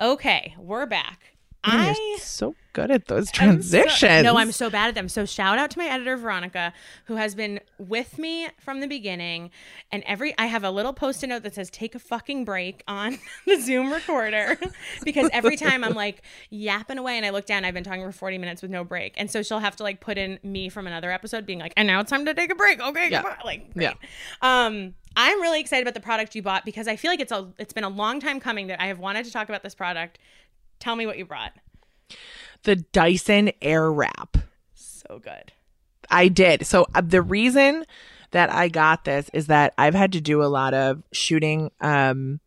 Okay, 0.00 0.54
we're 0.58 0.86
back. 0.86 1.34
Man, 1.66 1.94
I 1.94 2.16
so 2.22 2.54
good 2.72 2.90
at 2.90 3.08
those 3.08 3.28
I'm 3.38 3.60
so- 3.60 3.80
transitions. 3.82 4.22
no, 4.24 4.38
I'm 4.38 4.50
so 4.50 4.70
bad 4.70 4.88
at 4.88 4.94
them. 4.94 5.10
So 5.10 5.26
shout 5.26 5.58
out 5.58 5.70
to 5.72 5.78
my 5.78 5.84
editor 5.84 6.16
Veronica, 6.16 6.72
who 7.04 7.16
has 7.16 7.34
been 7.34 7.60
with 7.76 8.16
me 8.18 8.48
from 8.58 8.80
the 8.80 8.86
beginning. 8.86 9.50
And 9.92 10.02
every 10.06 10.32
I 10.38 10.46
have 10.46 10.64
a 10.64 10.70
little 10.70 10.94
post-it 10.94 11.26
note 11.26 11.42
that 11.42 11.54
says 11.54 11.68
"Take 11.68 11.94
a 11.94 11.98
fucking 11.98 12.46
break" 12.46 12.82
on 12.88 13.18
the 13.46 13.60
Zoom 13.60 13.92
recorder 13.92 14.56
because 15.04 15.28
every 15.34 15.58
time 15.58 15.84
I'm 15.84 15.92
like 15.92 16.22
yapping 16.48 16.96
away 16.96 17.18
and 17.18 17.26
I 17.26 17.30
look 17.30 17.44
down, 17.44 17.66
I've 17.66 17.74
been 17.74 17.84
talking 17.84 18.04
for 18.04 18.12
40 18.12 18.38
minutes 18.38 18.62
with 18.62 18.70
no 18.70 18.82
break, 18.82 19.12
and 19.18 19.30
so 19.30 19.42
she'll 19.42 19.58
have 19.58 19.76
to 19.76 19.82
like 19.82 20.00
put 20.00 20.16
in 20.16 20.38
me 20.42 20.70
from 20.70 20.86
another 20.86 21.10
episode, 21.12 21.44
being 21.44 21.58
like, 21.58 21.74
"And 21.76 21.86
now 21.86 22.00
it's 22.00 22.08
time 22.10 22.24
to 22.24 22.32
take 22.32 22.50
a 22.50 22.54
break." 22.54 22.80
Okay, 22.80 23.10
Yeah. 23.10 23.36
like 23.44 23.70
Yeah. 23.76 23.92
Um, 24.40 24.94
I'm 25.16 25.40
really 25.40 25.60
excited 25.60 25.82
about 25.82 25.94
the 25.94 26.00
product 26.00 26.34
you 26.34 26.42
bought 26.42 26.64
because 26.64 26.88
I 26.88 26.96
feel 26.96 27.10
like 27.10 27.20
it's 27.20 27.32
a 27.32 27.48
it's 27.58 27.72
been 27.72 27.84
a 27.84 27.88
long 27.88 28.20
time 28.20 28.40
coming 28.40 28.68
that 28.68 28.80
I 28.80 28.86
have 28.86 28.98
wanted 28.98 29.24
to 29.24 29.32
talk 29.32 29.48
about 29.48 29.62
this 29.62 29.74
product. 29.74 30.18
Tell 30.78 30.96
me 30.96 31.06
what 31.06 31.18
you 31.18 31.24
brought. 31.24 31.52
the 32.62 32.76
Dyson 32.76 33.52
Air 33.60 33.90
Wrap. 33.90 34.38
So 34.74 35.18
good. 35.18 35.52
I 36.10 36.28
did. 36.28 36.66
So 36.66 36.86
uh, 36.94 37.02
the 37.02 37.22
reason 37.22 37.84
that 38.32 38.52
I 38.52 38.68
got 38.68 39.04
this 39.04 39.28
is 39.32 39.48
that 39.48 39.74
I've 39.76 39.94
had 39.94 40.12
to 40.12 40.20
do 40.20 40.42
a 40.42 40.46
lot 40.46 40.74
of 40.74 41.02
shooting 41.12 41.70
um 41.80 42.40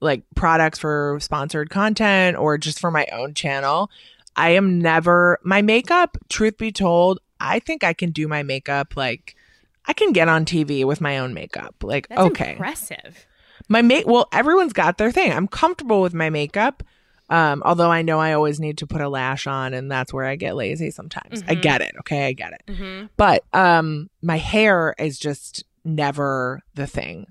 like 0.00 0.22
products 0.34 0.78
for 0.80 1.18
sponsored 1.20 1.70
content 1.70 2.36
or 2.36 2.58
just 2.58 2.80
for 2.80 2.90
my 2.90 3.06
own 3.12 3.34
channel. 3.34 3.90
I 4.36 4.50
am 4.50 4.80
never 4.80 5.38
my 5.44 5.62
makeup, 5.62 6.16
truth 6.28 6.58
be 6.58 6.72
told, 6.72 7.20
I 7.40 7.58
think 7.58 7.84
I 7.84 7.92
can 7.92 8.10
do 8.10 8.28
my 8.28 8.42
makeup 8.42 8.96
like 8.96 9.36
I 9.86 9.92
can 9.92 10.12
get 10.12 10.28
on 10.28 10.44
TV 10.44 10.84
with 10.84 11.00
my 11.00 11.18
own 11.18 11.34
makeup. 11.34 11.74
Like 11.82 12.08
That's 12.08 12.20
okay. 12.22 12.52
impressive. 12.52 13.26
My 13.68 13.82
make 13.82 14.06
well, 14.06 14.28
everyone's 14.32 14.72
got 14.72 14.98
their 14.98 15.10
thing. 15.12 15.32
I'm 15.32 15.48
comfortable 15.48 16.00
with 16.02 16.14
my 16.14 16.30
makeup. 16.30 16.82
Um, 17.30 17.62
although 17.64 17.90
I 17.90 18.02
know 18.02 18.18
I 18.20 18.32
always 18.34 18.60
need 18.60 18.76
to 18.78 18.86
put 18.86 19.00
a 19.00 19.08
lash 19.08 19.46
on 19.46 19.72
and 19.72 19.90
that's 19.90 20.12
where 20.12 20.26
I 20.26 20.36
get 20.36 20.54
lazy 20.54 20.90
sometimes. 20.90 21.42
I 21.48 21.54
Mhm. 21.54 21.62
get 21.62 21.80
it. 21.80 21.94
Okay, 22.00 22.26
I 22.26 22.32
get 22.32 22.52
it. 22.52 22.62
Mm-hmm. 22.72 23.06
But 23.16 23.44
um 23.52 24.10
my 24.22 24.36
hair 24.36 24.94
is 24.98 25.18
just 25.18 25.64
never 25.84 26.60
the 26.74 26.86
thing. 26.86 27.26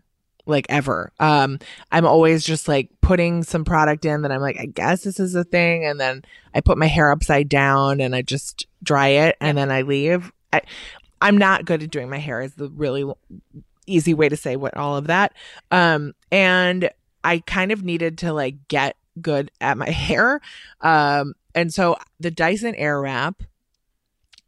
Like 0.47 0.65
ever. 0.69 1.11
Um 1.19 1.59
I'm 1.91 2.05
always 2.07 2.43
just 2.43 2.67
like 2.67 2.89
putting 3.01 3.43
some 3.43 3.63
product 3.63 4.05
in 4.05 4.23
that 4.23 4.31
I'm 4.31 4.41
like 4.41 4.59
I 4.59 4.65
guess 4.65 5.03
this 5.03 5.19
is 5.19 5.35
a 5.35 5.43
thing 5.43 5.85
and 5.85 5.99
then 5.99 6.23
I 6.55 6.61
put 6.61 6.77
my 6.79 6.87
hair 6.87 7.11
upside 7.11 7.47
down 7.49 8.01
and 8.01 8.15
I 8.15 8.23
just 8.23 8.65
dry 8.81 9.09
it 9.09 9.35
and 9.39 9.57
then 9.57 9.69
I 9.71 9.83
leave. 9.83 10.31
I 10.51 10.61
I'm 11.21 11.37
not 11.37 11.65
good 11.65 11.83
at 11.83 11.91
doing 11.91 12.09
my 12.09 12.17
hair 12.17 12.41
is 12.41 12.55
the 12.55 12.69
really 12.69 13.09
easy 13.87 14.13
way 14.13 14.27
to 14.29 14.35
say 14.37 14.55
what 14.55 14.75
all 14.75 14.97
of 14.97 15.07
that. 15.07 15.33
Um 15.71 16.13
and 16.31 16.89
I 17.23 17.39
kind 17.39 17.71
of 17.71 17.83
needed 17.83 18.17
to 18.19 18.33
like 18.33 18.67
get 18.67 18.95
good 19.21 19.51
at 19.61 19.77
my 19.77 19.89
hair. 19.89 20.41
Um 20.81 21.33
and 21.55 21.73
so 21.73 21.97
the 22.19 22.31
Dyson 22.31 22.73
Airwrap 22.75 23.35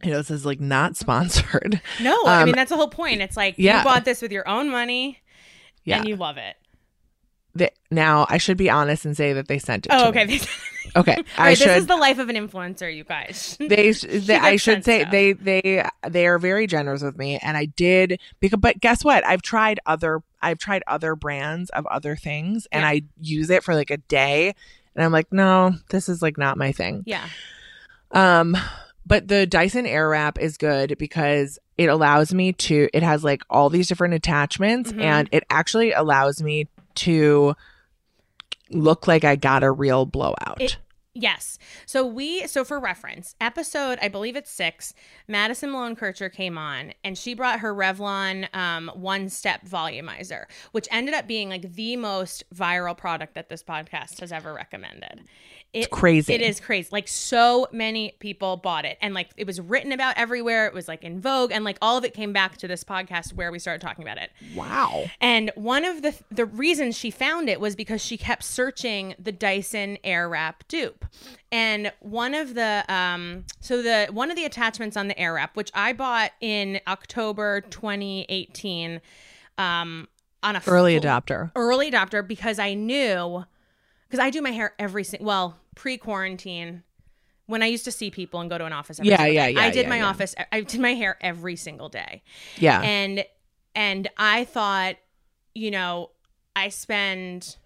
you 0.04 0.12
know, 0.12 0.18
this 0.18 0.32
is 0.32 0.46
like 0.46 0.60
not 0.60 0.98
sponsored. 0.98 1.82
No, 2.02 2.18
I 2.26 2.42
Um, 2.42 2.46
mean 2.48 2.56
that's 2.56 2.70
the 2.70 2.76
whole 2.76 2.90
point. 2.90 3.22
It's 3.22 3.38
like 3.38 3.56
yeah. 3.58 3.78
you 3.80 3.84
bought 3.86 4.04
this 4.06 4.22
with 4.22 4.32
your 4.34 4.48
own 4.48 4.70
money 4.70 5.22
Yeah. 5.86 6.00
and 6.00 6.08
you 6.08 6.16
love 6.18 6.38
it. 6.38 6.56
They, 7.56 7.70
now 7.92 8.26
I 8.30 8.40
should 8.40 8.58
be 8.58 8.70
honest 8.70 9.06
and 9.06 9.16
say 9.16 9.34
that 9.34 9.48
they 9.48 9.60
sent 9.60 9.86
it. 9.86 9.92
Oh, 9.94 10.04
to 10.12 10.20
okay. 10.20 10.26
Me. 10.26 10.40
Okay, 10.96 11.16
All 11.16 11.24
I 11.38 11.56
should. 11.56 11.70
this 11.70 11.78
is 11.80 11.88
the 11.88 11.96
life 11.96 12.20
of 12.20 12.30
an 12.30 12.36
influencer, 12.36 12.94
you 12.94 13.04
guys. 13.04 13.58
they, 13.60 13.92
they 13.94 14.36
I 14.36 14.58
should 14.58 14.84
say 14.86 15.00
stuff. 15.00 15.12
they 15.12 15.34
they 15.34 15.84
they 16.08 16.28
are 16.28 16.38
very 16.38 16.68
generous 16.68 17.02
with 17.02 17.18
me, 17.18 17.40
and 17.42 17.58
I 17.58 17.66
did 17.66 18.20
because. 18.40 18.60
But 18.60 18.80
guess 18.80 19.04
what? 19.04 19.26
I've 19.26 19.42
tried 19.42 19.80
other 19.88 20.22
I've 20.40 20.60
tried 20.60 20.84
other 20.86 21.16
brands 21.16 21.72
of 21.72 21.88
other 21.88 22.16
things, 22.16 22.68
and 22.72 22.84
Yeah. 22.84 22.90
I 22.90 23.02
use 23.20 23.50
it 23.50 23.64
for 23.64 23.74
like 23.74 23.90
a 23.90 23.98
day, 23.98 24.54
and 24.94 25.04
I'm 25.04 25.12
like, 25.12 25.32
no, 25.34 25.74
this 25.90 26.10
is 26.10 26.22
like 26.22 26.38
not 26.38 26.58
my 26.60 26.72
thing. 26.72 27.02
yeah. 27.08 27.28
Um, 28.12 28.56
but 29.06 29.28
the 29.28 29.48
Dyson 29.48 29.86
Airwrap 29.86 30.38
is 30.38 30.58
good 30.58 30.98
because 31.00 31.58
it 31.78 31.88
allows 31.88 32.34
me 32.34 32.54
to. 32.54 32.88
It 32.94 33.02
has 33.04 33.24
like 33.24 33.42
all 33.50 33.70
these 33.72 33.88
different 33.88 34.14
attachments, 34.14 34.92
Mhm. 34.92 35.02
and 35.02 35.30
it 35.32 35.44
actually 35.50 35.92
allows 35.92 36.44
me 36.44 36.68
to 36.96 37.56
look 38.70 39.08
like 39.08 39.24
I 39.24 39.36
got 39.36 39.64
a 39.64 39.72
real 39.72 40.06
blowout. 40.06 40.58
It 40.60 40.78
Yes. 41.16 41.60
So 41.86 42.04
we 42.06 42.48
so 42.48 42.64
for 42.64 42.80
reference, 42.80 43.36
episode 43.40 44.00
I 44.02 44.08
believe 44.08 44.36
it's 44.36 44.50
six. 44.50 44.96
Madison 45.28 45.72
Malone 45.72 45.96
Kircher 45.96 46.28
came 46.28 46.58
on, 46.58 46.94
and 47.04 47.16
she 47.16 47.36
brought 47.36 47.60
her 47.60 47.74
Revlon 47.74 48.54
um, 48.56 48.90
one 48.96 49.30
step 49.30 49.64
volumizer, 49.64 50.46
which 50.72 50.88
ended 50.90 51.14
up 51.14 51.28
being 51.28 51.50
like 51.50 51.74
the 51.74 51.98
most 51.98 52.44
viral 52.54 52.98
product 52.98 53.36
that 53.36 53.48
this 53.48 53.62
podcast 53.62 54.22
has 54.22 54.32
ever 54.32 54.54
recommended. 54.54 55.26
It, 55.74 55.90
crazy. 55.90 56.34
It 56.34 56.42
is 56.42 56.60
crazy. 56.60 56.90
Like 56.92 57.08
so 57.08 57.68
many 57.72 58.14
people 58.20 58.58
bought 58.58 58.86
it, 58.86 58.98
and 59.02 59.14
like 59.16 59.30
it 59.38 59.48
was 59.48 59.60
written 59.60 59.92
about 59.92 60.16
everywhere. 60.18 60.68
It 60.68 60.74
was 60.74 60.88
like 60.88 61.04
in 61.04 61.20
Vogue, 61.20 61.52
and 61.52 61.64
like 61.64 61.78
all 61.82 61.98
of 61.98 62.06
it 62.06 62.14
came 62.14 62.32
back 62.32 62.58
to 62.58 62.68
this 62.68 62.84
podcast 62.84 63.34
where 63.34 63.52
we 63.52 63.58
started 63.58 63.82
talking 63.82 64.04
about 64.04 64.18
it. 64.20 64.30
Wow. 64.56 65.06
And 65.20 65.52
one 65.56 65.84
of 65.84 66.04
the 66.04 66.14
the 66.30 66.46
reasons 66.46 66.96
she 66.96 67.10
found 67.10 67.50
it 67.50 67.60
was 67.60 67.76
because 67.76 68.02
she 68.06 68.18
kept 68.18 68.44
searching 68.44 69.16
the 69.18 69.32
Dyson 69.32 69.98
Airwrap 70.04 70.56
dupe. 70.68 71.06
And 71.52 71.92
one 72.02 72.36
of 72.36 72.54
the 72.54 72.86
um 72.88 73.46
so 73.60 73.82
the 73.82 74.08
one 74.12 74.30
of 74.30 74.36
the 74.38 74.46
attachments 74.46 74.96
on 74.96 75.08
the 75.08 75.16
Airwrap, 75.16 75.56
which 75.56 75.72
I 75.74 75.94
bought 75.94 76.32
in 76.40 76.82
October 76.88 77.62
2018, 77.62 79.02
um 79.58 80.08
on 80.44 80.56
a 80.56 80.62
Early 80.68 81.00
full- 81.00 81.04
adopter. 81.10 81.52
early 81.56 81.90
adopter 81.90 82.28
because 82.28 82.60
I 82.60 82.74
knew 82.74 83.46
because 84.08 84.20
I 84.20 84.30
do 84.30 84.42
my 84.42 84.52
hair 84.52 84.74
every 84.78 85.04
single 85.04 85.26
well 85.26 85.58
pre 85.76 85.98
quarantine 85.98 86.84
when 87.46 87.62
I 87.62 87.66
used 87.68 87.86
to 87.86 87.92
see 87.92 88.10
people 88.10 88.40
and 88.40 88.50
go 88.50 88.58
to 88.58 88.66
an 88.66 88.74
office. 88.74 89.00
Every 89.00 89.10
Yeah, 89.12 89.26
yeah, 89.26 89.48
day. 89.48 89.52
yeah, 89.54 89.62
I 89.62 89.70
did 89.70 89.84
yeah, 89.84 89.90
my 89.90 89.98
yeah. 89.98 90.08
office. 90.08 90.34
I 90.52 90.62
did 90.62 90.80
my 90.80 90.94
hair 90.94 91.18
every 91.22 91.56
single 91.56 91.90
day 91.90 92.24
Yeah. 92.58 92.82
and 92.82 93.26
and 93.76 94.08
i 94.18 94.46
thought 94.46 94.98
you 95.56 95.72
know 95.72 96.12
i 96.56 96.70
spend 96.70 97.58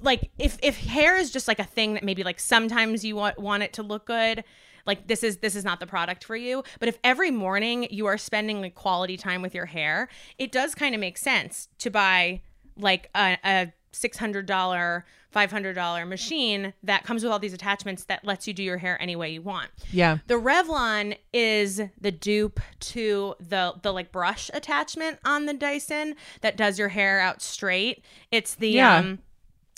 like 0.00 0.30
if 0.38 0.58
if 0.62 0.76
hair 0.78 1.16
is 1.16 1.30
just 1.30 1.48
like 1.48 1.58
a 1.58 1.64
thing 1.64 1.94
that 1.94 2.02
maybe 2.04 2.22
like 2.22 2.38
sometimes 2.40 3.04
you 3.04 3.16
want 3.16 3.38
want 3.38 3.62
it 3.62 3.72
to 3.74 3.82
look 3.82 4.06
good 4.06 4.44
like 4.86 5.06
this 5.06 5.22
is 5.22 5.38
this 5.38 5.54
is 5.54 5.64
not 5.64 5.80
the 5.80 5.86
product 5.86 6.22
for 6.24 6.36
you 6.36 6.62
but 6.80 6.88
if 6.88 6.98
every 7.04 7.30
morning 7.30 7.86
you 7.90 8.04
are 8.06 8.16
spending 8.18 8.60
like 8.60 8.74
quality 8.74 9.16
time 9.16 9.40
with 9.42 9.54
your 9.54 9.66
hair 9.66 10.08
it 10.38 10.52
does 10.52 10.74
kind 10.74 10.94
of 10.94 11.00
make 11.00 11.18
sense 11.18 11.68
to 11.78 11.90
buy 11.90 12.40
like 12.76 13.10
a, 13.14 13.36
a 13.44 13.72
$600 14.00 15.02
$500 15.34 16.08
machine 16.08 16.72
that 16.82 17.04
comes 17.04 17.22
with 17.22 17.30
all 17.30 17.38
these 17.38 17.52
attachments 17.52 18.04
that 18.04 18.24
lets 18.24 18.48
you 18.48 18.54
do 18.54 18.62
your 18.62 18.78
hair 18.78 18.96
any 19.00 19.14
way 19.14 19.30
you 19.30 19.42
want 19.42 19.68
yeah. 19.90 20.18
the 20.26 20.34
Revlon 20.34 21.16
is 21.32 21.82
the 22.00 22.10
dupe 22.10 22.60
to 22.80 23.34
the 23.38 23.74
the 23.82 23.92
like 23.92 24.10
brush 24.10 24.50
attachment 24.54 25.18
on 25.24 25.46
the 25.46 25.52
Dyson 25.54 26.14
that 26.40 26.56
does 26.56 26.78
your 26.78 26.88
hair 26.88 27.20
out 27.20 27.42
straight. 27.42 28.02
It's 28.30 28.54
the 28.54 28.70
Yeah. 28.70 28.96
um 28.96 29.18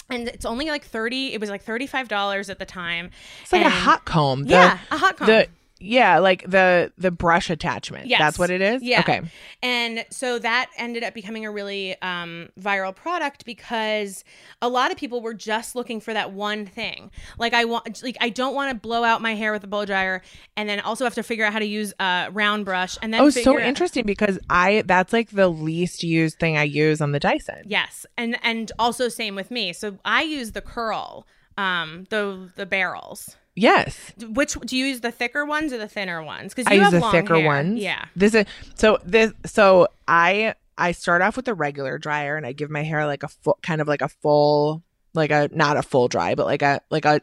and 0.08 0.28
it's 0.28 0.44
only 0.44 0.66
like 0.66 0.84
30 0.84 1.34
it 1.34 1.40
was 1.40 1.50
like 1.50 1.64
$35 1.64 2.48
at 2.48 2.58
the 2.58 2.64
time. 2.64 3.10
It's 3.42 3.52
like 3.52 3.64
a 3.64 3.70
hot 3.70 4.04
comb. 4.04 4.44
The, 4.44 4.50
Yeah, 4.50 4.78
a 4.90 4.98
hot 4.98 5.16
comb. 5.16 5.26
The 5.26 5.48
yeah, 5.80 6.18
like 6.18 6.48
the 6.48 6.92
the 6.98 7.10
brush 7.10 7.50
attachment. 7.50 8.06
Yes. 8.06 8.18
That's 8.20 8.38
what 8.38 8.50
it 8.50 8.60
is. 8.60 8.82
Yeah. 8.82 9.00
Okay. 9.00 9.22
And 9.62 10.04
so 10.10 10.38
that 10.38 10.70
ended 10.76 11.02
up 11.02 11.14
becoming 11.14 11.44
a 11.46 11.50
really 11.50 12.00
um, 12.02 12.50
viral 12.60 12.94
product 12.94 13.44
because 13.44 14.24
a 14.62 14.68
lot 14.68 14.90
of 14.90 14.96
people 14.98 15.20
were 15.22 15.34
just 15.34 15.74
looking 15.74 16.00
for 16.00 16.12
that 16.12 16.32
one 16.32 16.66
thing. 16.66 17.10
Like 17.38 17.54
I 17.54 17.64
want, 17.64 18.02
like 18.02 18.16
I 18.20 18.28
don't 18.28 18.54
want 18.54 18.70
to 18.70 18.78
blow 18.80 19.04
out 19.04 19.22
my 19.22 19.34
hair 19.34 19.52
with 19.52 19.64
a 19.64 19.66
blow 19.66 19.84
dryer, 19.86 20.22
and 20.56 20.68
then 20.68 20.80
also 20.80 21.04
have 21.04 21.14
to 21.14 21.22
figure 21.22 21.44
out 21.44 21.52
how 21.52 21.58
to 21.58 21.64
use 21.66 21.92
a 21.98 22.28
round 22.32 22.64
brush, 22.64 22.98
and 23.02 23.12
then 23.12 23.20
Oh, 23.22 23.30
so 23.30 23.56
out- 23.58 23.62
interesting 23.62 24.04
because 24.06 24.38
I 24.48 24.82
that's 24.86 25.12
like 25.12 25.30
the 25.30 25.48
least 25.48 26.02
used 26.02 26.38
thing 26.38 26.56
I 26.56 26.64
use 26.64 27.00
on 27.00 27.12
the 27.12 27.20
Dyson. 27.20 27.62
Yes, 27.66 28.04
and 28.16 28.38
and 28.42 28.70
also 28.78 29.08
same 29.08 29.34
with 29.34 29.50
me. 29.50 29.72
So 29.72 29.98
I 30.04 30.22
use 30.22 30.52
the 30.52 30.60
curl, 30.62 31.26
um, 31.56 32.06
the 32.10 32.50
the 32.56 32.66
barrels. 32.66 33.36
Yes. 33.60 34.12
Which 34.26 34.54
do 34.54 34.76
you 34.76 34.86
use 34.86 35.00
the 35.00 35.10
thicker 35.10 35.44
ones 35.44 35.72
or 35.72 35.78
the 35.78 35.88
thinner 35.88 36.22
ones? 36.22 36.54
Because 36.54 36.70
I 36.70 36.74
you 36.74 36.82
use 36.82 36.92
have 36.92 37.02
the 37.02 37.10
thicker 37.10 37.36
hair. 37.36 37.46
ones. 37.46 37.78
Yeah. 37.78 38.06
This 38.16 38.34
is 38.34 38.46
so 38.74 38.98
this 39.04 39.32
so 39.44 39.88
I 40.08 40.54
I 40.78 40.92
start 40.92 41.20
off 41.20 41.36
with 41.36 41.46
a 41.46 41.54
regular 41.54 41.98
dryer 41.98 42.36
and 42.36 42.46
I 42.46 42.52
give 42.52 42.70
my 42.70 42.82
hair 42.82 43.04
like 43.06 43.22
a 43.22 43.28
full 43.28 43.58
kind 43.62 43.82
of 43.82 43.88
like 43.88 44.00
a 44.00 44.08
full 44.08 44.82
like 45.12 45.30
a 45.30 45.50
not 45.52 45.76
a 45.76 45.82
full 45.82 46.08
dry 46.08 46.34
but 46.34 46.46
like 46.46 46.62
a 46.62 46.80
like 46.90 47.04
a 47.04 47.20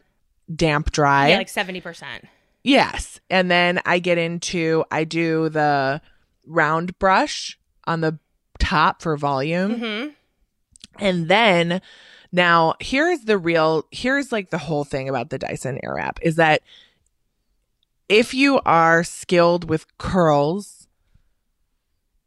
damp 0.54 0.92
dry. 0.92 1.30
Yeah, 1.30 1.38
like 1.38 1.48
seventy 1.48 1.80
percent. 1.80 2.24
Yes. 2.62 3.18
And 3.28 3.50
then 3.50 3.80
I 3.84 3.98
get 3.98 4.16
into 4.16 4.84
I 4.92 5.02
do 5.04 5.48
the 5.48 6.00
round 6.46 6.98
brush 7.00 7.58
on 7.84 8.00
the 8.00 8.18
top 8.60 9.02
for 9.02 9.16
volume. 9.16 9.76
Mm-hmm. 9.76 10.08
And 11.00 11.28
then 11.28 11.80
now 12.32 12.74
here's 12.80 13.20
the 13.20 13.38
real 13.38 13.84
here's 13.90 14.32
like 14.32 14.50
the 14.50 14.58
whole 14.58 14.84
thing 14.84 15.08
about 15.08 15.30
the 15.30 15.38
Dyson 15.38 15.80
Airwrap 15.84 16.18
is 16.22 16.36
that 16.36 16.62
if 18.08 18.32
you 18.34 18.60
are 18.64 19.04
skilled 19.04 19.68
with 19.68 19.86
curls, 19.98 20.86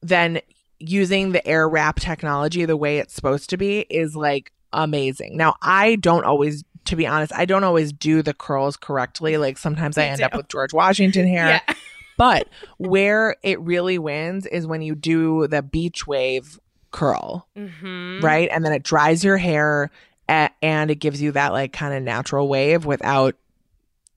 then 0.01 0.41
using 0.79 1.31
the 1.31 1.41
Airwrap 1.41 1.95
technology 1.95 2.65
the 2.65 2.77
way 2.77 2.97
it's 2.97 3.13
supposed 3.13 3.49
to 3.51 3.57
be 3.57 3.79
is 3.89 4.15
like 4.15 4.51
amazing. 4.73 5.37
Now 5.37 5.55
I 5.61 5.95
don't 5.97 6.25
always 6.25 6.63
to 6.85 6.95
be 6.95 7.05
honest, 7.05 7.31
I 7.35 7.45
don't 7.45 7.63
always 7.63 7.93
do 7.93 8.23
the 8.23 8.33
curls 8.33 8.75
correctly. 8.75 9.37
Like 9.37 9.57
sometimes 9.57 9.97
I 9.97 10.05
end 10.05 10.21
up 10.21 10.35
with 10.35 10.47
George 10.47 10.73
Washington 10.73 11.27
hair. 11.27 11.61
Yeah. 11.67 11.75
But 12.17 12.49
where 12.77 13.35
it 13.41 13.59
really 13.61 13.97
wins 13.97 14.45
is 14.45 14.67
when 14.67 14.83
you 14.83 14.93
do 14.93 15.47
the 15.47 15.63
beach 15.63 16.05
wave 16.05 16.59
curl 16.91 17.47
Mm-hmm. 17.57 18.19
right? 18.21 18.49
And 18.51 18.63
then 18.65 18.73
it 18.73 18.83
dries 18.83 19.23
your 19.23 19.37
hair 19.37 19.89
a- 20.29 20.49
and 20.61 20.91
it 20.91 20.95
gives 20.95 21.21
you 21.21 21.31
that 21.33 21.51
like 21.53 21.73
kind 21.73 21.93
of 21.93 22.03
natural 22.03 22.47
wave 22.47 22.85
without 22.85 23.35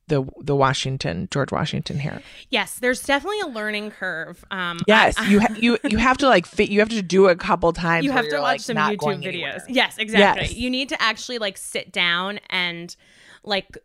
the 0.07 0.23
the 0.39 0.55
Washington 0.55 1.29
George 1.31 1.51
Washington 1.51 1.99
hair. 1.99 2.21
Yes, 2.51 2.79
there's 2.79 3.03
definitely 3.03 3.41
a 3.41 3.47
learning 3.47 3.91
curve. 3.91 4.45
Um, 4.51 4.81
Yes, 4.87 5.15
I- 5.17 5.27
you 5.31 5.41
ha- 5.41 5.55
you 5.57 5.79
you 5.89 5.97
have 5.99 6.19
to 6.19 6.29
like 6.29 6.45
fit. 6.47 6.69
You 6.69 6.81
have 6.81 6.91
to 6.91 7.01
do 7.01 7.29
a 7.29 7.35
couple 7.37 7.73
times. 7.73 8.05
you 8.05 8.13
have 8.13 8.29
to 8.29 8.37
watch 8.39 8.43
like, 8.43 8.61
some 8.61 8.77
YouTube 8.77 9.23
videos. 9.23 9.27
anywhere. 9.29 9.65
Yes, 9.69 9.97
exactly. 9.97 10.43
Yes. 10.45 10.55
You 10.55 10.69
need 10.69 10.91
to 10.91 11.01
actually 11.03 11.39
like 11.39 11.57
sit 11.57 11.91
down 11.91 12.39
and 12.51 12.95
like 13.45 13.79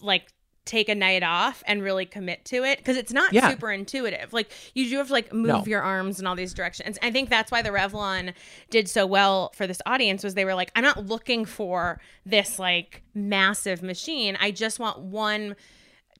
like 0.00 0.32
take 0.64 0.88
a 0.88 0.94
night 0.94 1.22
off 1.22 1.62
and 1.66 1.82
really 1.82 2.06
commit 2.06 2.44
to 2.46 2.64
it 2.64 2.78
because 2.78 2.96
it's 2.96 3.12
not 3.12 3.32
Yeah. 3.34 3.50
super 3.50 3.70
intuitive. 3.70 4.32
Like 4.32 4.50
you 4.74 4.88
do 4.88 4.96
have 4.98 5.08
to 5.08 5.12
like 5.12 5.32
move 5.32 5.46
No. 5.46 5.64
your 5.66 5.82
arms 5.82 6.18
in 6.20 6.26
all 6.26 6.34
these 6.34 6.54
directions. 6.54 6.98
I 7.02 7.10
think 7.10 7.28
that's 7.28 7.52
why 7.52 7.60
the 7.60 7.68
Revlon 7.70 8.32
did 8.70 8.88
so 8.88 9.04
well 9.06 9.52
for 9.54 9.66
this 9.66 9.82
audience 9.84 10.24
was 10.24 10.34
they 10.34 10.44
were 10.46 10.54
like, 10.54 10.70
I'm 10.74 10.82
not 10.84 11.04
looking 11.06 11.44
for 11.44 12.00
this 12.24 12.58
like 12.58 13.02
massive 13.14 13.82
machine. 13.82 14.38
I 14.40 14.50
just 14.52 14.78
want 14.78 15.00
one 15.00 15.54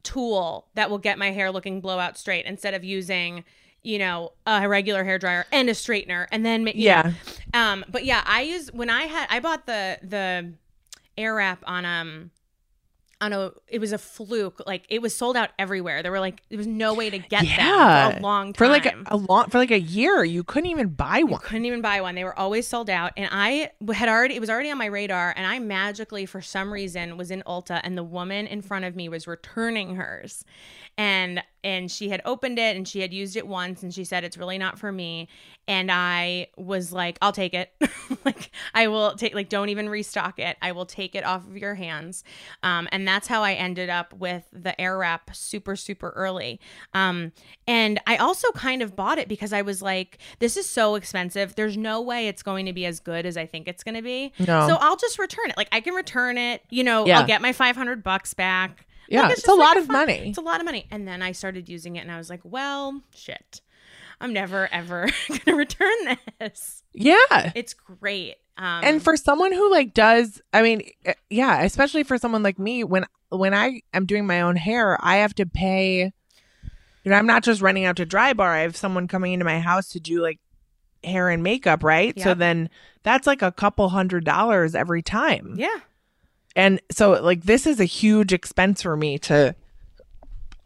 tool 0.02 0.66
that 0.74 0.90
will 0.90 0.98
get 0.98 1.18
my 1.18 1.30
hair 1.30 1.50
looking 1.50 1.80
blowout 1.80 2.18
straight 2.18 2.44
instead 2.44 2.74
of 2.74 2.84
using 2.84 3.44
you 3.82 3.98
know 3.98 4.32
a 4.46 4.68
regular 4.68 5.04
hair 5.04 5.18
dryer 5.18 5.46
and 5.52 5.68
a 5.68 5.72
straightener 5.72 6.26
and 6.30 6.44
then 6.44 6.66
Yeah. 6.74 7.12
know. 7.54 7.60
um 7.60 7.84
but 7.88 8.04
yeah 8.04 8.22
i 8.26 8.42
use 8.42 8.70
when 8.72 8.90
i 8.90 9.02
had 9.04 9.26
i 9.30 9.40
bought 9.40 9.64
the 9.66 9.98
the 10.02 10.52
air 11.16 11.34
wrap 11.34 11.62
on 11.66 11.84
um 11.86 12.30
on 13.24 13.32
a 13.32 13.50
it 13.68 13.80
was 13.80 13.92
a 13.92 13.98
fluke 13.98 14.60
like 14.66 14.84
it 14.88 15.00
was 15.00 15.14
sold 15.16 15.36
out 15.36 15.50
everywhere 15.58 16.02
there 16.02 16.12
were 16.12 16.20
like 16.20 16.42
there 16.50 16.58
was 16.58 16.66
no 16.66 16.92
way 16.94 17.08
to 17.10 17.18
get 17.18 17.44
them 17.44 18.12
for 18.12 18.18
a 18.18 18.20
long 18.20 18.52
time 18.52 18.58
For 18.58 18.68
like 18.68 18.86
a, 18.86 18.94
a 19.06 19.16
long 19.16 19.48
for 19.48 19.58
like 19.58 19.70
a 19.70 19.80
year, 19.80 20.24
you 20.24 20.44
couldn't 20.44 20.70
even 20.70 20.88
buy 20.88 21.22
one. 21.22 21.40
couldn't 21.40 21.64
even 21.64 21.80
buy 21.80 22.00
one. 22.00 22.14
They 22.14 22.24
were 22.24 22.38
always 22.38 22.66
sold 22.66 22.90
out. 22.90 23.12
And 23.16 23.28
I 23.30 23.70
had 23.92 24.08
already, 24.08 24.34
it 24.34 24.40
was 24.40 24.50
already 24.50 24.70
on 24.70 24.78
my 24.78 24.86
radar. 24.86 25.32
And 25.36 25.46
I 25.46 25.58
magically, 25.58 26.26
for 26.26 26.40
some 26.40 26.72
reason, 26.72 27.16
was 27.16 27.30
in 27.30 27.42
Ulta 27.46 27.80
and 27.82 27.96
the 27.96 28.02
woman 28.02 28.46
in 28.46 28.62
front 28.62 28.84
of 28.84 28.96
me 28.96 29.08
was 29.08 29.26
returning 29.26 29.96
hers. 29.96 30.44
And, 30.98 31.42
and 31.64 31.90
she 31.90 32.10
had 32.10 32.20
opened 32.26 32.58
it 32.58 32.76
and 32.76 32.86
she 32.86 33.00
had 33.00 33.12
used 33.12 33.36
it 33.36 33.46
once 33.48 33.82
and 33.82 33.92
she 33.92 34.04
said, 34.04 34.22
it's 34.22 34.36
really 34.36 34.58
not 34.58 34.78
for 34.78 34.92
me. 34.92 35.28
And 35.66 35.90
I 35.90 36.48
was 36.58 36.92
like, 36.92 37.16
I'll 37.22 37.32
take 37.32 37.54
it. 37.54 37.72
like, 38.26 38.50
I 38.74 38.86
will 38.88 39.16
take, 39.16 39.34
like, 39.34 39.48
don't 39.48 39.70
even 39.70 39.88
restock 39.88 40.38
it. 40.38 40.58
I 40.60 40.72
will 40.72 40.84
take 40.84 41.14
it 41.14 41.24
off 41.24 41.46
of 41.48 41.56
your 41.56 41.74
hands. 41.74 42.22
Um, 42.62 42.86
and 42.92 43.08
that's 43.08 43.26
how 43.26 43.42
I 43.42 43.54
ended 43.54 43.88
up 43.88 44.12
with 44.12 44.44
the 44.52 44.78
air 44.78 44.98
wrap 44.98 45.34
super, 45.34 45.74
super 45.74 46.10
early. 46.10 46.60
Um, 46.92 47.32
and 47.66 47.98
I 48.06 48.18
also 48.18 48.52
kind 48.52 48.82
of 48.82 48.94
bought 48.94 49.16
it 49.16 49.26
because 49.26 49.54
I 49.54 49.62
was 49.62 49.80
like, 49.80 50.18
this 50.40 50.58
is 50.58 50.68
so 50.68 50.96
expensive. 50.96 51.54
There's 51.54 51.78
no 51.78 52.02
way 52.02 52.28
it's 52.28 52.42
going 52.42 52.66
to 52.66 52.74
be 52.74 52.84
as 52.84 53.00
good 53.00 53.24
as 53.24 53.38
I 53.38 53.46
think 53.46 53.66
it's 53.66 53.82
going 53.82 53.94
to 53.94 54.02
be. 54.02 54.34
No. 54.38 54.68
So 54.68 54.76
I'll 54.78 54.96
just 54.96 55.18
return 55.18 55.48
it. 55.48 55.56
Like 55.56 55.68
I 55.72 55.80
can 55.80 55.94
return 55.94 56.36
it, 56.36 56.60
you 56.68 56.84
know, 56.84 57.06
Yeah. 57.06 57.20
I'll 57.20 57.26
get 57.26 57.40
my 57.40 57.54
500 57.54 58.02
bucks 58.04 58.34
back. 58.34 58.86
Yeah, 59.08 59.22
Like, 59.22 59.32
it's 59.32 59.44
a 59.44 59.46
just 59.46 59.58
lot 59.58 59.68
like 59.74 59.76
of 59.78 59.86
fun- 59.86 59.96
money. 59.96 60.28
It's 60.30 60.38
a 60.38 60.42
lot 60.42 60.60
of 60.60 60.64
money. 60.64 60.86
And 60.90 61.06
then 61.06 61.22
I 61.22 61.32
started 61.32 61.68
using 61.68 61.96
it 61.96 62.00
and 62.00 62.10
I 62.12 62.16
was 62.18 62.30
like, 62.30 62.40
well, 62.44 63.00
shit. 63.14 63.60
I'm 64.20 64.32
never 64.32 64.68
ever 64.72 65.08
going 65.28 65.40
to 65.40 65.54
return 65.54 66.16
this. 66.40 66.82
Yeah. 66.92 67.52
It's 67.54 67.74
great. 67.74 68.36
Um, 68.56 68.84
and 68.84 69.02
for 69.02 69.16
someone 69.16 69.52
who 69.52 69.68
like 69.68 69.94
does 69.94 70.40
i 70.52 70.62
mean 70.62 70.88
eh, 71.04 71.14
yeah 71.28 71.62
especially 71.62 72.04
for 72.04 72.16
someone 72.18 72.44
like 72.44 72.56
me 72.56 72.84
when 72.84 73.04
when 73.30 73.52
i 73.52 73.80
am 73.92 74.06
doing 74.06 74.28
my 74.28 74.42
own 74.42 74.54
hair 74.54 74.96
i 75.04 75.16
have 75.16 75.34
to 75.34 75.44
pay 75.44 76.12
you 77.02 77.10
know 77.10 77.16
i'm 77.16 77.26
not 77.26 77.42
just 77.42 77.60
running 77.60 77.84
out 77.84 77.96
to 77.96 78.06
dry 78.06 78.32
bar 78.32 78.54
i 78.54 78.60
have 78.60 78.76
someone 78.76 79.08
coming 79.08 79.32
into 79.32 79.44
my 79.44 79.58
house 79.58 79.88
to 79.88 79.98
do 79.98 80.22
like 80.22 80.38
hair 81.02 81.30
and 81.30 81.42
makeup 81.42 81.82
right 81.82 82.16
so 82.20 82.32
then 82.32 82.70
that's 83.02 83.26
like 83.26 83.42
a 83.42 83.50
couple 83.50 83.88
hundred 83.88 84.24
dollars 84.24 84.76
every 84.76 85.02
time 85.02 85.54
yeah. 85.58 85.80
And 86.56 86.80
so 86.90 87.12
like 87.22 87.42
this 87.44 87.66
is 87.66 87.80
a 87.80 87.84
huge 87.84 88.32
expense 88.32 88.82
for 88.82 88.96
me 88.96 89.18
to 89.18 89.54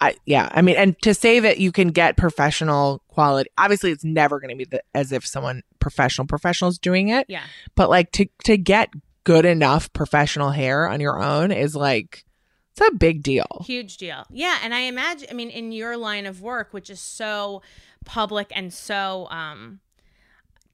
I 0.01 0.17
yeah, 0.27 0.49
I 0.53 0.63
mean 0.63 0.77
and 0.77 1.01
to 1.03 1.13
say 1.13 1.41
that 1.41 1.59
you 1.59 1.73
can 1.73 1.89
get 1.89 2.17
professional 2.17 3.03
quality. 3.09 3.51
Obviously 3.59 3.91
it's 3.91 4.05
never 4.05 4.39
going 4.39 4.51
to 4.51 4.57
be 4.57 4.65
the, 4.65 4.83
as 4.95 5.13
if 5.13 5.27
someone 5.27 5.63
professional 5.81 6.27
professionals 6.27 6.79
doing 6.79 7.09
it. 7.09 7.27
Yeah. 7.29 7.43
But 7.75 7.91
like 7.91 8.13
to 8.13 8.27
to 8.45 8.57
get 8.57 8.91
good 9.25 9.45
enough 9.45 9.93
professional 9.93 10.51
hair 10.51 10.89
on 10.89 11.01
your 11.01 11.21
own 11.21 11.51
is 11.51 11.75
like 11.75 12.25
it's 12.73 12.89
a 12.89 12.95
big 12.95 13.23
deal. 13.23 13.65
Huge 13.67 13.97
deal. 13.97 14.25
Yeah, 14.31 14.59
and 14.63 14.73
I 14.73 14.81
imagine 14.81 15.29
I 15.31 15.35
mean 15.35 15.51
in 15.51 15.73
your 15.73 15.97
line 15.97 16.27
of 16.27 16.41
work 16.41 16.73
which 16.73 16.91
is 16.91 17.01
so 17.01 17.63
public 18.05 18.53
and 18.55 18.73
so 18.73 19.27
um 19.31 19.81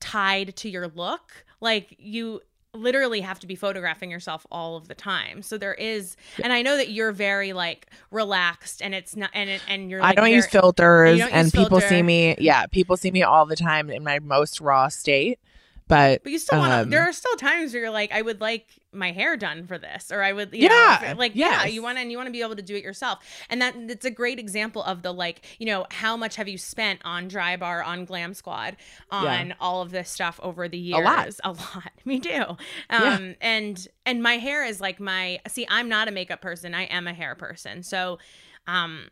tied 0.01 0.55
to 0.57 0.69
your 0.69 0.89
look, 0.89 1.47
like 1.61 1.97
you 1.99 2.43
literally 2.75 3.21
have 3.21 3.39
to 3.41 3.47
be 3.47 3.55
photographing 3.55 4.11
yourself 4.11 4.47
all 4.51 4.77
of 4.77 4.89
the 4.89 4.95
time. 4.95 5.43
So 5.43 5.57
there 5.57 5.75
is 5.75 6.17
and 6.43 6.53
I 6.53 6.63
know 6.63 6.77
that 6.77 6.91
you're 6.91 7.13
very 7.13 7.53
like 7.53 7.89
relaxed 8.11 8.83
and 8.83 8.95
it's 8.95 9.17
not 9.17 9.31
and 9.33 9.49
it, 9.49 9.63
and 9.69 9.91
you're 9.91 10.03
I 10.03 10.15
don't 10.15 10.31
use 10.31 10.47
filters 10.47 11.19
don't 11.19 11.33
and 11.33 11.47
use 11.47 11.53
people 11.53 11.81
see 11.81 12.03
me 12.03 12.37
yeah, 12.39 12.67
people 12.67 12.97
see 12.97 13.11
me 13.11 13.23
all 13.23 13.47
the 13.47 13.57
time 13.57 13.91
in 13.91 14.05
my 14.05 14.19
most 14.19 14.61
raw 14.61 14.89
state. 14.89 15.39
But 15.87 16.23
But 16.23 16.33
you 16.33 16.39
still 16.39 16.59
want 16.59 16.73
to. 16.73 16.79
um, 16.81 16.91
there 16.91 17.03
are 17.03 17.13
still 17.13 17.37
times 17.37 17.73
where 17.75 17.83
you're 17.83 17.91
like, 17.91 18.11
I 18.11 18.23
would 18.23 18.41
like 18.41 18.67
my 18.95 19.13
hair 19.13 19.37
done 19.37 19.67
for 19.67 19.79
this, 19.79 20.11
or 20.13 20.23
I 20.23 20.33
would, 20.33 20.53
you 20.55 20.69
Yeah, 20.69 20.69
know, 20.69 21.15
like, 21.19 21.33
yeah, 21.35 21.65
you 21.67 21.83
want 21.83 21.99
to, 21.99 22.03
and 22.03 22.11
you 22.11 22.17
want 22.17 22.29
to 22.29 22.33
be 22.33 22.43
able 22.43 22.57
to 22.57 22.63
do 22.63 22.75
it 22.77 22.83
yourself, 22.83 23.19
and 23.51 23.61
that 23.63 23.75
it's 23.77 24.05
a 24.05 24.11
great 24.11 24.39
example 24.39 24.83
of 24.85 25.03
the 25.03 25.13
like, 25.13 25.45
you 25.59 25.67
know, 25.67 25.87
how 25.91 26.17
much 26.17 26.37
have 26.37 26.49
you 26.49 26.59
spent 26.59 27.01
on 27.05 27.29
Dry 27.29 27.57
Bar, 27.57 27.83
on 27.83 28.05
Glam 28.05 28.35
Squad, 28.35 28.77
on 29.11 29.55
all 29.61 29.83
of 29.83 29.91
this 29.91 30.11
stuff 30.11 30.39
over 30.43 30.69
the 30.69 30.79
years? 30.79 30.99
a 30.99 31.03
lot. 31.03 31.29
a 31.45 31.51
lot. 31.77 31.93
Me 32.05 32.21
too. 32.21 32.45
Um, 32.91 33.35
and 33.41 33.87
and 34.07 34.23
my 34.23 34.35
hair 34.39 34.65
is 34.65 34.81
like 34.81 35.01
my. 35.01 35.41
See, 35.49 35.67
I'm 35.69 35.89
not 35.89 36.09
a 36.09 36.11
makeup 36.11 36.41
person. 36.41 36.75
I 36.75 36.85
am 36.85 37.07
a 37.07 37.15
hair 37.15 37.35
person. 37.35 37.83
So, 37.83 38.19
um, 38.67 39.09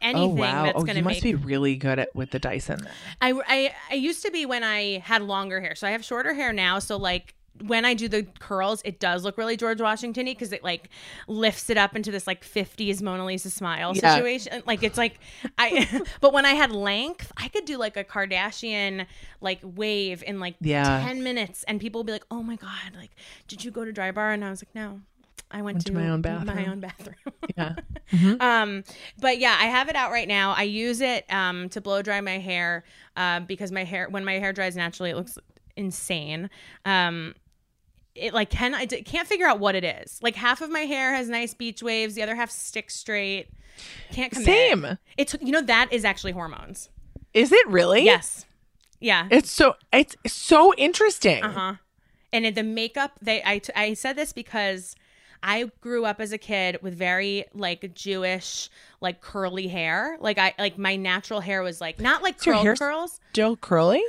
anything 0.00 0.20
oh 0.20 0.28
wow. 0.28 0.62
that's 0.62 0.76
Oh, 0.76 0.84
gonna 0.84 0.98
you 0.98 1.04
make 1.04 1.04
must 1.04 1.22
be 1.22 1.34
really 1.34 1.76
good 1.76 1.98
at 1.98 2.14
with 2.14 2.30
the 2.30 2.38
Dyson. 2.38 2.88
I, 3.20 3.32
I 3.46 3.74
I 3.90 3.94
used 3.94 4.24
to 4.24 4.30
be 4.30 4.46
when 4.46 4.64
I 4.64 4.98
had 4.98 5.22
longer 5.22 5.60
hair. 5.60 5.74
So 5.74 5.86
I 5.86 5.90
have 5.92 6.04
shorter 6.04 6.34
hair 6.34 6.52
now. 6.52 6.78
So 6.78 6.96
like 6.96 7.34
when 7.60 7.84
I 7.84 7.94
do 7.94 8.08
the 8.08 8.22
curls, 8.40 8.82
it 8.84 8.98
does 8.98 9.24
look 9.24 9.36
really 9.38 9.56
George 9.56 9.80
Washington-y 9.80 10.32
because 10.32 10.52
it 10.52 10.64
like 10.64 10.88
lifts 11.28 11.68
it 11.70 11.76
up 11.76 11.94
into 11.94 12.10
this 12.10 12.26
like 12.26 12.44
50s 12.44 13.02
Mona 13.02 13.24
Lisa 13.24 13.50
smile 13.50 13.94
Yeah. 13.94 14.14
situation. 14.14 14.62
Like 14.66 14.82
it's 14.82 14.98
like 14.98 15.18
I 15.58 15.86
but 16.20 16.32
when 16.32 16.46
I 16.46 16.52
had 16.52 16.72
length, 16.72 17.30
I 17.36 17.48
could 17.48 17.64
do 17.64 17.76
like 17.78 17.96
a 17.96 18.04
Kardashian 18.04 19.06
like 19.40 19.60
wave 19.62 20.22
in 20.26 20.40
like 20.40 20.54
Yeah. 20.60 21.02
10 21.04 21.22
minutes 21.22 21.64
and 21.64 21.80
people 21.80 22.00
would 22.00 22.06
be 22.06 22.12
like, 22.12 22.26
"Oh 22.30 22.42
my 22.42 22.56
god, 22.56 22.96
like 22.96 23.10
did 23.48 23.64
you 23.64 23.70
go 23.70 23.84
to 23.84 23.92
Dry 23.92 24.10
Bar?" 24.10 24.32
And 24.32 24.44
I 24.44 24.50
was 24.50 24.62
like, 24.64 24.74
"No." 24.74 25.00
I 25.54 25.60
went, 25.60 25.84
to 25.84 25.92
my 25.92 26.08
own 26.08 26.22
bathroom. 26.22 26.56
My 26.56 26.66
own 26.66 26.80
bathroom. 26.80 27.16
Yeah. 27.58 27.74
Um, 28.40 28.84
but 29.20 29.38
yeah, 29.38 29.54
I 29.58 29.66
have 29.66 29.88
it 29.90 29.96
out 29.96 30.10
right 30.10 30.26
now. 30.28 30.52
I 30.56 30.62
use 30.62 31.00
it 31.02 31.30
um 31.30 31.68
to 31.70 31.80
blow 31.82 32.00
dry 32.02 32.20
my 32.22 32.38
hair 32.38 32.84
uh, 33.16 33.40
because 33.40 33.70
my 33.70 33.84
hair 33.84 34.08
when 34.08 34.24
my 34.24 34.38
hair 34.38 34.52
dries 34.54 34.76
naturally, 34.76 35.10
it 35.10 35.16
looks 35.16 35.36
insane. 35.76 36.48
Um, 36.86 37.34
it 38.14 38.34
like 38.34 38.50
can 38.50 38.74
I 38.74 38.84
d- 38.84 39.02
can't 39.02 39.26
figure 39.28 39.46
out 39.46 39.58
what 39.58 39.74
it 39.74 39.84
is. 39.84 40.18
Like 40.22 40.36
half 40.36 40.60
of 40.60 40.70
my 40.70 40.80
hair 40.80 41.14
has 41.14 41.28
nice 41.28 41.54
beach 41.54 41.82
waves, 41.82 42.14
the 42.14 42.22
other 42.22 42.34
half 42.34 42.50
sticks 42.50 42.94
straight. 42.94 43.48
Can't 44.12 44.32
commit. 44.32 44.46
Same. 44.46 44.98
It's 45.16 45.34
you 45.40 45.52
know 45.52 45.62
that 45.62 45.92
is 45.92 46.04
actually 46.04 46.32
hormones. 46.32 46.90
Is 47.34 47.52
it 47.52 47.66
really? 47.68 48.04
Yes. 48.04 48.44
Yeah. 49.00 49.26
It's 49.30 49.50
so 49.50 49.76
it's 49.92 50.16
so 50.26 50.74
interesting. 50.74 51.42
Uh 51.42 51.52
huh. 51.52 51.74
And 52.32 52.46
in 52.46 52.54
the 52.54 52.62
makeup, 52.62 53.12
they 53.20 53.42
I, 53.44 53.58
t- 53.58 53.72
I 53.74 53.94
said 53.94 54.16
this 54.16 54.32
because 54.32 54.94
I 55.42 55.70
grew 55.80 56.04
up 56.04 56.20
as 56.20 56.32
a 56.32 56.38
kid 56.38 56.78
with 56.82 56.94
very 56.94 57.44
like 57.52 57.94
Jewish 57.94 58.70
like 59.00 59.20
curly 59.20 59.68
hair. 59.68 60.16
Like 60.20 60.38
I 60.38 60.54
like 60.58 60.78
my 60.78 60.96
natural 60.96 61.40
hair 61.40 61.62
was 61.62 61.80
like 61.80 62.00
not 62.00 62.22
like 62.22 62.44
your 62.46 62.54
curl 62.54 62.62
hair 62.62 62.76
curls. 62.76 63.20
Still 63.32 63.56
curly? 63.56 64.02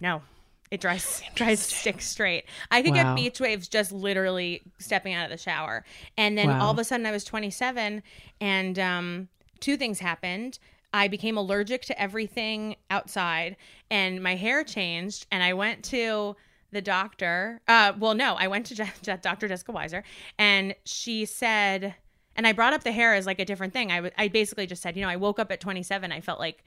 No. 0.00 0.22
It 0.70 0.80
dries 0.80 1.22
dries 1.34 1.60
stick 1.60 2.00
straight. 2.00 2.44
I 2.70 2.82
could 2.82 2.94
Wow. 2.94 3.14
get 3.14 3.16
beach 3.16 3.40
waves 3.40 3.68
just 3.68 3.92
literally 3.92 4.62
stepping 4.78 5.14
out 5.14 5.24
of 5.24 5.30
the 5.30 5.36
shower. 5.42 5.84
And 6.16 6.36
then 6.36 6.48
Wow. 6.48 6.62
all 6.66 6.70
of 6.72 6.78
a 6.78 6.84
sudden 6.84 7.06
I 7.06 7.12
was 7.12 7.24
27 7.24 8.02
and 8.40 8.78
um 8.78 9.28
two 9.60 9.76
things 9.76 10.00
happened. 10.00 10.58
I 10.92 11.08
became 11.08 11.36
allergic 11.36 11.82
to 11.86 12.00
everything 12.00 12.76
outside 12.90 13.56
and 13.90 14.22
my 14.22 14.34
hair 14.36 14.64
changed 14.64 15.26
and 15.30 15.42
I 15.42 15.52
went 15.52 15.84
to 15.86 16.36
the 16.72 16.82
doctor. 16.82 17.60
Uh 17.68 17.92
well 17.98 18.14
no, 18.14 18.34
I 18.34 18.48
went 18.48 18.66
to 18.66 18.74
Je- 18.74 18.92
Je- 19.02 19.16
Dr. 19.22 19.48
Jessica 19.48 19.72
Weiser 19.72 20.02
and 20.38 20.74
she 20.84 21.24
said 21.26 21.94
and 22.34 22.46
I 22.46 22.52
brought 22.52 22.74
up 22.74 22.84
the 22.84 22.92
hair 22.92 23.14
as 23.14 23.24
like 23.24 23.38
a 23.38 23.44
different 23.46 23.72
thing. 23.72 23.90
I 23.90 23.96
w- 23.96 24.12
I 24.18 24.28
basically 24.28 24.66
just 24.66 24.82
said, 24.82 24.94
you 24.96 25.02
know, 25.02 25.08
I 25.08 25.16
woke 25.16 25.38
up 25.38 25.50
at 25.50 25.60
27, 25.60 26.12
I 26.12 26.20
felt 26.20 26.38
like 26.38 26.64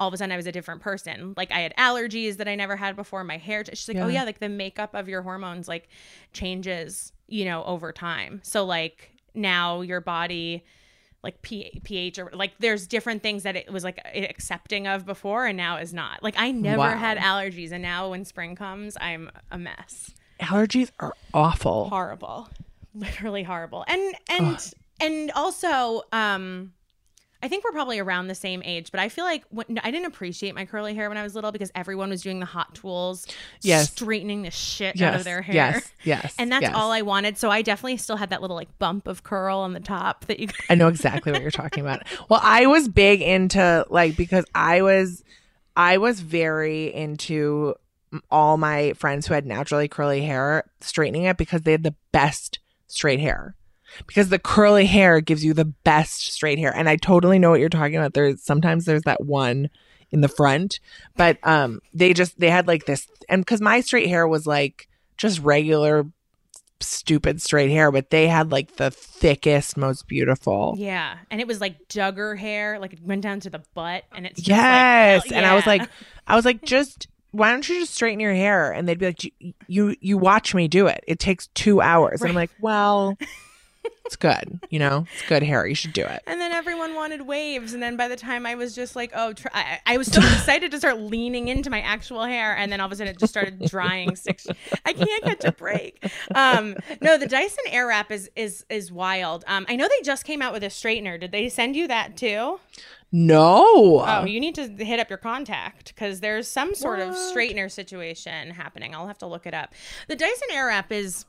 all 0.00 0.08
of 0.08 0.14
a 0.14 0.16
sudden 0.16 0.32
I 0.32 0.36
was 0.36 0.46
a 0.46 0.52
different 0.52 0.80
person. 0.80 1.34
Like 1.36 1.52
I 1.52 1.60
had 1.60 1.74
allergies 1.76 2.38
that 2.38 2.48
I 2.48 2.54
never 2.56 2.74
had 2.74 2.96
before. 2.96 3.22
My 3.22 3.36
hair, 3.36 3.62
she's 3.66 3.86
like, 3.86 3.98
oh 3.98 4.06
Yeah. 4.08 4.14
yeah, 4.20 4.24
like 4.24 4.40
the 4.40 4.48
makeup 4.48 4.94
of 4.94 5.08
your 5.08 5.22
hormones 5.22 5.68
like 5.68 5.88
changes, 6.32 7.12
you 7.28 7.44
know, 7.44 7.62
over 7.64 7.92
time. 7.92 8.40
So 8.42 8.64
like 8.64 9.10
now 9.34 9.82
your 9.82 10.00
body, 10.00 10.64
like 11.22 11.42
pH 11.42 12.18
or 12.18 12.30
like 12.32 12.52
there's 12.60 12.86
different 12.86 13.22
things 13.22 13.42
that 13.42 13.54
it 13.54 13.70
was 13.70 13.84
like 13.84 14.00
accepting 14.14 14.86
of 14.86 15.04
before 15.04 15.44
and 15.46 15.56
now 15.56 15.76
is 15.76 15.92
not. 15.92 16.22
Like 16.22 16.34
I 16.38 16.50
never 16.50 16.78
Wow. 16.78 16.96
had 16.96 17.18
allergies 17.18 17.70
and 17.72 17.82
now 17.82 18.08
when 18.10 18.24
spring 18.24 18.56
comes, 18.56 18.96
I'm 19.00 19.30
a 19.50 19.58
mess. 19.58 20.12
Allergies 20.40 20.90
are 20.98 21.12
awful. 21.34 21.90
Horrible, 21.90 22.48
literally 22.94 23.42
horrible. 23.42 23.84
And 23.86 24.14
and 24.30 24.74
and 24.98 25.30
also, 25.32 26.02
um. 26.12 26.72
I 27.42 27.48
think 27.48 27.64
we're 27.64 27.72
probably 27.72 27.98
around 27.98 28.28
the 28.28 28.34
same 28.34 28.62
age, 28.64 28.90
but 28.90 29.00
I 29.00 29.08
feel 29.08 29.24
like 29.24 29.44
when, 29.48 29.78
I 29.82 29.90
didn't 29.90 30.06
appreciate 30.06 30.54
my 30.54 30.66
curly 30.66 30.94
hair 30.94 31.08
when 31.08 31.16
I 31.16 31.22
was 31.22 31.34
little 31.34 31.52
because 31.52 31.70
everyone 31.74 32.10
was 32.10 32.22
doing 32.22 32.38
the 32.38 32.46
hot 32.46 32.74
tools, 32.74 33.26
Yes. 33.62 33.90
straightening 33.92 34.42
the 34.42 34.50
shit 34.50 35.00
out 35.00 35.14
of 35.14 35.24
their 35.24 35.40
hair. 35.40 35.54
Yes. 35.54 35.92
Yes. 36.04 36.34
And 36.38 36.52
that's 36.52 36.62
yes. 36.62 36.74
all 36.74 36.92
I 36.92 37.02
wanted. 37.02 37.38
So 37.38 37.50
I 37.50 37.62
definitely 37.62 37.96
still 37.96 38.16
had 38.16 38.30
that 38.30 38.42
little 38.42 38.56
like 38.56 38.78
bump 38.78 39.06
of 39.06 39.22
curl 39.22 39.58
on 39.58 39.72
the 39.72 39.80
top 39.80 40.26
that 40.26 40.38
you 40.38 40.48
I 40.68 40.74
know 40.74 40.88
exactly 40.88 41.32
what 41.32 41.40
you're 41.40 41.50
talking 41.50 41.82
about. 41.82 42.02
Well, 42.28 42.40
I 42.42 42.66
was 42.66 42.88
big 42.88 43.22
into 43.22 43.86
like 43.88 44.16
because 44.16 44.44
I 44.54 44.82
was 44.82 45.24
I 45.76 45.96
was 45.96 46.20
very 46.20 46.92
into 46.92 47.74
all 48.30 48.56
my 48.56 48.92
friends 48.94 49.26
who 49.26 49.34
had 49.34 49.46
naturally 49.46 49.88
curly 49.88 50.22
hair 50.22 50.64
straightening 50.80 51.24
it 51.24 51.36
because 51.36 51.62
they 51.62 51.72
had 51.72 51.84
the 51.84 51.94
best 52.12 52.58
straight 52.86 53.20
hair. 53.20 53.54
Because 54.06 54.28
the 54.28 54.38
curly 54.38 54.86
hair 54.86 55.20
gives 55.20 55.44
you 55.44 55.54
the 55.54 55.64
best 55.64 56.32
straight 56.32 56.58
hair. 56.58 56.72
And 56.74 56.88
I 56.88 56.96
totally 56.96 57.38
know 57.38 57.50
what 57.50 57.60
you're 57.60 57.68
talking 57.68 57.96
about. 57.96 58.14
There's 58.14 58.42
sometimes 58.42 58.84
there's 58.84 59.02
that 59.02 59.24
one 59.24 59.70
in 60.10 60.20
the 60.20 60.28
front, 60.28 60.80
but 61.16 61.38
um 61.46 61.80
they 61.94 62.12
just 62.12 62.38
they 62.40 62.50
had 62.50 62.66
like 62.66 62.86
this 62.86 63.06
and 63.28 63.46
cuz 63.46 63.60
my 63.60 63.80
straight 63.80 64.08
hair 64.08 64.26
was 64.26 64.46
like 64.46 64.88
just 65.16 65.40
regular 65.40 66.06
stupid 66.80 67.42
straight 67.42 67.70
hair, 67.70 67.92
but 67.92 68.10
they 68.10 68.26
had 68.26 68.50
like 68.50 68.76
the 68.76 68.90
thickest, 68.90 69.76
most 69.76 70.08
beautiful. 70.08 70.74
Yeah. 70.78 71.18
And 71.30 71.40
it 71.40 71.46
was 71.46 71.60
like 71.60 71.88
Duggar 71.88 72.38
hair, 72.38 72.78
like 72.78 72.94
it 72.94 73.02
went 73.02 73.22
down 73.22 73.40
to 73.40 73.50
the 73.50 73.62
butt 73.74 74.04
and 74.12 74.26
it's 74.26 74.46
Yes. 74.46 75.24
like, 75.24 75.32
And 75.32 75.44
I 75.46 75.54
was 75.54 75.66
like, 75.66 75.88
I 76.26 76.36
was 76.36 76.44
like, 76.44 76.62
just 76.64 77.06
why 77.32 77.50
don't 77.52 77.68
you 77.68 77.80
just 77.80 77.94
straighten 77.94 78.18
your 78.18 78.32
hair? 78.34 78.72
And 78.72 78.88
they'd 78.88 78.98
be 78.98 79.06
like, 79.06 79.22
you 79.24 79.52
you, 79.68 79.96
you 80.00 80.18
watch 80.18 80.54
me 80.54 80.68
do 80.68 80.86
it. 80.86 81.04
It 81.06 81.18
takes 81.18 81.48
two 81.48 81.80
hours. 81.80 82.22
And 82.22 82.30
I'm 82.30 82.34
like, 82.34 82.50
well, 82.58 83.16
it's 84.04 84.16
good. 84.16 84.60
You 84.70 84.78
know, 84.78 85.06
it's 85.12 85.28
good 85.28 85.42
hair. 85.42 85.66
You 85.66 85.74
should 85.74 85.92
do 85.92 86.02
it. 86.02 86.22
And 86.26 86.40
then 86.40 86.52
everyone 86.52 86.94
wanted 86.94 87.22
waves, 87.22 87.72
and 87.72 87.82
then 87.82 87.96
by 87.96 88.08
the 88.08 88.16
time 88.16 88.46
I 88.46 88.54
was 88.54 88.74
just 88.74 88.96
like, 88.96 89.12
oh, 89.14 89.32
try, 89.32 89.50
I, 89.54 89.80
I 89.86 89.96
was 89.98 90.08
so 90.08 90.20
excited 90.20 90.70
to 90.72 90.78
start 90.78 90.98
leaning 90.98 91.48
into 91.48 91.70
my 91.70 91.80
actual 91.80 92.24
hair, 92.24 92.56
and 92.56 92.72
then 92.72 92.80
all 92.80 92.86
of 92.86 92.92
a 92.92 92.96
sudden 92.96 93.14
it 93.14 93.18
just 93.18 93.32
started 93.32 93.60
drying. 93.66 94.16
Six, 94.16 94.46
I 94.84 94.92
can't 94.92 95.22
catch 95.24 95.44
a 95.44 95.52
break. 95.52 96.04
Um, 96.34 96.76
no, 97.00 97.16
the 97.18 97.26
Dyson 97.26 97.64
Airwrap 97.68 98.10
is 98.10 98.30
is 98.36 98.64
is 98.68 98.90
wild. 98.92 99.44
Um, 99.46 99.66
I 99.68 99.76
know 99.76 99.88
they 99.88 100.02
just 100.02 100.24
came 100.24 100.42
out 100.42 100.52
with 100.52 100.64
a 100.64 100.68
straightener. 100.68 101.18
Did 101.20 101.32
they 101.32 101.48
send 101.48 101.76
you 101.76 101.88
that 101.88 102.16
too? 102.16 102.58
No. 103.12 104.04
Oh, 104.06 104.24
you 104.24 104.38
need 104.38 104.54
to 104.54 104.68
hit 104.68 105.00
up 105.00 105.08
your 105.08 105.18
contact 105.18 105.94
because 105.94 106.20
there's 106.20 106.46
some 106.46 106.74
sort 106.74 107.00
of 107.00 107.14
straightener 107.14 107.70
situation 107.70 108.50
happening. 108.50 108.94
I'll 108.94 109.08
have 109.08 109.18
to 109.18 109.26
look 109.26 109.46
it 109.46 109.54
up. 109.54 109.74
The 110.08 110.16
Dyson 110.16 110.48
Airwrap 110.52 110.90
is 110.90 111.26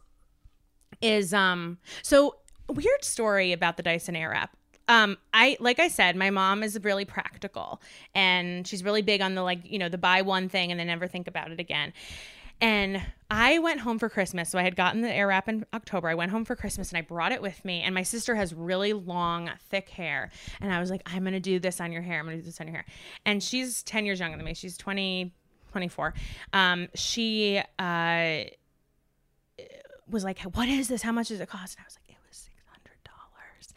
is 1.02 1.34
um 1.34 1.80
so 2.04 2.36
weird 2.72 3.04
story 3.04 3.52
about 3.52 3.78
the 3.78 3.84
Dyson 3.84 4.16
Airwrap. 4.16 4.50
Um, 4.88 5.18
I 5.34 5.58
like 5.60 5.80
I 5.80 5.88
said, 5.88 6.16
my 6.16 6.32
mom 6.32 6.64
is 6.64 6.78
really 6.84 7.06
practical 7.06 7.82
and 8.14 8.68
she's 8.68 8.84
really 8.84 9.02
big 9.02 9.22
on 9.22 9.36
the 9.36 9.44
like, 9.44 9.60
you 9.64 9.80
know, 9.80 9.90
the 9.90 9.98
buy 9.98 10.22
one 10.22 10.50
thing 10.50 10.72
and 10.72 10.80
then 10.80 10.88
never 10.88 11.08
think 11.08 11.28
about 11.28 11.52
it 11.52 11.60
again. 11.60 11.94
And 12.62 13.02
I 13.32 13.58
went 13.58 13.80
home 13.80 13.98
for 13.98 14.08
Christmas. 14.08 14.50
So 14.50 14.60
I 14.60 14.64
had 14.64 14.76
gotten 14.76 15.02
the 15.02 15.08
Airwrap 15.08 15.48
in 15.48 15.66
October. 15.74 16.10
I 16.10 16.14
went 16.14 16.32
home 16.32 16.46
for 16.46 16.56
Christmas 16.56 16.90
and 16.90 16.98
I 16.98 17.02
brought 17.02 17.32
it 17.32 17.42
with 17.42 17.66
me. 17.66 17.82
And 17.82 17.96
my 17.96 18.04
sister 18.04 18.36
has 18.36 18.54
really 18.54 18.94
long, 18.94 19.50
thick 19.70 19.90
hair. 19.90 20.30
And 20.62 20.72
I 20.72 20.80
was 20.80 20.92
like, 20.92 21.02
I'm 21.08 21.24
going 21.24 21.34
to 21.34 21.40
do 21.40 21.60
this 21.60 21.82
on 21.82 21.92
your 21.92 22.04
hair. 22.04 22.20
I'm 22.20 22.26
going 22.26 22.38
to 22.38 22.44
do 22.44 22.46
this 22.46 22.62
on 22.62 22.68
your 22.68 22.76
hair. 22.76 22.86
And 23.26 23.42
she's 23.42 23.82
10 23.84 24.06
years 24.06 24.20
younger 24.20 24.38
than 24.38 24.46
me. 24.46 24.54
She's 24.54 24.78
20, 24.78 25.34
24. 25.72 26.14
Um, 26.54 26.88
she 26.94 27.62
uh, 27.80 28.44
was 30.08 30.24
like, 30.24 30.40
What 30.42 30.70
is 30.70 30.88
this? 30.88 31.02
How 31.02 31.12
much 31.12 31.30
does 31.30 31.40
it 31.40 31.50
cost? 31.50 31.78
And 31.78 31.84
I 31.84 31.88
was 31.88 31.96
like, 31.96 32.01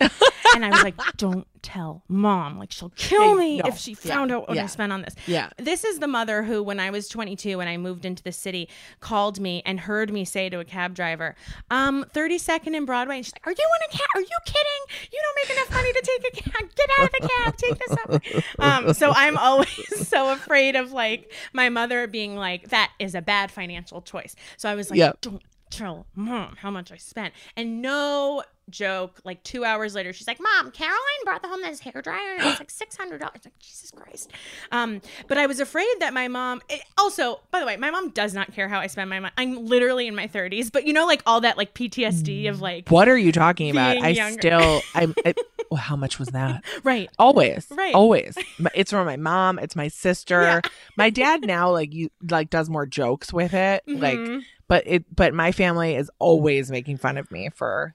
And 0.54 0.64
I 0.64 0.70
was 0.70 0.84
like, 0.84 0.94
don't 1.16 1.48
tell 1.62 2.04
mom. 2.06 2.60
Like, 2.60 2.70
she'll 2.70 2.92
kill 2.94 3.34
me 3.34 3.58
no. 3.58 3.64
if 3.66 3.76
she 3.76 3.94
found 3.94 4.30
Yeah. 4.30 4.36
out 4.36 4.48
what 4.48 4.56
I 4.56 4.66
spent 4.66 4.92
on 4.92 5.02
this. 5.02 5.16
Yeah. 5.26 5.48
This 5.58 5.82
is 5.82 5.98
the 5.98 6.06
mother 6.06 6.44
who, 6.44 6.62
when 6.62 6.78
I 6.78 6.90
was 6.90 7.08
22 7.08 7.58
and 7.58 7.68
I 7.68 7.76
moved 7.76 8.04
into 8.04 8.22
the 8.22 8.30
city, 8.30 8.68
called 9.00 9.40
me 9.40 9.62
and 9.66 9.80
heard 9.80 10.12
me 10.12 10.24
say 10.24 10.48
to 10.48 10.60
a 10.60 10.64
cab 10.64 10.94
driver, 10.94 11.34
um, 11.72 12.04
32nd 12.14 12.76
and 12.76 12.86
Broadway. 12.86 13.16
And 13.16 13.24
she's 13.26 13.34
like, 13.34 13.44
Are 13.48 13.50
you 13.50 13.56
in 13.80 13.88
a 13.88 13.98
cab? 13.98 14.06
Are 14.14 14.20
you 14.20 14.38
kidding? 14.44 15.10
You 15.12 15.20
don't 15.24 15.36
make 15.42 15.56
enough 15.58 15.70
money 15.72 15.92
to 15.92 16.02
take 16.02 16.38
a 16.38 16.50
cab. 16.50 16.70
Get 16.76 16.90
out 17.00 17.06
of 17.06 17.12
the 17.20 17.28
cab. 17.28 17.56
Take 17.56 17.78
this 17.78 18.44
up. 18.44 18.60
Um, 18.60 18.94
so 18.94 19.10
I'm 19.12 19.36
always 19.36 20.08
so 20.08 20.30
afraid 20.32 20.76
of 20.76 20.92
like 20.92 21.32
my 21.52 21.68
mother 21.68 22.06
being 22.06 22.36
like, 22.36 22.68
That 22.68 22.92
is 23.00 23.16
a 23.16 23.22
bad 23.22 23.50
financial 23.50 24.02
choice. 24.02 24.36
So 24.56 24.68
I 24.68 24.76
was 24.76 24.88
like, 24.90 24.98
Yep. 24.98 25.20
Don't 25.22 25.42
tell 25.76 26.06
mom 26.14 26.56
how 26.56 26.70
much 26.70 26.92
I 26.92 26.96
spent. 26.96 27.34
And 27.56 27.82
no 27.82 28.42
joke, 28.70 29.20
like 29.24 29.42
two 29.42 29.64
hours 29.64 29.94
later, 29.94 30.12
she's 30.12 30.26
like, 30.26 30.40
Mom, 30.40 30.70
Caroline 30.70 30.98
brought 31.24 31.42
the 31.42 31.48
home 31.48 31.60
this 31.62 31.80
hair 31.80 32.00
dryer 32.02 32.34
and 32.38 32.42
it 32.42 32.46
was 32.46 32.58
like 32.58 32.70
six 32.70 32.96
hundred 32.96 33.18
dollars. 33.18 33.40
Like, 33.44 33.58
Jesus 33.58 33.90
Christ. 33.90 34.32
Um, 34.72 35.00
but 35.28 35.36
I 35.36 35.46
was 35.46 35.60
afraid 35.60 35.94
that 36.00 36.14
my 36.14 36.28
mom 36.28 36.62
it, 36.68 36.82
also, 36.96 37.40
by 37.50 37.60
the 37.60 37.66
way, 37.66 37.76
my 37.76 37.90
mom 37.90 38.10
does 38.10 38.32
not 38.34 38.52
care 38.54 38.68
how 38.68 38.80
I 38.80 38.86
spend 38.86 39.10
my 39.10 39.20
money. 39.20 39.32
I'm 39.36 39.66
literally 39.66 40.06
in 40.06 40.14
my 40.14 40.26
thirties, 40.26 40.70
but 40.70 40.86
you 40.86 40.92
know, 40.92 41.06
like 41.06 41.22
all 41.26 41.40
that 41.42 41.58
like 41.58 41.74
PTSD 41.74 42.48
of 42.48 42.60
like 42.60 42.88
What 42.88 43.08
are 43.08 43.18
you 43.18 43.32
talking 43.32 43.70
about? 43.70 43.98
I 43.98 44.08
younger. 44.10 44.40
still, 44.40 44.82
I'm. 44.94 45.14
I, 45.26 45.34
well, 45.70 45.80
how 45.80 45.96
much 45.96 46.18
was 46.18 46.28
that? 46.28 46.62
right. 46.84 47.10
Always, 47.18 47.66
Right. 47.70 47.94
Always. 47.94 48.36
It's 48.74 48.90
from 48.92 49.06
my 49.06 49.16
mom. 49.16 49.58
It's 49.58 49.74
my 49.76 49.88
sister. 49.88 50.62
My 50.96 51.10
dad 51.10 51.42
now, 51.44 51.72
like 51.72 51.92
you, 51.92 52.10
like 52.30 52.48
does 52.50 52.70
more 52.70 52.86
jokes 52.86 53.32
with 53.32 53.52
it. 53.52 53.82
Mhm. 53.88 54.00
Like, 54.00 54.44
but 54.68 54.82
it, 54.86 55.04
but 55.14 55.34
my 55.34 55.52
family 55.52 55.94
is 55.96 56.10
always 56.18 56.70
making 56.70 56.98
fun 56.98 57.18
of 57.18 57.30
me 57.30 57.50
for. 57.54 57.94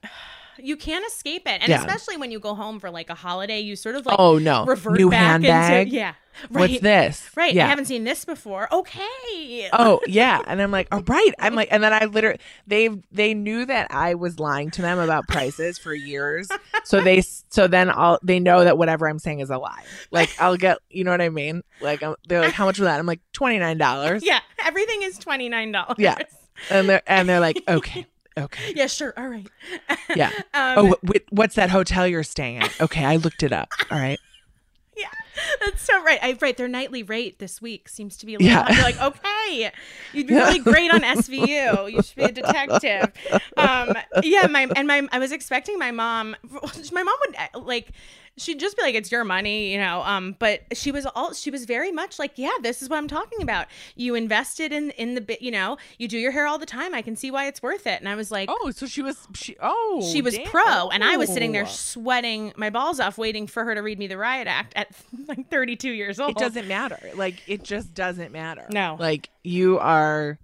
You 0.62 0.76
can't 0.76 1.06
escape 1.06 1.42
it. 1.46 1.62
And 1.62 1.68
Yeah. 1.70 1.80
especially 1.80 2.18
when 2.18 2.30
you 2.30 2.38
go 2.38 2.54
home 2.54 2.80
for 2.80 2.90
like 2.90 3.08
a 3.08 3.14
holiday, 3.14 3.60
you 3.60 3.76
sort 3.76 3.94
of 3.96 4.04
like 4.04 4.16
oh 4.18 4.38
no, 4.38 4.66
revert 4.66 4.98
new 4.98 5.08
back 5.08 5.42
handbag. 5.42 5.86
into 5.86 5.96
yeah. 5.96 6.14
Right. 6.50 6.70
What's 6.70 6.80
this? 6.80 7.30
Right. 7.34 7.52
Yeah. 7.54 7.66
I 7.66 7.68
haven't 7.70 7.86
seen 7.86 8.04
this 8.04 8.24
before. 8.26 8.72
Okay. 8.72 9.68
oh 9.72 10.00
yeah 10.06 10.40
and 10.46 10.60
i'm 10.62 10.70
like 10.70 10.88
oh 10.92 11.02
right 11.06 11.32
i'm 11.38 11.54
like 11.54 11.68
and 11.70 11.82
then 11.82 11.92
i 11.92 12.04
literally 12.06 12.38
they 12.66 12.88
they 13.10 13.34
knew 13.34 13.64
that 13.66 13.88
i 13.90 14.14
was 14.14 14.38
lying 14.38 14.70
to 14.72 14.82
them 14.82 14.98
about 14.98 15.26
prices 15.28 15.76
for 15.78 15.92
years 15.94 16.48
so 16.84 17.00
they 17.00 17.20
so 17.20 17.66
then 17.66 17.90
i'll 17.90 18.18
they 18.22 18.38
know 18.40 18.64
that 18.64 18.78
whatever 18.78 19.08
i'm 19.08 19.18
saying 19.18 19.40
is 19.40 19.50
a 19.50 19.58
lie 19.58 19.82
like 20.10 20.30
i'll 20.40 20.56
get 20.56 20.78
you 20.88 21.04
know 21.04 21.10
what 21.10 21.20
i 21.20 21.28
mean 21.28 21.62
like 21.80 22.02
um, 22.02 22.14
they're 22.28 22.40
like 22.40 22.54
how 22.54 22.64
much 22.64 22.78
was 22.78 22.86
that 22.86 22.98
i'm 22.98 23.06
like 23.06 23.20
$29 23.34 24.20
Yeah. 24.22 24.40
Everything 24.64 25.02
is 25.02 25.18
twenty 25.18 25.48
nine 25.48 25.72
dollars. 25.72 25.96
Yeah. 25.98 26.16
And 26.68 26.88
they're 26.88 27.02
and 27.06 27.28
they're 27.28 27.40
like 27.40 27.62
okay 27.68 28.06
okay 28.38 28.72
Yeah, 28.76 28.86
sure. 28.86 29.14
All 29.16 29.28
right. 29.28 29.48
yeah 30.14 30.30
Um, 30.54 30.74
oh 30.78 30.96
wh- 31.06 31.32
what's 31.32 31.54
that 31.54 31.70
hotel 31.70 32.06
you're 32.06 32.22
staying 32.22 32.58
at 32.58 32.80
okay 32.80 33.04
i 33.04 33.16
looked 33.16 33.42
it 33.42 33.52
up 33.52 33.70
all 33.90 33.98
right 33.98 34.18
yeah, 34.96 35.06
that's 35.64 35.80
so 35.82 36.02
right. 36.02 36.18
I 36.20 36.36
right. 36.42 36.54
Their 36.54 36.68
nightly 36.68 37.02
rate 37.02 37.38
this 37.38 37.62
week 37.62 37.88
seems 37.88 38.18
to 38.18 38.26
be 38.26 38.34
a 38.34 38.38
little 38.38 38.52
Yeah. 38.52 38.70
You're 38.70 38.82
like, 38.82 39.00
okay, 39.00 39.70
you'd 40.12 40.26
be 40.26 40.34
really 40.34 40.58
great 40.58 40.90
on 40.92 41.00
SVU. 41.00 41.90
You 41.90 42.02
should 42.02 42.16
be 42.16 42.24
a 42.24 42.32
detective. 42.32 43.10
Um, 43.56 43.94
yeah, 44.22 44.46
my 44.48 44.68
and 44.76 44.86
my 44.86 45.08
I 45.10 45.18
was 45.18 45.32
expecting 45.32 45.78
my 45.78 45.90
mom. 45.90 46.36
My 46.92 47.02
mom 47.02 47.14
would 47.54 47.64
like. 47.64 47.92
She'd 48.36 48.58
just 48.58 48.76
be 48.76 48.82
like, 48.82 48.94
"It's 48.94 49.12
your 49.12 49.24
money," 49.24 49.72
you 49.72 49.78
know. 49.78 50.02
Um, 50.02 50.34
but 50.38 50.62
she 50.72 50.92
was 50.92 51.04
all 51.06 51.34
she 51.34 51.50
was 51.50 51.64
very 51.66 51.92
much 51.92 52.18
like, 52.18 52.32
"Yeah, 52.36 52.50
this 52.62 52.80
is 52.82 52.88
what 52.88 52.96
I'm 52.96 53.08
talking 53.08 53.42
about. 53.42 53.66
You 53.96 54.14
invested 54.14 54.72
in 54.72 54.90
in 54.92 55.14
the 55.14 55.20
bit, 55.20 55.42
you 55.42 55.50
know. 55.50 55.76
You 55.98 56.08
do 56.08 56.18
your 56.18 56.32
hair 56.32 56.46
all 56.46 56.58
the 56.58 56.66
time. 56.66 56.94
I 56.94 57.02
can 57.02 57.16
see 57.16 57.30
why 57.30 57.46
it's 57.48 57.62
worth 57.62 57.86
it." 57.86 58.00
And 58.00 58.08
I 58.08 58.14
was 58.14 58.30
like, 58.30 58.48
oh 58.50 58.70
so 58.70 58.86
she 58.86 59.02
was 59.02 59.28
she 59.34 59.56
oh 59.60 60.08
she 60.12 60.22
was 60.22 60.36
damn. 60.36 60.46
pro 60.46 60.88
and 60.90 61.04
i 61.04 61.16
was 61.16 61.28
sitting 61.32 61.52
there 61.52 61.64
Oh. 61.64 61.68
sweating 61.68 62.52
my 62.56 62.70
balls 62.70 63.00
off 63.00 63.18
waiting 63.18 63.46
for 63.46 63.64
her 63.64 63.74
to 63.74 63.80
read 63.82 63.98
me 63.98 64.06
the 64.06 64.16
riot 64.16 64.46
act 64.46 64.72
at 64.76 64.88
like 65.28 65.48
32 65.50 65.90
years 65.90 66.18
old 66.18 66.30
it 66.30 66.36
doesn't 66.38 66.68
matter. 66.68 66.98
Like 67.14 67.42
it 67.46 67.62
just 67.62 67.94
doesn't 67.94 68.32
matter. 68.32 68.66
No. 68.70 68.96
Like 68.98 69.28
you 69.42 69.78
are 69.78 70.38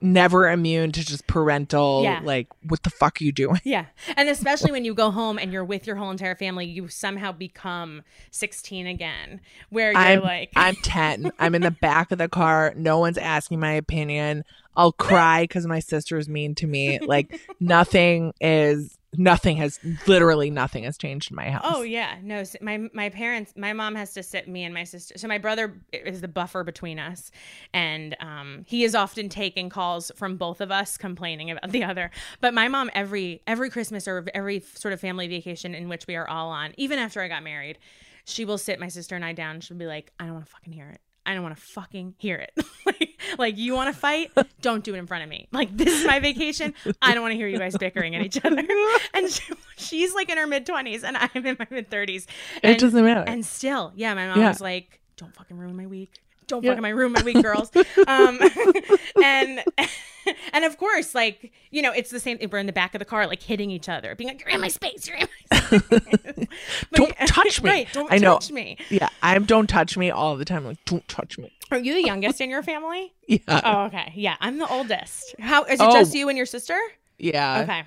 never 0.00 0.48
immune 0.48 0.92
to 0.92 1.04
just 1.04 1.26
parental 1.26 2.02
Yeah. 2.02 2.20
like 2.24 2.48
what 2.68 2.82
the 2.82 2.90
fuck 2.90 3.20
are 3.20 3.24
you 3.24 3.32
doing? 3.32 3.60
yeah 3.64 3.86
and 4.16 4.28
especially 4.28 4.72
when 4.72 4.84
you 4.84 4.94
go 4.94 5.10
home 5.10 5.38
and 5.38 5.52
you're 5.52 5.64
with 5.64 5.86
your 5.86 5.96
whole 5.96 6.10
entire 6.10 6.34
family 6.34 6.64
you 6.66 6.88
somehow 6.88 7.32
become 7.32 8.02
16 8.30 8.86
again 8.86 9.40
where 9.68 9.92
you're 9.92 10.00
I'm 10.00 10.22
like 10.22 10.50
I'm 10.56 10.74
10. 10.76 11.32
I'm 11.38 11.54
in 11.54 11.62
the 11.62 11.70
back 11.70 12.12
of 12.12 12.18
the 12.18 12.28
car. 12.28 12.72
No 12.76 12.98
one's 12.98 13.18
asking 13.18 13.60
my 13.60 13.72
opinion. 13.72 14.44
I'll 14.76 14.92
cry 14.92 15.46
cuz 15.46 15.66
my 15.66 15.80
sister 15.80 16.16
is 16.16 16.28
mean 16.28 16.54
to 16.56 16.66
me. 16.66 16.98
Like 17.00 17.38
nothing 17.60 18.32
is 18.40 18.96
nothing 19.16 19.56
has 19.56 19.80
literally 20.06 20.50
nothing 20.50 20.84
has 20.84 20.96
changed 20.96 21.30
in 21.30 21.36
my 21.36 21.50
house. 21.50 21.64
Oh 21.64 21.82
yeah, 21.82 22.16
no. 22.22 22.36
s- 22.36 22.56
My 22.60 22.88
my 22.92 23.08
parents, 23.08 23.52
my 23.56 23.72
mom 23.72 23.94
has 23.96 24.12
to 24.14 24.22
sit 24.22 24.46
me 24.48 24.62
and 24.64 24.72
my 24.72 24.84
sister. 24.84 25.18
So 25.18 25.26
my 25.28 25.38
brother 25.38 25.80
is 25.92 26.20
the 26.20 26.28
buffer 26.28 26.62
between 26.64 26.98
us, 26.98 27.30
and 27.74 28.16
um, 28.20 28.64
he 28.66 28.84
is 28.84 28.94
often 28.94 29.28
taking 29.28 29.68
calls 29.68 30.12
from 30.16 30.36
both 30.36 30.60
of 30.60 30.70
us 30.70 30.96
complaining 30.96 31.50
about 31.50 31.70
the 31.72 31.82
other. 31.84 32.10
But 32.40 32.54
my 32.54 32.68
mom, 32.68 32.90
every 32.94 33.42
every 33.46 33.70
Christmas 33.70 34.06
or 34.06 34.24
every 34.34 34.60
sort 34.60 34.94
of 34.94 35.00
family 35.00 35.26
vacation 35.28 35.74
in 35.74 35.88
which 35.88 36.06
we 36.06 36.16
are 36.16 36.28
all 36.28 36.50
on, 36.50 36.72
even 36.76 36.98
after 36.98 37.20
I 37.20 37.28
got 37.28 37.42
married, 37.42 37.78
she 38.24 38.44
will 38.44 38.58
sit 38.58 38.78
my 38.78 38.88
sister 38.88 39.16
and 39.16 39.24
I 39.24 39.32
down. 39.32 39.56
and 39.56 39.64
She'll 39.64 39.76
be 39.76 39.86
like, 39.86 40.12
"I 40.20 40.24
don't 40.24 40.34
want 40.34 40.46
to 40.46 40.52
fucking 40.52 40.72
hear 40.72 40.88
it. 40.90 41.00
I 41.26 41.34
don't 41.34 41.42
want 41.42 41.56
to 41.56 41.62
fucking 41.62 42.14
hear 42.18 42.36
it. 42.36 42.52
like, 42.86 42.99
like 43.38 43.56
you 43.58 43.74
want 43.74 43.92
to 43.94 43.98
fight? 44.00 44.30
Don't 44.60 44.84
do 44.84 44.94
it 44.94 44.98
in 44.98 45.06
front 45.06 45.24
of 45.24 45.28
me. 45.30 45.48
Like 45.52 45.76
this 45.76 46.00
is 46.00 46.06
my 46.06 46.20
vacation. 46.20 46.74
I 47.02 47.12
don't 47.14 47.22
want 47.22 47.32
to 47.32 47.36
hear 47.36 47.48
you 47.48 47.58
guys 47.58 47.76
bickering 47.76 48.14
at 48.16 48.22
each 48.22 48.38
other." 48.44 48.62
And 49.14 49.28
she, 49.30 49.52
she's 49.76 50.14
like 50.14 50.28
in 50.30 50.38
her 50.38 50.46
mid 50.46 50.66
twenties, 50.66 51.04
and 51.04 51.16
I'm 51.16 51.30
in 51.46 51.56
my 51.58 51.66
mid 51.70 51.90
thirties. 51.90 52.26
It 52.62 52.78
doesn't 52.78 53.04
matter. 53.04 53.24
And 53.26 53.44
still, 53.44 53.92
yeah, 53.96 54.14
my 54.14 54.28
mom 54.28 54.38
Yeah. 54.38 54.48
was 54.48 54.60
like, 54.60 55.00
"Don't 55.16 55.34
fucking 55.34 55.56
ruin 55.58 55.76
my 55.76 55.86
week. 55.86 56.20
Don't 56.50 56.62
Yeah. 56.64 56.72
fucking 56.72 56.82
my 56.82 56.90
room 56.90 57.12
my 57.12 57.22
week, 57.22 57.42
girls." 57.42 57.70
um, 58.06 58.38
and 59.24 59.64
and 60.52 60.64
of 60.64 60.76
course, 60.76 61.14
like 61.14 61.52
you 61.70 61.80
know, 61.80 61.92
it's 61.92 62.10
the 62.10 62.20
same. 62.20 62.38
We're 62.50 62.58
in 62.58 62.66
the 62.66 62.72
back 62.72 62.94
of 62.94 62.98
the 62.98 63.04
car, 63.04 63.26
like 63.26 63.42
hitting 63.42 63.70
each 63.70 63.88
other, 63.88 64.14
being 64.14 64.28
like, 64.28 64.40
"You're 64.40 64.50
in 64.50 64.60
my 64.60 64.68
space. 64.68 65.08
You're 65.08 65.16
in 65.18 65.28
my 65.50 65.58
space." 65.58 65.82
But- 65.88 66.48
Don't 66.92 67.16
touch 67.26 67.62
me. 67.62 67.70
Right? 67.70 67.88
Don't 67.92 68.12
I 68.12 68.18
know. 68.18 68.34
touch 68.34 68.50
me. 68.50 68.76
Yeah, 68.90 69.08
I'm 69.22 69.44
don't 69.44 69.66
touch 69.68 69.96
me 69.96 70.10
all 70.10 70.36
the 70.36 70.44
time. 70.44 70.64
Like 70.64 70.84
don't 70.84 71.06
touch 71.08 71.38
me. 71.38 71.52
Are 71.70 71.78
you 71.78 71.94
the 71.94 72.02
youngest 72.04 72.40
in 72.40 72.50
your 72.50 72.62
family? 72.62 73.14
Yeah. 73.28 73.38
Oh, 73.48 73.84
okay. 73.84 74.12
Yeah, 74.16 74.36
I'm 74.40 74.58
the 74.58 74.66
oldest. 74.68 75.36
How 75.38 75.62
is 75.64 75.80
it? 75.80 75.86
Oh. 75.88 75.92
Just 75.92 76.14
you 76.14 76.28
and 76.28 76.36
your 76.36 76.46
sister? 76.46 76.78
yeah. 77.18 77.60
Okay. 77.62 77.82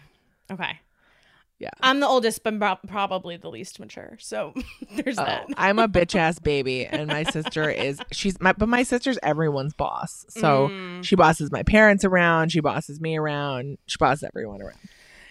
Okay. 0.52 0.80
Yeah. 1.60 1.70
I'm 1.82 2.00
the 2.02 2.08
oldest, 2.08 2.44
but 2.44 2.60
pro- 2.60 2.76
probably 2.88 3.38
the 3.38 3.50
least 3.50 3.80
mature. 3.80 4.18
So 4.20 4.54
there's 4.96 5.18
Oh, 5.18 5.24
that. 5.24 5.48
I'm 5.56 5.80
a 5.80 5.88
bitch 5.90 6.16
ass 6.16 6.40
baby, 6.40 6.86
and 6.86 7.08
my 7.08 7.24
sister 7.24 7.70
is 7.70 8.00
she's 8.12 8.40
my 8.42 8.52
but 8.54 8.68
my 8.68 8.84
sister's 8.84 9.18
everyone's 9.24 9.74
boss. 9.74 10.26
So 10.30 10.68
Mm. 10.70 11.04
she 11.04 11.16
bosses 11.16 11.52
my 11.52 11.64
parents 11.64 12.04
around, 12.04 12.52
she 12.52 12.60
bosses 12.60 13.00
me 13.00 13.18
around, 13.18 13.78
she 13.86 13.98
bosses 13.98 14.24
everyone 14.24 14.62
around. 14.62 14.80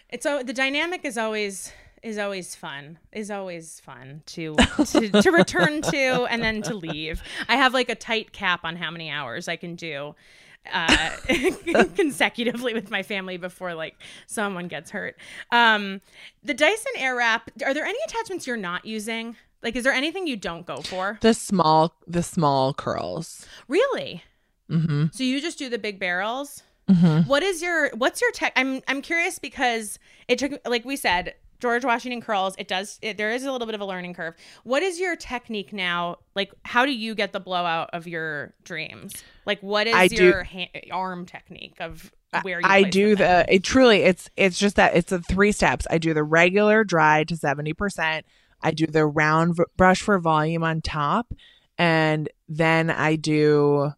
It's 0.08 0.22
so 0.22 0.42
the 0.42 0.52
dynamic 0.54 1.04
is 1.04 1.18
always 1.18 1.72
is 2.02 2.18
always 2.18 2.54
fun. 2.54 2.98
Is 3.12 3.30
always 3.30 3.80
fun 3.80 4.22
to, 4.26 4.54
to 4.86 5.10
to 5.22 5.30
return 5.30 5.82
to 5.82 6.26
and 6.30 6.42
then 6.42 6.62
to 6.62 6.74
leave. 6.74 7.22
I 7.48 7.56
have 7.56 7.74
like 7.74 7.88
a 7.90 7.94
tight 7.94 8.32
cap 8.32 8.60
on 8.64 8.76
how 8.76 8.90
many 8.90 9.10
hours 9.10 9.48
I 9.48 9.56
can 9.56 9.74
do 9.76 10.14
uh 10.72 11.10
consecutively 11.96 12.74
with 12.74 12.90
my 12.90 13.02
family 13.02 13.36
before 13.36 13.74
like 13.74 13.96
someone 14.26 14.68
gets 14.68 14.90
hurt. 14.90 15.16
Um 15.50 16.00
the 16.42 16.54
Dyson 16.54 16.92
Airwrap, 16.98 17.42
are 17.64 17.74
there 17.74 17.84
any 17.84 17.98
attachments 18.06 18.46
you're 18.46 18.56
not 18.56 18.84
using? 18.84 19.36
Like 19.62 19.76
is 19.76 19.84
there 19.84 19.92
anything 19.92 20.26
you 20.26 20.36
don't 20.36 20.66
go 20.66 20.80
for? 20.82 21.18
The 21.20 21.34
small 21.34 21.94
the 22.06 22.22
small 22.22 22.74
curls. 22.74 23.46
Really? 23.68 24.22
Mm-hmm. 24.70 25.06
So 25.12 25.22
you 25.22 25.40
just 25.40 25.58
do 25.58 25.68
the 25.68 25.78
big 25.78 25.98
barrels? 25.98 26.62
Mm-hmm. 26.88 27.28
What 27.28 27.42
is 27.42 27.62
your 27.62 27.90
what's 27.96 28.20
your 28.20 28.32
tech? 28.32 28.52
I'm 28.56 28.82
I'm 28.88 29.02
curious 29.02 29.38
because 29.38 29.98
it 30.28 30.38
took 30.38 30.60
like 30.66 30.84
we 30.84 30.96
said 30.96 31.34
George 31.62 31.84
Washington 31.84 32.20
curls. 32.20 32.56
It 32.58 32.66
does 32.66 32.98
it, 33.02 33.16
there 33.16 33.30
is 33.30 33.44
a 33.44 33.52
little 33.52 33.66
bit 33.66 33.76
of 33.76 33.80
a 33.80 33.84
learning 33.84 34.14
curve. 34.14 34.34
What 34.64 34.82
is 34.82 34.98
your 34.98 35.14
technique 35.14 35.72
now? 35.72 36.16
Like 36.34 36.52
how 36.64 36.84
do 36.84 36.90
you 36.92 37.14
get 37.14 37.32
the 37.32 37.38
blowout 37.38 37.90
of 37.92 38.08
your 38.08 38.52
dreams? 38.64 39.14
Like 39.46 39.60
what 39.60 39.86
is 39.86 39.94
I 39.94 40.08
do- 40.08 40.24
your 40.24 40.42
hand, 40.42 40.70
arm 40.90 41.24
technique 41.24 41.76
of 41.78 42.12
where 42.42 42.58
you 42.60 42.66
I 42.66 42.82
do 42.82 43.14
the 43.14 43.44
it 43.48 43.62
truly 43.62 44.02
it's 44.02 44.28
it's 44.36 44.58
just 44.58 44.74
that 44.74 44.96
it's 44.96 45.12
a 45.12 45.20
three 45.20 45.52
steps. 45.52 45.86
I 45.88 45.98
do 45.98 46.12
the 46.12 46.24
regular 46.24 46.82
dry 46.82 47.22
to 47.24 47.34
70%. 47.36 48.22
I 48.60 48.70
do 48.72 48.86
the 48.88 49.06
round 49.06 49.56
v- 49.56 49.64
brush 49.76 50.02
for 50.02 50.18
volume 50.18 50.64
on 50.64 50.80
top 50.80 51.32
and 51.78 52.28
then 52.48 52.90
I 52.90 53.14
do 53.14 53.92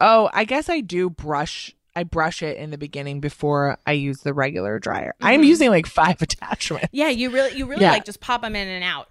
oh, 0.00 0.28
I 0.34 0.44
guess 0.44 0.68
I 0.68 0.80
do 0.80 1.08
brush 1.08 1.74
I 1.96 2.04
brush 2.04 2.42
it 2.42 2.56
in 2.58 2.70
the 2.70 2.78
beginning 2.78 3.20
before 3.20 3.78
I 3.86 3.92
use 3.92 4.18
the 4.18 4.34
regular 4.34 4.78
dryer. 4.78 5.14
I'm 5.20 5.42
Mhm. 5.42 5.46
using 5.46 5.70
like 5.70 5.86
five 5.86 6.20
attachments. 6.22 6.88
Yeah, 6.92 7.08
you 7.08 7.30
really 7.30 7.56
you 7.56 7.66
really 7.66 7.82
Yeah. 7.82 7.92
like 7.92 8.04
just 8.04 8.20
pop 8.20 8.42
them 8.42 8.54
in 8.54 8.68
and 8.68 8.84
out. 8.84 9.08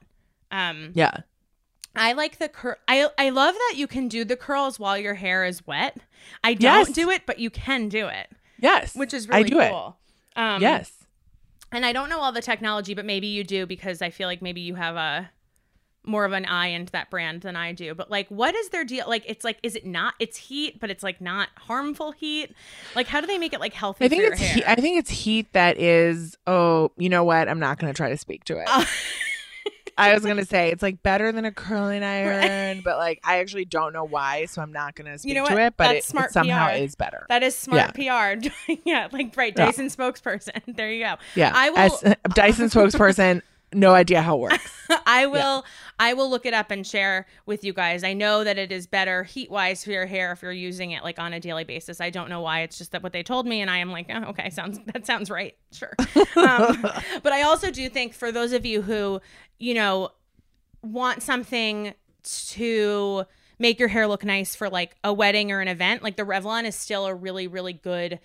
Um 0.51 0.91
Yeah. 0.93 1.17
I 1.97 2.13
like 2.13 2.37
the 2.39 2.47
curl. 2.49 2.75
I 2.87 3.09
I 3.17 3.29
love 3.29 3.55
that 3.55 3.73
you 3.77 3.87
can 3.87 4.07
do 4.07 4.23
the 4.23 4.35
curls 4.35 4.79
while 4.79 4.97
your 4.97 5.15
hair 5.15 5.43
is 5.45 5.65
wet. 5.65 5.97
I 6.43 6.53
don't 6.53 6.87
Yes. 6.87 6.91
do 6.91 7.09
it, 7.09 7.23
but 7.25 7.39
you 7.39 7.49
can 7.49 7.89
do 7.89 8.07
it. 8.07 8.29
Yes. 8.59 8.95
which 8.95 9.13
is 9.13 9.27
I 9.29 9.37
really 9.39 9.49
do 9.49 9.59
it. 9.59 9.69
cool. 9.71 9.97
Um, 10.35 10.61
yes. 10.61 10.91
and 11.71 11.85
I 11.85 11.91
don't 11.93 12.09
know 12.09 12.19
all 12.19 12.31
the 12.31 12.41
technology, 12.41 12.93
but 12.93 13.05
maybe 13.05 13.27
you 13.27 13.43
do 13.43 13.65
because 13.65 14.01
I 14.01 14.09
feel 14.09 14.27
like 14.27 14.41
maybe 14.41 14.61
you 14.61 14.75
have 14.75 14.95
a 14.95 15.31
more 16.07 16.25
of 16.25 16.31
an 16.33 16.45
eye 16.45 16.67
into 16.67 16.91
that 16.93 17.09
brand 17.09 17.41
than 17.41 17.55
I 17.55 17.71
do. 17.71 17.93
But 17.95 18.09
like, 18.11 18.27
what 18.29 18.55
is 18.55 18.69
their 18.69 18.83
deal? 18.83 19.07
Like, 19.07 19.23
it's 19.27 19.43
like, 19.43 19.57
is 19.63 19.75
it 19.75 19.85
not? 19.85 20.13
It's 20.19 20.37
heat, 20.37 20.79
but 20.79 20.89
it's 20.89 21.03
like 21.03 21.21
not 21.21 21.49
harmful 21.57 22.11
heat. 22.11 22.53
Like, 22.95 23.07
how 23.07 23.21
do 23.21 23.27
they 23.27 23.37
make 23.37 23.53
it 23.53 23.59
like 23.59 23.73
healthy? 23.73 24.05
I 24.05 24.09
think 24.09 24.23
for 24.23 24.31
it's 24.33 24.41
hair? 24.41 24.63
I 24.67 24.75
think 24.75 24.99
it's 24.99 25.09
heat 25.09 25.51
that 25.53 25.77
is. 25.77 26.37
Oh, 26.47 26.91
you 26.97 27.09
know 27.09 27.23
what? 27.23 27.47
I'm 27.49 27.59
not 27.59 27.79
going 27.79 27.91
to 27.91 27.97
try 27.97 28.09
to 28.09 28.17
speak 28.17 28.43
to 28.45 28.57
it. 28.57 28.65
Oh. 28.67 28.85
I 29.97 30.13
was 30.13 30.23
going 30.23 30.37
to 30.37 30.45
say 30.45 30.71
it's 30.71 30.83
like 30.83 31.01
better 31.03 31.31
than 31.31 31.45
a 31.45 31.51
curling 31.51 32.03
iron, 32.03 32.81
but 32.83 32.97
like 32.97 33.19
I 33.23 33.37
actually 33.39 33.65
don't 33.65 33.93
know 33.93 34.03
why, 34.03 34.45
so 34.45 34.61
I'm 34.61 34.73
not 34.73 34.95
going 34.95 35.09
to 35.11 35.17
speak 35.17 35.35
know 35.35 35.45
to 35.47 35.53
what? 35.53 35.61
it. 35.61 35.73
But 35.77 35.93
That's 35.93 36.05
it, 36.05 36.09
smart 36.09 36.29
it 36.31 36.33
somehow 36.33 36.67
PR. 36.69 36.75
is 36.75 36.95
better. 36.95 37.25
That 37.29 37.43
is 37.43 37.55
smart 37.55 37.93
PR. 37.95 38.01
yeah, 38.83 39.07
like 39.11 39.35
right, 39.37 39.53
Yeah. 39.55 39.65
Dyson 39.65 39.87
spokesperson. 39.87 40.61
There 40.75 40.91
you 40.91 41.05
go. 41.05 41.15
yeah, 41.35 41.51
I 41.55 41.69
will. 41.69 41.77
as 41.77 42.15
Dyson 42.33 42.67
spokesperson, 42.67 43.41
no 43.75 43.93
idea 43.93 44.21
how 44.21 44.37
it 44.37 44.41
works. 44.41 44.71
I 45.05 45.25
will 45.25 45.65
I 45.99 46.13
will 46.13 46.29
look 46.29 46.45
it 46.45 46.53
up 46.53 46.71
and 46.71 46.85
share 46.85 47.25
with 47.45 47.63
you 47.63 47.73
guys. 47.73 48.03
I 48.03 48.13
know 48.13 48.43
that 48.43 48.57
it 48.57 48.71
is 48.71 48.87
better 48.87 49.23
heat 49.23 49.49
wise 49.49 49.83
for 49.83 49.91
your 49.91 50.05
hair 50.05 50.31
if 50.31 50.41
you're 50.41 50.51
using 50.51 50.91
it 50.91 51.03
like 51.03 51.19
on 51.19 51.33
a 51.33 51.39
daily 51.39 51.63
basis. 51.63 52.01
I 52.01 52.09
don't 52.09 52.29
know 52.29 52.41
why. 52.41 52.61
It's 52.61 52.77
just 52.77 52.91
that 52.91 53.03
what 53.03 53.13
they 53.13 53.23
told 53.23 53.45
me, 53.45 53.61
and 53.61 53.69
I 53.69 53.77
am 53.77 53.91
like, 53.91 54.07
oh, 54.09 54.29
okay, 54.29 54.49
sounds 54.49 54.79
that 54.93 55.05
sounds 55.05 55.29
right, 55.29 55.55
sure. 55.71 55.93
Um, 56.35 56.81
but 57.23 57.31
I 57.31 57.43
also 57.43 57.71
do 57.71 57.87
think 57.89 58.13
for 58.13 58.31
those 58.31 58.51
of 58.51 58.65
you 58.65 58.81
who 58.81 59.21
you 59.57 59.73
know 59.73 60.09
want 60.81 61.23
something 61.23 61.93
to 62.23 63.25
make 63.57 63.79
your 63.79 63.87
hair 63.87 64.07
look 64.07 64.23
nice 64.25 64.53
for 64.53 64.69
like 64.69 64.95
a 65.03 65.13
wedding 65.13 65.51
or 65.51 65.61
an 65.61 65.67
event, 65.67 66.03
like 66.03 66.17
the 66.17 66.23
Revlon 66.23 66.65
is 66.65 66.75
still 66.75 67.05
a 67.05 67.13
really 67.13 67.47
really 67.47 67.73
good 67.73 68.19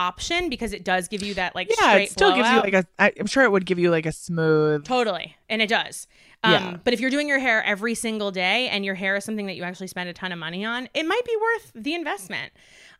option 0.00 0.48
because 0.48 0.72
it 0.72 0.84
does 0.84 1.08
give 1.08 1.22
you 1.22 1.34
that 1.34 1.54
like 1.54 1.68
Yeah, 1.68 1.90
straight 1.90 2.02
it 2.04 2.10
still 2.10 2.34
gives 2.34 2.48
you 2.50 2.56
like 2.60 2.74
a. 2.74 2.84
I, 2.98 3.12
I'm 3.20 3.26
sure 3.26 3.44
it 3.44 3.52
would 3.52 3.66
give 3.66 3.78
you 3.78 3.90
like 3.90 4.06
a 4.06 4.12
smooth. 4.12 4.84
Totally. 4.84 5.36
And 5.48 5.60
it 5.60 5.68
does. 5.68 6.06
Um, 6.42 6.52
Yeah. 6.52 6.76
But 6.84 6.94
if 6.94 7.00
you're 7.00 7.10
doing 7.10 7.28
your 7.28 7.38
hair 7.38 7.62
every 7.64 7.94
single 7.94 8.30
day 8.30 8.68
and 8.68 8.84
your 8.84 8.94
hair 8.94 9.16
is 9.16 9.24
something 9.24 9.46
that 9.46 9.56
you 9.56 9.62
actually 9.62 9.88
spend 9.88 10.08
a 10.08 10.12
ton 10.12 10.32
of 10.32 10.38
money 10.38 10.64
on, 10.64 10.88
it 10.94 11.04
might 11.06 11.24
be 11.24 11.36
worth 11.40 11.72
the 11.74 11.94
investment. 11.94 12.52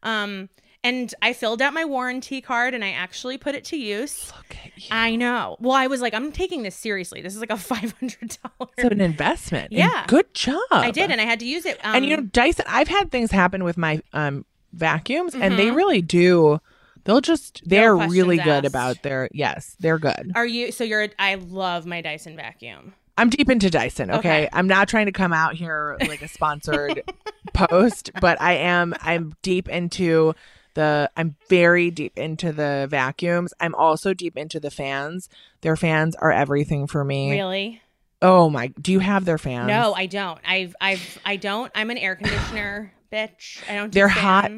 Um, 0.02 0.48
and 0.82 1.12
I 1.20 1.34
filled 1.34 1.60
out 1.60 1.74
my 1.74 1.84
warranty 1.84 2.40
card 2.40 2.72
and 2.72 2.82
I 2.82 2.92
actually 2.92 3.36
put 3.36 3.54
it 3.54 3.64
to 3.66 3.76
use. 3.76 4.32
Look 4.36 4.56
at 4.64 4.76
you. 4.82 4.88
I 4.90 5.14
know. 5.14 5.56
Well, 5.60 5.74
I 5.74 5.86
was 5.88 6.00
like, 6.00 6.14
I'm 6.14 6.32
taking 6.32 6.62
this 6.62 6.74
seriously. 6.74 7.20
This 7.20 7.34
is 7.34 7.40
like 7.40 7.50
a 7.50 7.54
$500. 7.74 8.38
It's 8.78 8.84
an 8.84 9.00
investment. 9.00 9.70
and 9.72 9.78
Yeah. 9.78 10.04
good 10.06 10.32
job. 10.32 10.56
I 10.70 10.90
did, 10.90 11.10
and 11.10 11.20
I 11.20 11.24
had 11.24 11.38
to 11.40 11.46
use 11.46 11.66
it. 11.66 11.78
Um, 11.84 11.96
and 11.96 12.06
you 12.06 12.16
know 12.16 12.22
Dyson. 12.22 12.64
I've 12.68 12.88
had 12.88 13.10
things 13.10 13.30
happen 13.30 13.62
with 13.64 13.76
my 13.76 14.00
um 14.14 14.44
vacuums, 14.72 15.34
and 15.34 15.42
Mm-hmm. 15.42 15.56
they 15.56 15.70
really 15.70 16.00
do. 16.02 16.60
They'll 17.04 17.20
just 17.20 17.62
they're 17.64 17.94
questions 17.94 18.12
really 18.12 18.38
good 18.38 18.64
about 18.64 19.02
their 19.02 19.28
yes, 19.32 19.76
they're 19.80 19.98
good. 19.98 20.32
are 20.34 20.46
you? 20.46 20.72
So 20.72 20.84
you're. 20.84 21.08
I 21.18 21.34
love 21.36 21.86
my 21.86 22.00
Dyson 22.00 22.36
vacuum. 22.36 22.94
I'm 23.16 23.28
deep 23.28 23.50
into 23.50 23.68
Dyson. 23.68 24.10
Okay? 24.10 24.18
Okay. 24.18 24.48
I'm 24.52 24.66
not 24.66 24.88
trying 24.88 25.06
to 25.06 25.12
come 25.12 25.32
out 25.32 25.54
here 25.54 25.96
like 26.00 26.22
a 26.22 26.28
sponsored 26.28 27.02
post, 27.52 28.10
but 28.20 28.40
I 28.40 28.54
am. 28.54 28.94
I'm 29.02 29.34
deep 29.42 29.68
into 29.68 30.34
the. 30.74 31.10
I'm 31.16 31.36
very 31.48 31.90
deep 31.90 32.16
into 32.16 32.52
the 32.52 32.86
vacuums. 32.88 33.52
I'm 33.60 33.74
also 33.74 34.14
deep 34.14 34.36
into 34.36 34.58
the 34.58 34.70
fans. 34.70 35.28
Their 35.60 35.76
fans 35.76 36.16
are 36.16 36.32
everything 36.32 36.86
for 36.86 37.04
me. 37.04 37.30
Really? 37.30 37.82
Oh 38.22 38.50
my! 38.50 38.68
Do 38.80 38.92
you 38.92 38.98
have 38.98 39.24
their 39.24 39.38
fans? 39.38 39.68
No, 39.68 39.94
I 39.94 40.06
don't. 40.06 40.38
I've. 40.46 40.74
I've. 40.80 41.18
I 41.24 41.36
don't. 41.36 41.72
I'm 41.74 41.90
an 41.90 41.98
air 41.98 42.16
conditioner 42.16 42.92
bitch. 43.12 43.62
I 43.68 43.74
don't. 43.74 43.90
Do 43.90 43.98
They're 43.98 44.08
hot. 44.08 44.50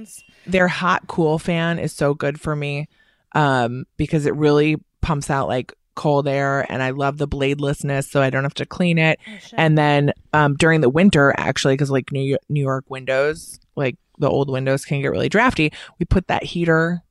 their 0.47 0.69
hot 0.69 1.07
cool 1.07 1.39
fan 1.39 1.79
is 1.79 1.93
so 1.93 2.15
good 2.15 2.41
for 2.41 2.57
me 2.57 2.89
um 3.35 3.85
because 3.97 4.27
it 4.27 4.35
really 4.35 4.77
pumps 5.01 5.31
out 5.31 5.49
like 5.49 5.73
cold 5.95 6.27
air 6.29 6.67
and 6.71 6.83
I 6.83 6.91
love 6.91 7.17
the 7.19 7.29
bladelessness 7.29 8.11
so 8.11 8.21
I 8.21 8.29
don't 8.31 8.43
have 8.43 8.55
to 8.55 8.67
clean 8.67 8.99
it. 8.99 9.19
Oh. 9.27 9.39
And 9.55 9.79
then 9.79 10.13
um 10.33 10.55
during 10.57 10.81
the 10.81 10.89
winter 10.91 11.33
actually 11.39 11.77
cuz 11.77 11.91
like 11.91 12.13
New 12.13 12.21
York, 12.21 12.41
New 12.49 12.61
York 12.61 12.85
windows 12.89 13.59
like 13.77 13.97
the 14.19 14.29
old 14.29 14.51
windows 14.51 14.85
can 14.85 15.01
get 15.01 15.09
really 15.13 15.29
drafty, 15.31 15.73
we 15.99 16.05
put 16.05 16.27
that 16.29 16.43
heater 16.45 17.03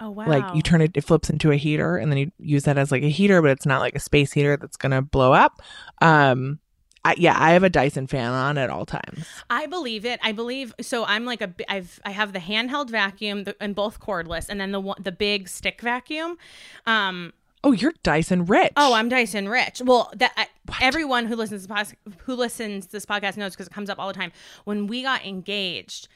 oh 0.00 0.10
wow. 0.10 0.26
like 0.26 0.54
you 0.54 0.62
turn 0.62 0.80
it 0.80 0.92
it 0.94 1.02
flips 1.02 1.30
into 1.30 1.50
a 1.50 1.56
heater 1.56 1.96
and 1.96 2.10
then 2.10 2.18
you 2.18 2.32
use 2.38 2.64
that 2.64 2.76
as 2.76 2.92
like 2.92 3.02
a 3.02 3.08
heater 3.08 3.40
but 3.40 3.50
it's 3.50 3.66
not 3.66 3.80
like 3.80 3.94
a 3.94 4.00
space 4.00 4.32
heater 4.32 4.56
that's 4.56 4.76
going 4.76 4.92
to 4.92 5.02
blow 5.02 5.32
up. 5.32 5.62
Um 6.00 6.58
I, 7.06 7.14
yeah, 7.18 7.36
I 7.38 7.52
have 7.52 7.62
a 7.62 7.70
Dyson 7.70 8.08
fan 8.08 8.32
on 8.32 8.58
at 8.58 8.68
all 8.68 8.84
times. 8.84 9.26
I 9.48 9.66
believe 9.66 10.04
it. 10.04 10.18
I 10.24 10.32
believe 10.32 10.74
so. 10.80 11.04
I'm 11.04 11.24
like 11.24 11.40
a. 11.40 11.54
I've 11.68 12.00
I 12.04 12.10
have 12.10 12.32
the 12.32 12.40
handheld 12.40 12.90
vacuum 12.90 13.44
the, 13.44 13.54
and 13.60 13.76
both 13.76 14.00
cordless, 14.00 14.48
and 14.48 14.60
then 14.60 14.72
the 14.72 14.80
one, 14.80 14.96
the 15.00 15.12
big 15.12 15.48
stick 15.48 15.80
vacuum. 15.80 16.36
Um. 16.84 17.32
Oh, 17.62 17.70
you're 17.70 17.94
Dyson 18.02 18.44
rich. 18.44 18.72
Oh, 18.76 18.92
I'm 18.92 19.08
Dyson 19.08 19.48
Rich. 19.48 19.82
Well, 19.84 20.12
that 20.16 20.32
I, 20.36 20.46
everyone 20.80 21.26
who 21.26 21.36
listens 21.36 21.66
to 21.66 21.72
pos- 21.72 21.94
who 22.18 22.34
listens 22.34 22.86
to 22.86 22.92
this 22.92 23.06
podcast 23.06 23.36
knows 23.36 23.52
because 23.52 23.68
it 23.68 23.72
comes 23.72 23.88
up 23.88 24.00
all 24.00 24.08
the 24.08 24.14
time. 24.14 24.32
When 24.64 24.88
we 24.88 25.02
got 25.02 25.24
engaged, 25.24 26.08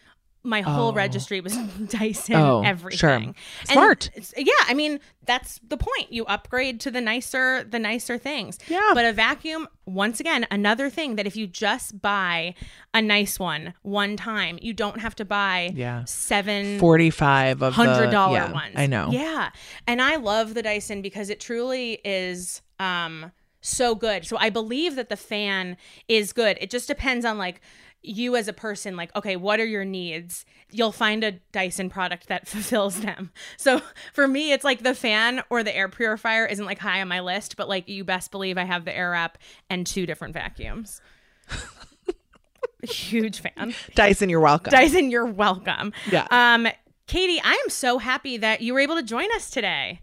my 0.42 0.62
whole 0.62 0.90
Oh. 0.90 0.94
registry 0.94 1.40
was 1.40 1.56
Dyson. 1.88 2.34
Oh, 2.36 2.62
everything. 2.62 3.34
sure. 3.34 3.34
Smart. 3.72 4.08
it's- 4.14 4.32
yeah, 4.36 4.52
I 4.68 4.74
mean 4.74 5.00
that's 5.26 5.60
the 5.68 5.76
point. 5.76 6.10
You 6.10 6.24
upgrade 6.24 6.80
to 6.80 6.90
the 6.90 7.00
nicer 7.00 7.62
the 7.64 7.78
nicer 7.78 8.16
things. 8.18 8.58
Yeah. 8.68 8.80
But 8.94 9.04
a 9.04 9.12
vacuum, 9.12 9.68
once 9.86 10.18
again, 10.18 10.46
another 10.50 10.88
thing 10.90 11.16
that 11.16 11.26
if 11.26 11.36
you 11.36 11.46
just 11.46 12.00
buy 12.00 12.54
a 12.94 13.02
nice 13.02 13.38
one 13.38 13.74
one 13.82 14.16
time, 14.16 14.58
you 14.62 14.72
don't 14.72 15.00
have 15.00 15.14
to 15.16 15.24
buy 15.24 15.70
Yeah. 15.74 16.04
seven 16.04 16.78
45 16.78 17.52
of 17.52 17.58
the 17.60 17.70
hundred 17.72 18.10
dollar 18.10 18.38
yeah, 18.38 18.52
ones. 18.52 18.74
I 18.76 18.86
know. 18.86 19.08
Yeah, 19.10 19.50
and 19.86 20.00
I 20.00 20.16
love 20.16 20.54
the 20.54 20.62
Dyson 20.62 21.02
because 21.02 21.28
it 21.30 21.38
truly 21.40 22.00
is 22.04 22.62
um 22.78 23.30
so 23.60 23.94
good. 23.94 24.24
So 24.24 24.38
I 24.38 24.48
believe 24.48 24.96
that 24.96 25.10
the 25.10 25.16
fan 25.18 25.76
is 26.08 26.32
good. 26.32 26.56
It 26.62 26.70
just 26.70 26.88
depends 26.88 27.26
on 27.26 27.36
like 27.36 27.60
you 28.02 28.34
as 28.36 28.48
a 28.48 28.52
person 28.52 28.96
like 28.96 29.14
okay 29.14 29.36
what 29.36 29.60
are 29.60 29.66
your 29.66 29.84
needs 29.84 30.44
you'll 30.70 30.92
find 30.92 31.22
a 31.22 31.32
dyson 31.52 31.90
product 31.90 32.28
that 32.28 32.48
fulfills 32.48 33.00
them 33.00 33.30
so 33.56 33.80
for 34.12 34.26
me 34.26 34.52
it's 34.52 34.64
like 34.64 34.82
the 34.82 34.94
fan 34.94 35.42
or 35.50 35.62
the 35.62 35.74
air 35.76 35.88
purifier 35.88 36.46
isn't 36.46 36.64
like 36.64 36.78
high 36.78 37.00
on 37.00 37.08
my 37.08 37.20
list 37.20 37.56
but 37.56 37.68
like 37.68 37.88
you 37.88 38.04
best 38.04 38.30
believe 38.30 38.56
i 38.56 38.64
have 38.64 38.84
the 38.84 38.96
air 38.96 39.10
wrap 39.10 39.36
and 39.68 39.86
two 39.86 40.06
different 40.06 40.32
vacuums 40.34 41.00
huge 42.82 43.40
fan 43.40 43.74
Dyson, 43.94 44.30
you're 44.30 44.40
welcome. 44.40 44.70
Dyson, 44.70 45.10
you're 45.10 45.26
welcome. 45.26 45.92
Yeah. 46.10 46.26
Um, 46.30 46.66
Katie, 47.06 47.40
I 47.42 47.60
am 47.64 47.70
so 47.70 47.98
happy 47.98 48.36
that 48.36 48.62
you 48.62 48.72
were 48.72 48.80
able 48.80 48.94
to 48.94 49.02
join 49.02 49.26
us 49.34 49.50
today. 49.50 50.00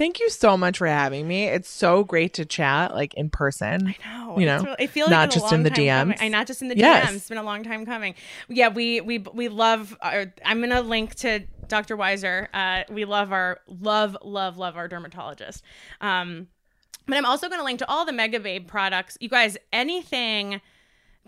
Thank 0.00 0.18
you 0.18 0.30
so 0.30 0.56
much 0.56 0.78
for 0.78 0.86
having 0.86 1.28
me. 1.28 1.44
It's 1.44 1.68
so 1.68 2.04
great 2.04 2.32
to 2.34 2.46
chat 2.46 2.94
like 2.94 3.12
in 3.12 3.28
person. 3.28 3.86
I 3.86 3.96
know. 4.08 4.38
You 4.38 4.46
know, 4.46 4.62
really- 4.62 4.76
I 4.78 4.86
feel 4.86 5.04
like 5.04 5.10
not 5.10 5.26
it's 5.26 5.34
just 5.34 5.52
in 5.52 5.62
the. 5.62 5.70
DMs. 5.70 6.16
I 6.22 6.28
not 6.28 6.46
just 6.46 6.62
in 6.62 6.68
the 6.68 6.76
Yes. 6.78 7.10
DMs. 7.10 7.16
It's 7.16 7.28
been 7.28 7.36
a 7.36 7.42
long 7.42 7.62
time 7.62 7.84
coming. 7.84 8.14
Yeah, 8.48 8.68
we 8.68 9.02
we 9.02 9.18
we 9.18 9.48
love. 9.48 9.94
Our, 10.00 10.32
I'm 10.42 10.60
gonna 10.60 10.80
link 10.80 11.16
to 11.16 11.40
Dr. 11.68 11.98
Weiser. 11.98 12.48
Uh, 12.54 12.84
we 12.90 13.04
love 13.04 13.30
our 13.30 13.60
love 13.68 14.16
love 14.22 14.56
love 14.56 14.74
our 14.78 14.88
dermatologist. 14.88 15.62
Um, 16.00 16.46
but 17.06 17.18
I'm 17.18 17.26
also 17.26 17.50
gonna 17.50 17.64
link 17.64 17.80
to 17.80 17.86
all 17.88 18.06
the 18.06 18.12
Megababe 18.12 18.66
products. 18.66 19.18
You 19.20 19.28
guys, 19.28 19.58
anything 19.70 20.62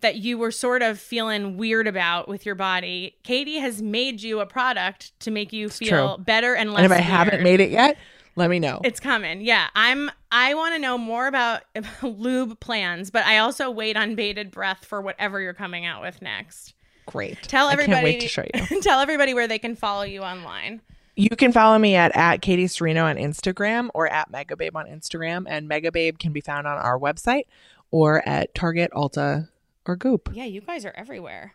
that 0.01 0.17
you 0.17 0.39
were 0.39 0.51
sort 0.51 0.81
of 0.81 0.99
feeling 0.99 1.59
weird 1.59 1.87
about 1.87 2.27
with 2.27 2.47
your 2.47 2.55
body, 2.55 3.19
Katie 3.23 3.59
has 3.59 3.83
made 3.83 4.23
you 4.23 4.41
a 4.41 4.47
product 4.47 5.13
to 5.21 5.31
make 5.31 5.53
you 5.53 5.69
feel 5.69 6.17
true. 6.17 6.25
better 6.25 6.55
and 6.55 6.73
less. 6.73 6.85
and 6.85 6.87
if 6.91 6.99
I 6.99 7.03
haven't 7.03 7.43
made 7.43 7.61
it 7.61 7.71
yet, 7.71 7.99
let 8.37 8.51
me 8.51 8.59
know. 8.59 8.81
It's 8.85 9.01
coming. 9.01 9.41
Yeah. 9.41 9.69
I'm 9.75 10.11
I 10.31 10.55
want 10.55 10.75
to 10.75 10.79
know 10.79 10.97
more 10.97 11.27
about 11.27 11.63
lube 12.03 12.59
plans, 12.61 13.11
but 13.11 13.25
I 13.25 13.39
also 13.39 13.71
wait 13.71 13.97
on 13.97 14.15
bated 14.15 14.51
breath 14.51 14.85
for 14.85 15.01
whatever 15.01 15.41
you're 15.41 15.55
coming 15.55 15.85
out 15.85 16.03
with 16.03 16.23
next. 16.23 16.75
great. 17.07 17.43
Tell 17.43 17.69
everybody 17.69 17.93
I 17.93 17.95
can't 17.95 18.05
wait 18.05 18.21
to 18.21 18.29
show 18.29 18.45
you. 18.55 18.81
tell 18.83 19.01
everybody 19.01 19.35
where 19.35 19.49
they 19.49 19.59
can 19.59 19.77
follow 19.77 20.03
you 20.03 20.23
online. 20.23 20.81
You 21.15 21.31
can 21.31 21.53
follow 21.53 21.79
me 21.79 21.95
at, 21.95 22.17
at 22.17 22.41
Katie 22.41 22.65
Sturino 22.65 23.05
on 23.05 23.17
Instagram 23.17 23.91
or 23.93 24.09
at 24.09 24.33
Megababe 24.33 24.75
on 24.75 24.87
Instagram. 24.87 25.45
And 25.47 25.69
Megababe 25.69 26.19
can 26.19 26.33
be 26.33 26.41
found 26.41 26.67
on 26.67 26.79
our 26.79 26.99
website 26.99 27.45
or 27.91 28.27
at 28.27 28.55
Target, 28.55 28.91
Ulta, 28.93 29.49
or 29.87 29.97
Goop. 29.97 30.31
Yeah, 30.33 30.45
you 30.45 30.63
guys 30.63 30.87
are 30.87 30.95
everywhere. 30.97 31.55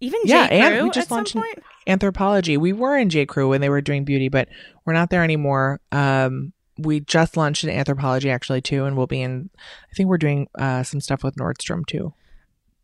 Even 0.00 0.20
Yeah, 0.24 0.48
J. 0.48 0.60
and 0.60 0.74
Crew 0.74 0.84
we 0.84 0.90
just 0.90 1.10
at 1.12 1.24
some 1.26 1.40
launched. 1.42 1.58
Anthropologie. 1.86 2.58
We 2.58 2.72
were 2.72 2.96
in 2.96 3.10
J. 3.10 3.26
Crew 3.26 3.48
when 3.48 3.60
they 3.60 3.68
were 3.68 3.80
doing 3.80 4.04
beauty, 4.04 4.28
but 4.28 4.48
we're 4.84 4.92
not 4.92 5.10
there 5.10 5.22
anymore. 5.24 5.80
Um, 5.92 6.52
we 6.78 7.00
just 7.00 7.36
launched 7.36 7.64
an 7.64 7.70
Anthropologie 7.70 8.32
actually 8.32 8.60
too, 8.60 8.84
and 8.84 8.96
we'll 8.96 9.06
be 9.06 9.22
in. 9.22 9.50
I 9.56 9.94
think 9.94 10.08
we're 10.08 10.18
doing 10.18 10.48
uh, 10.58 10.82
some 10.82 11.00
stuff 11.00 11.22
with 11.22 11.36
Nordstrom 11.36 11.86
too. 11.86 12.12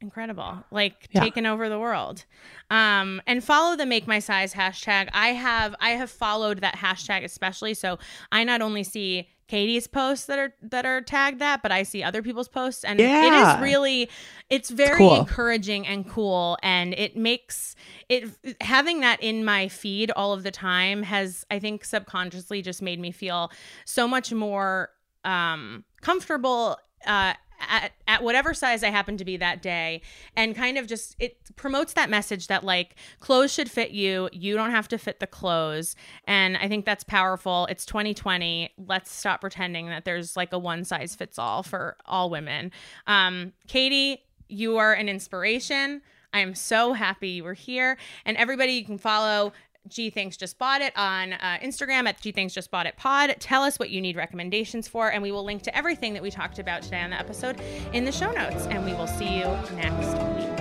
Incredible. 0.02 0.64
Like 0.70 1.08
Yeah. 1.10 1.20
taking 1.24 1.44
over 1.44 1.68
the 1.68 1.78
world. 1.78 2.24
Um 2.70 3.20
and 3.26 3.44
follow 3.44 3.76
the 3.76 3.84
make 3.84 4.06
my 4.06 4.18
size 4.18 4.54
hashtag. 4.54 5.10
I 5.12 5.28
have 5.34 5.74
I 5.78 5.90
have 5.90 6.10
followed 6.10 6.62
that 6.62 6.76
hashtag 6.76 7.22
especially 7.22 7.74
so 7.74 7.98
I 8.32 8.44
not 8.44 8.62
only 8.62 8.82
see 8.82 9.28
Katie's 9.50 9.88
posts 9.88 10.26
that 10.26 10.38
are 10.38 10.54
that 10.62 10.86
are 10.86 11.00
tagged 11.00 11.40
that, 11.40 11.60
but 11.60 11.72
I 11.72 11.82
see 11.82 12.04
other 12.04 12.22
people's 12.22 12.46
posts 12.48 12.84
and 12.84 13.00
Yeah. 13.00 13.26
it 13.26 13.32
is 13.56 13.62
really 13.62 14.08
it's 14.48 14.70
very 14.70 14.96
cool. 14.98 15.18
encouraging 15.18 15.88
and 15.88 16.08
cool 16.08 16.56
and 16.62 16.94
it 16.94 17.16
makes 17.16 17.74
it 18.08 18.28
having 18.60 19.00
that 19.00 19.20
in 19.20 19.44
my 19.44 19.66
feed 19.66 20.12
all 20.12 20.32
of 20.32 20.44
the 20.44 20.52
time 20.52 21.02
has 21.02 21.44
I 21.50 21.58
think 21.58 21.84
subconsciously 21.84 22.62
just 22.62 22.80
made 22.80 23.00
me 23.00 23.10
feel 23.10 23.50
so 23.84 24.06
much 24.06 24.32
more 24.32 24.90
um 25.24 25.84
comfortable 26.00 26.78
uh 27.04 27.34
at, 27.60 27.92
at 28.08 28.22
whatever 28.22 28.54
size 28.54 28.82
I 28.82 28.90
happen 28.90 29.16
to 29.16 29.24
be 29.24 29.36
that 29.36 29.62
day, 29.62 30.02
and 30.36 30.54
kind 30.54 30.78
of 30.78 30.86
just 30.86 31.16
it 31.18 31.36
promotes 31.56 31.92
that 31.94 32.10
message 32.10 32.46
that 32.48 32.64
like 32.64 32.96
clothes 33.20 33.52
should 33.52 33.70
fit 33.70 33.90
you. 33.90 34.28
You 34.32 34.56
don't 34.56 34.70
have 34.70 34.88
to 34.88 34.98
fit 34.98 35.20
the 35.20 35.26
clothes. 35.26 35.96
And 36.26 36.56
I 36.56 36.68
think 36.68 36.84
that's 36.84 37.04
powerful. 37.04 37.66
It's 37.66 37.84
2020. 37.86 38.70
Let's 38.86 39.12
stop 39.12 39.40
pretending 39.40 39.86
that 39.88 40.04
there's 40.04 40.36
like 40.36 40.52
a 40.52 40.58
one 40.58 40.84
size 40.84 41.14
fits 41.14 41.38
all 41.38 41.62
for 41.62 41.96
all 42.06 42.30
women. 42.30 42.72
Um, 43.06 43.52
Katie, 43.66 44.22
you 44.48 44.78
are 44.78 44.92
an 44.92 45.08
inspiration. 45.08 46.02
I 46.32 46.40
am 46.40 46.54
so 46.54 46.92
happy 46.92 47.28
you 47.30 47.44
were 47.44 47.54
here. 47.54 47.98
And 48.24 48.36
everybody, 48.36 48.72
you 48.72 48.84
can 48.84 48.98
follow 48.98 49.52
Gee 49.88 50.10
Thanks 50.10 50.36
Just 50.36 50.58
Bought 50.58 50.80
It 50.80 50.92
on 50.96 51.32
uh, 51.32 51.58
Instagram 51.62 52.08
at 52.08 52.20
Gee 52.20 52.32
Thanks 52.32 52.54
Just 52.54 52.70
Bought 52.70 52.86
It 52.86 52.96
Pod. 52.96 53.34
Tell 53.40 53.62
us 53.62 53.78
what 53.78 53.90
you 53.90 54.00
need 54.00 54.16
recommendations 54.16 54.88
for, 54.88 55.10
and 55.10 55.22
we 55.22 55.32
will 55.32 55.44
link 55.44 55.62
to 55.62 55.76
everything 55.76 56.14
that 56.14 56.22
we 56.22 56.30
talked 56.30 56.58
about 56.58 56.82
today 56.82 57.00
on 57.00 57.10
the 57.10 57.18
episode 57.18 57.60
in 57.92 58.04
the 58.04 58.12
show 58.12 58.30
notes. 58.30 58.66
And 58.66 58.84
we 58.84 58.92
will 58.94 59.06
see 59.06 59.38
you 59.38 59.46
next 59.76 60.16
week. 60.36 60.59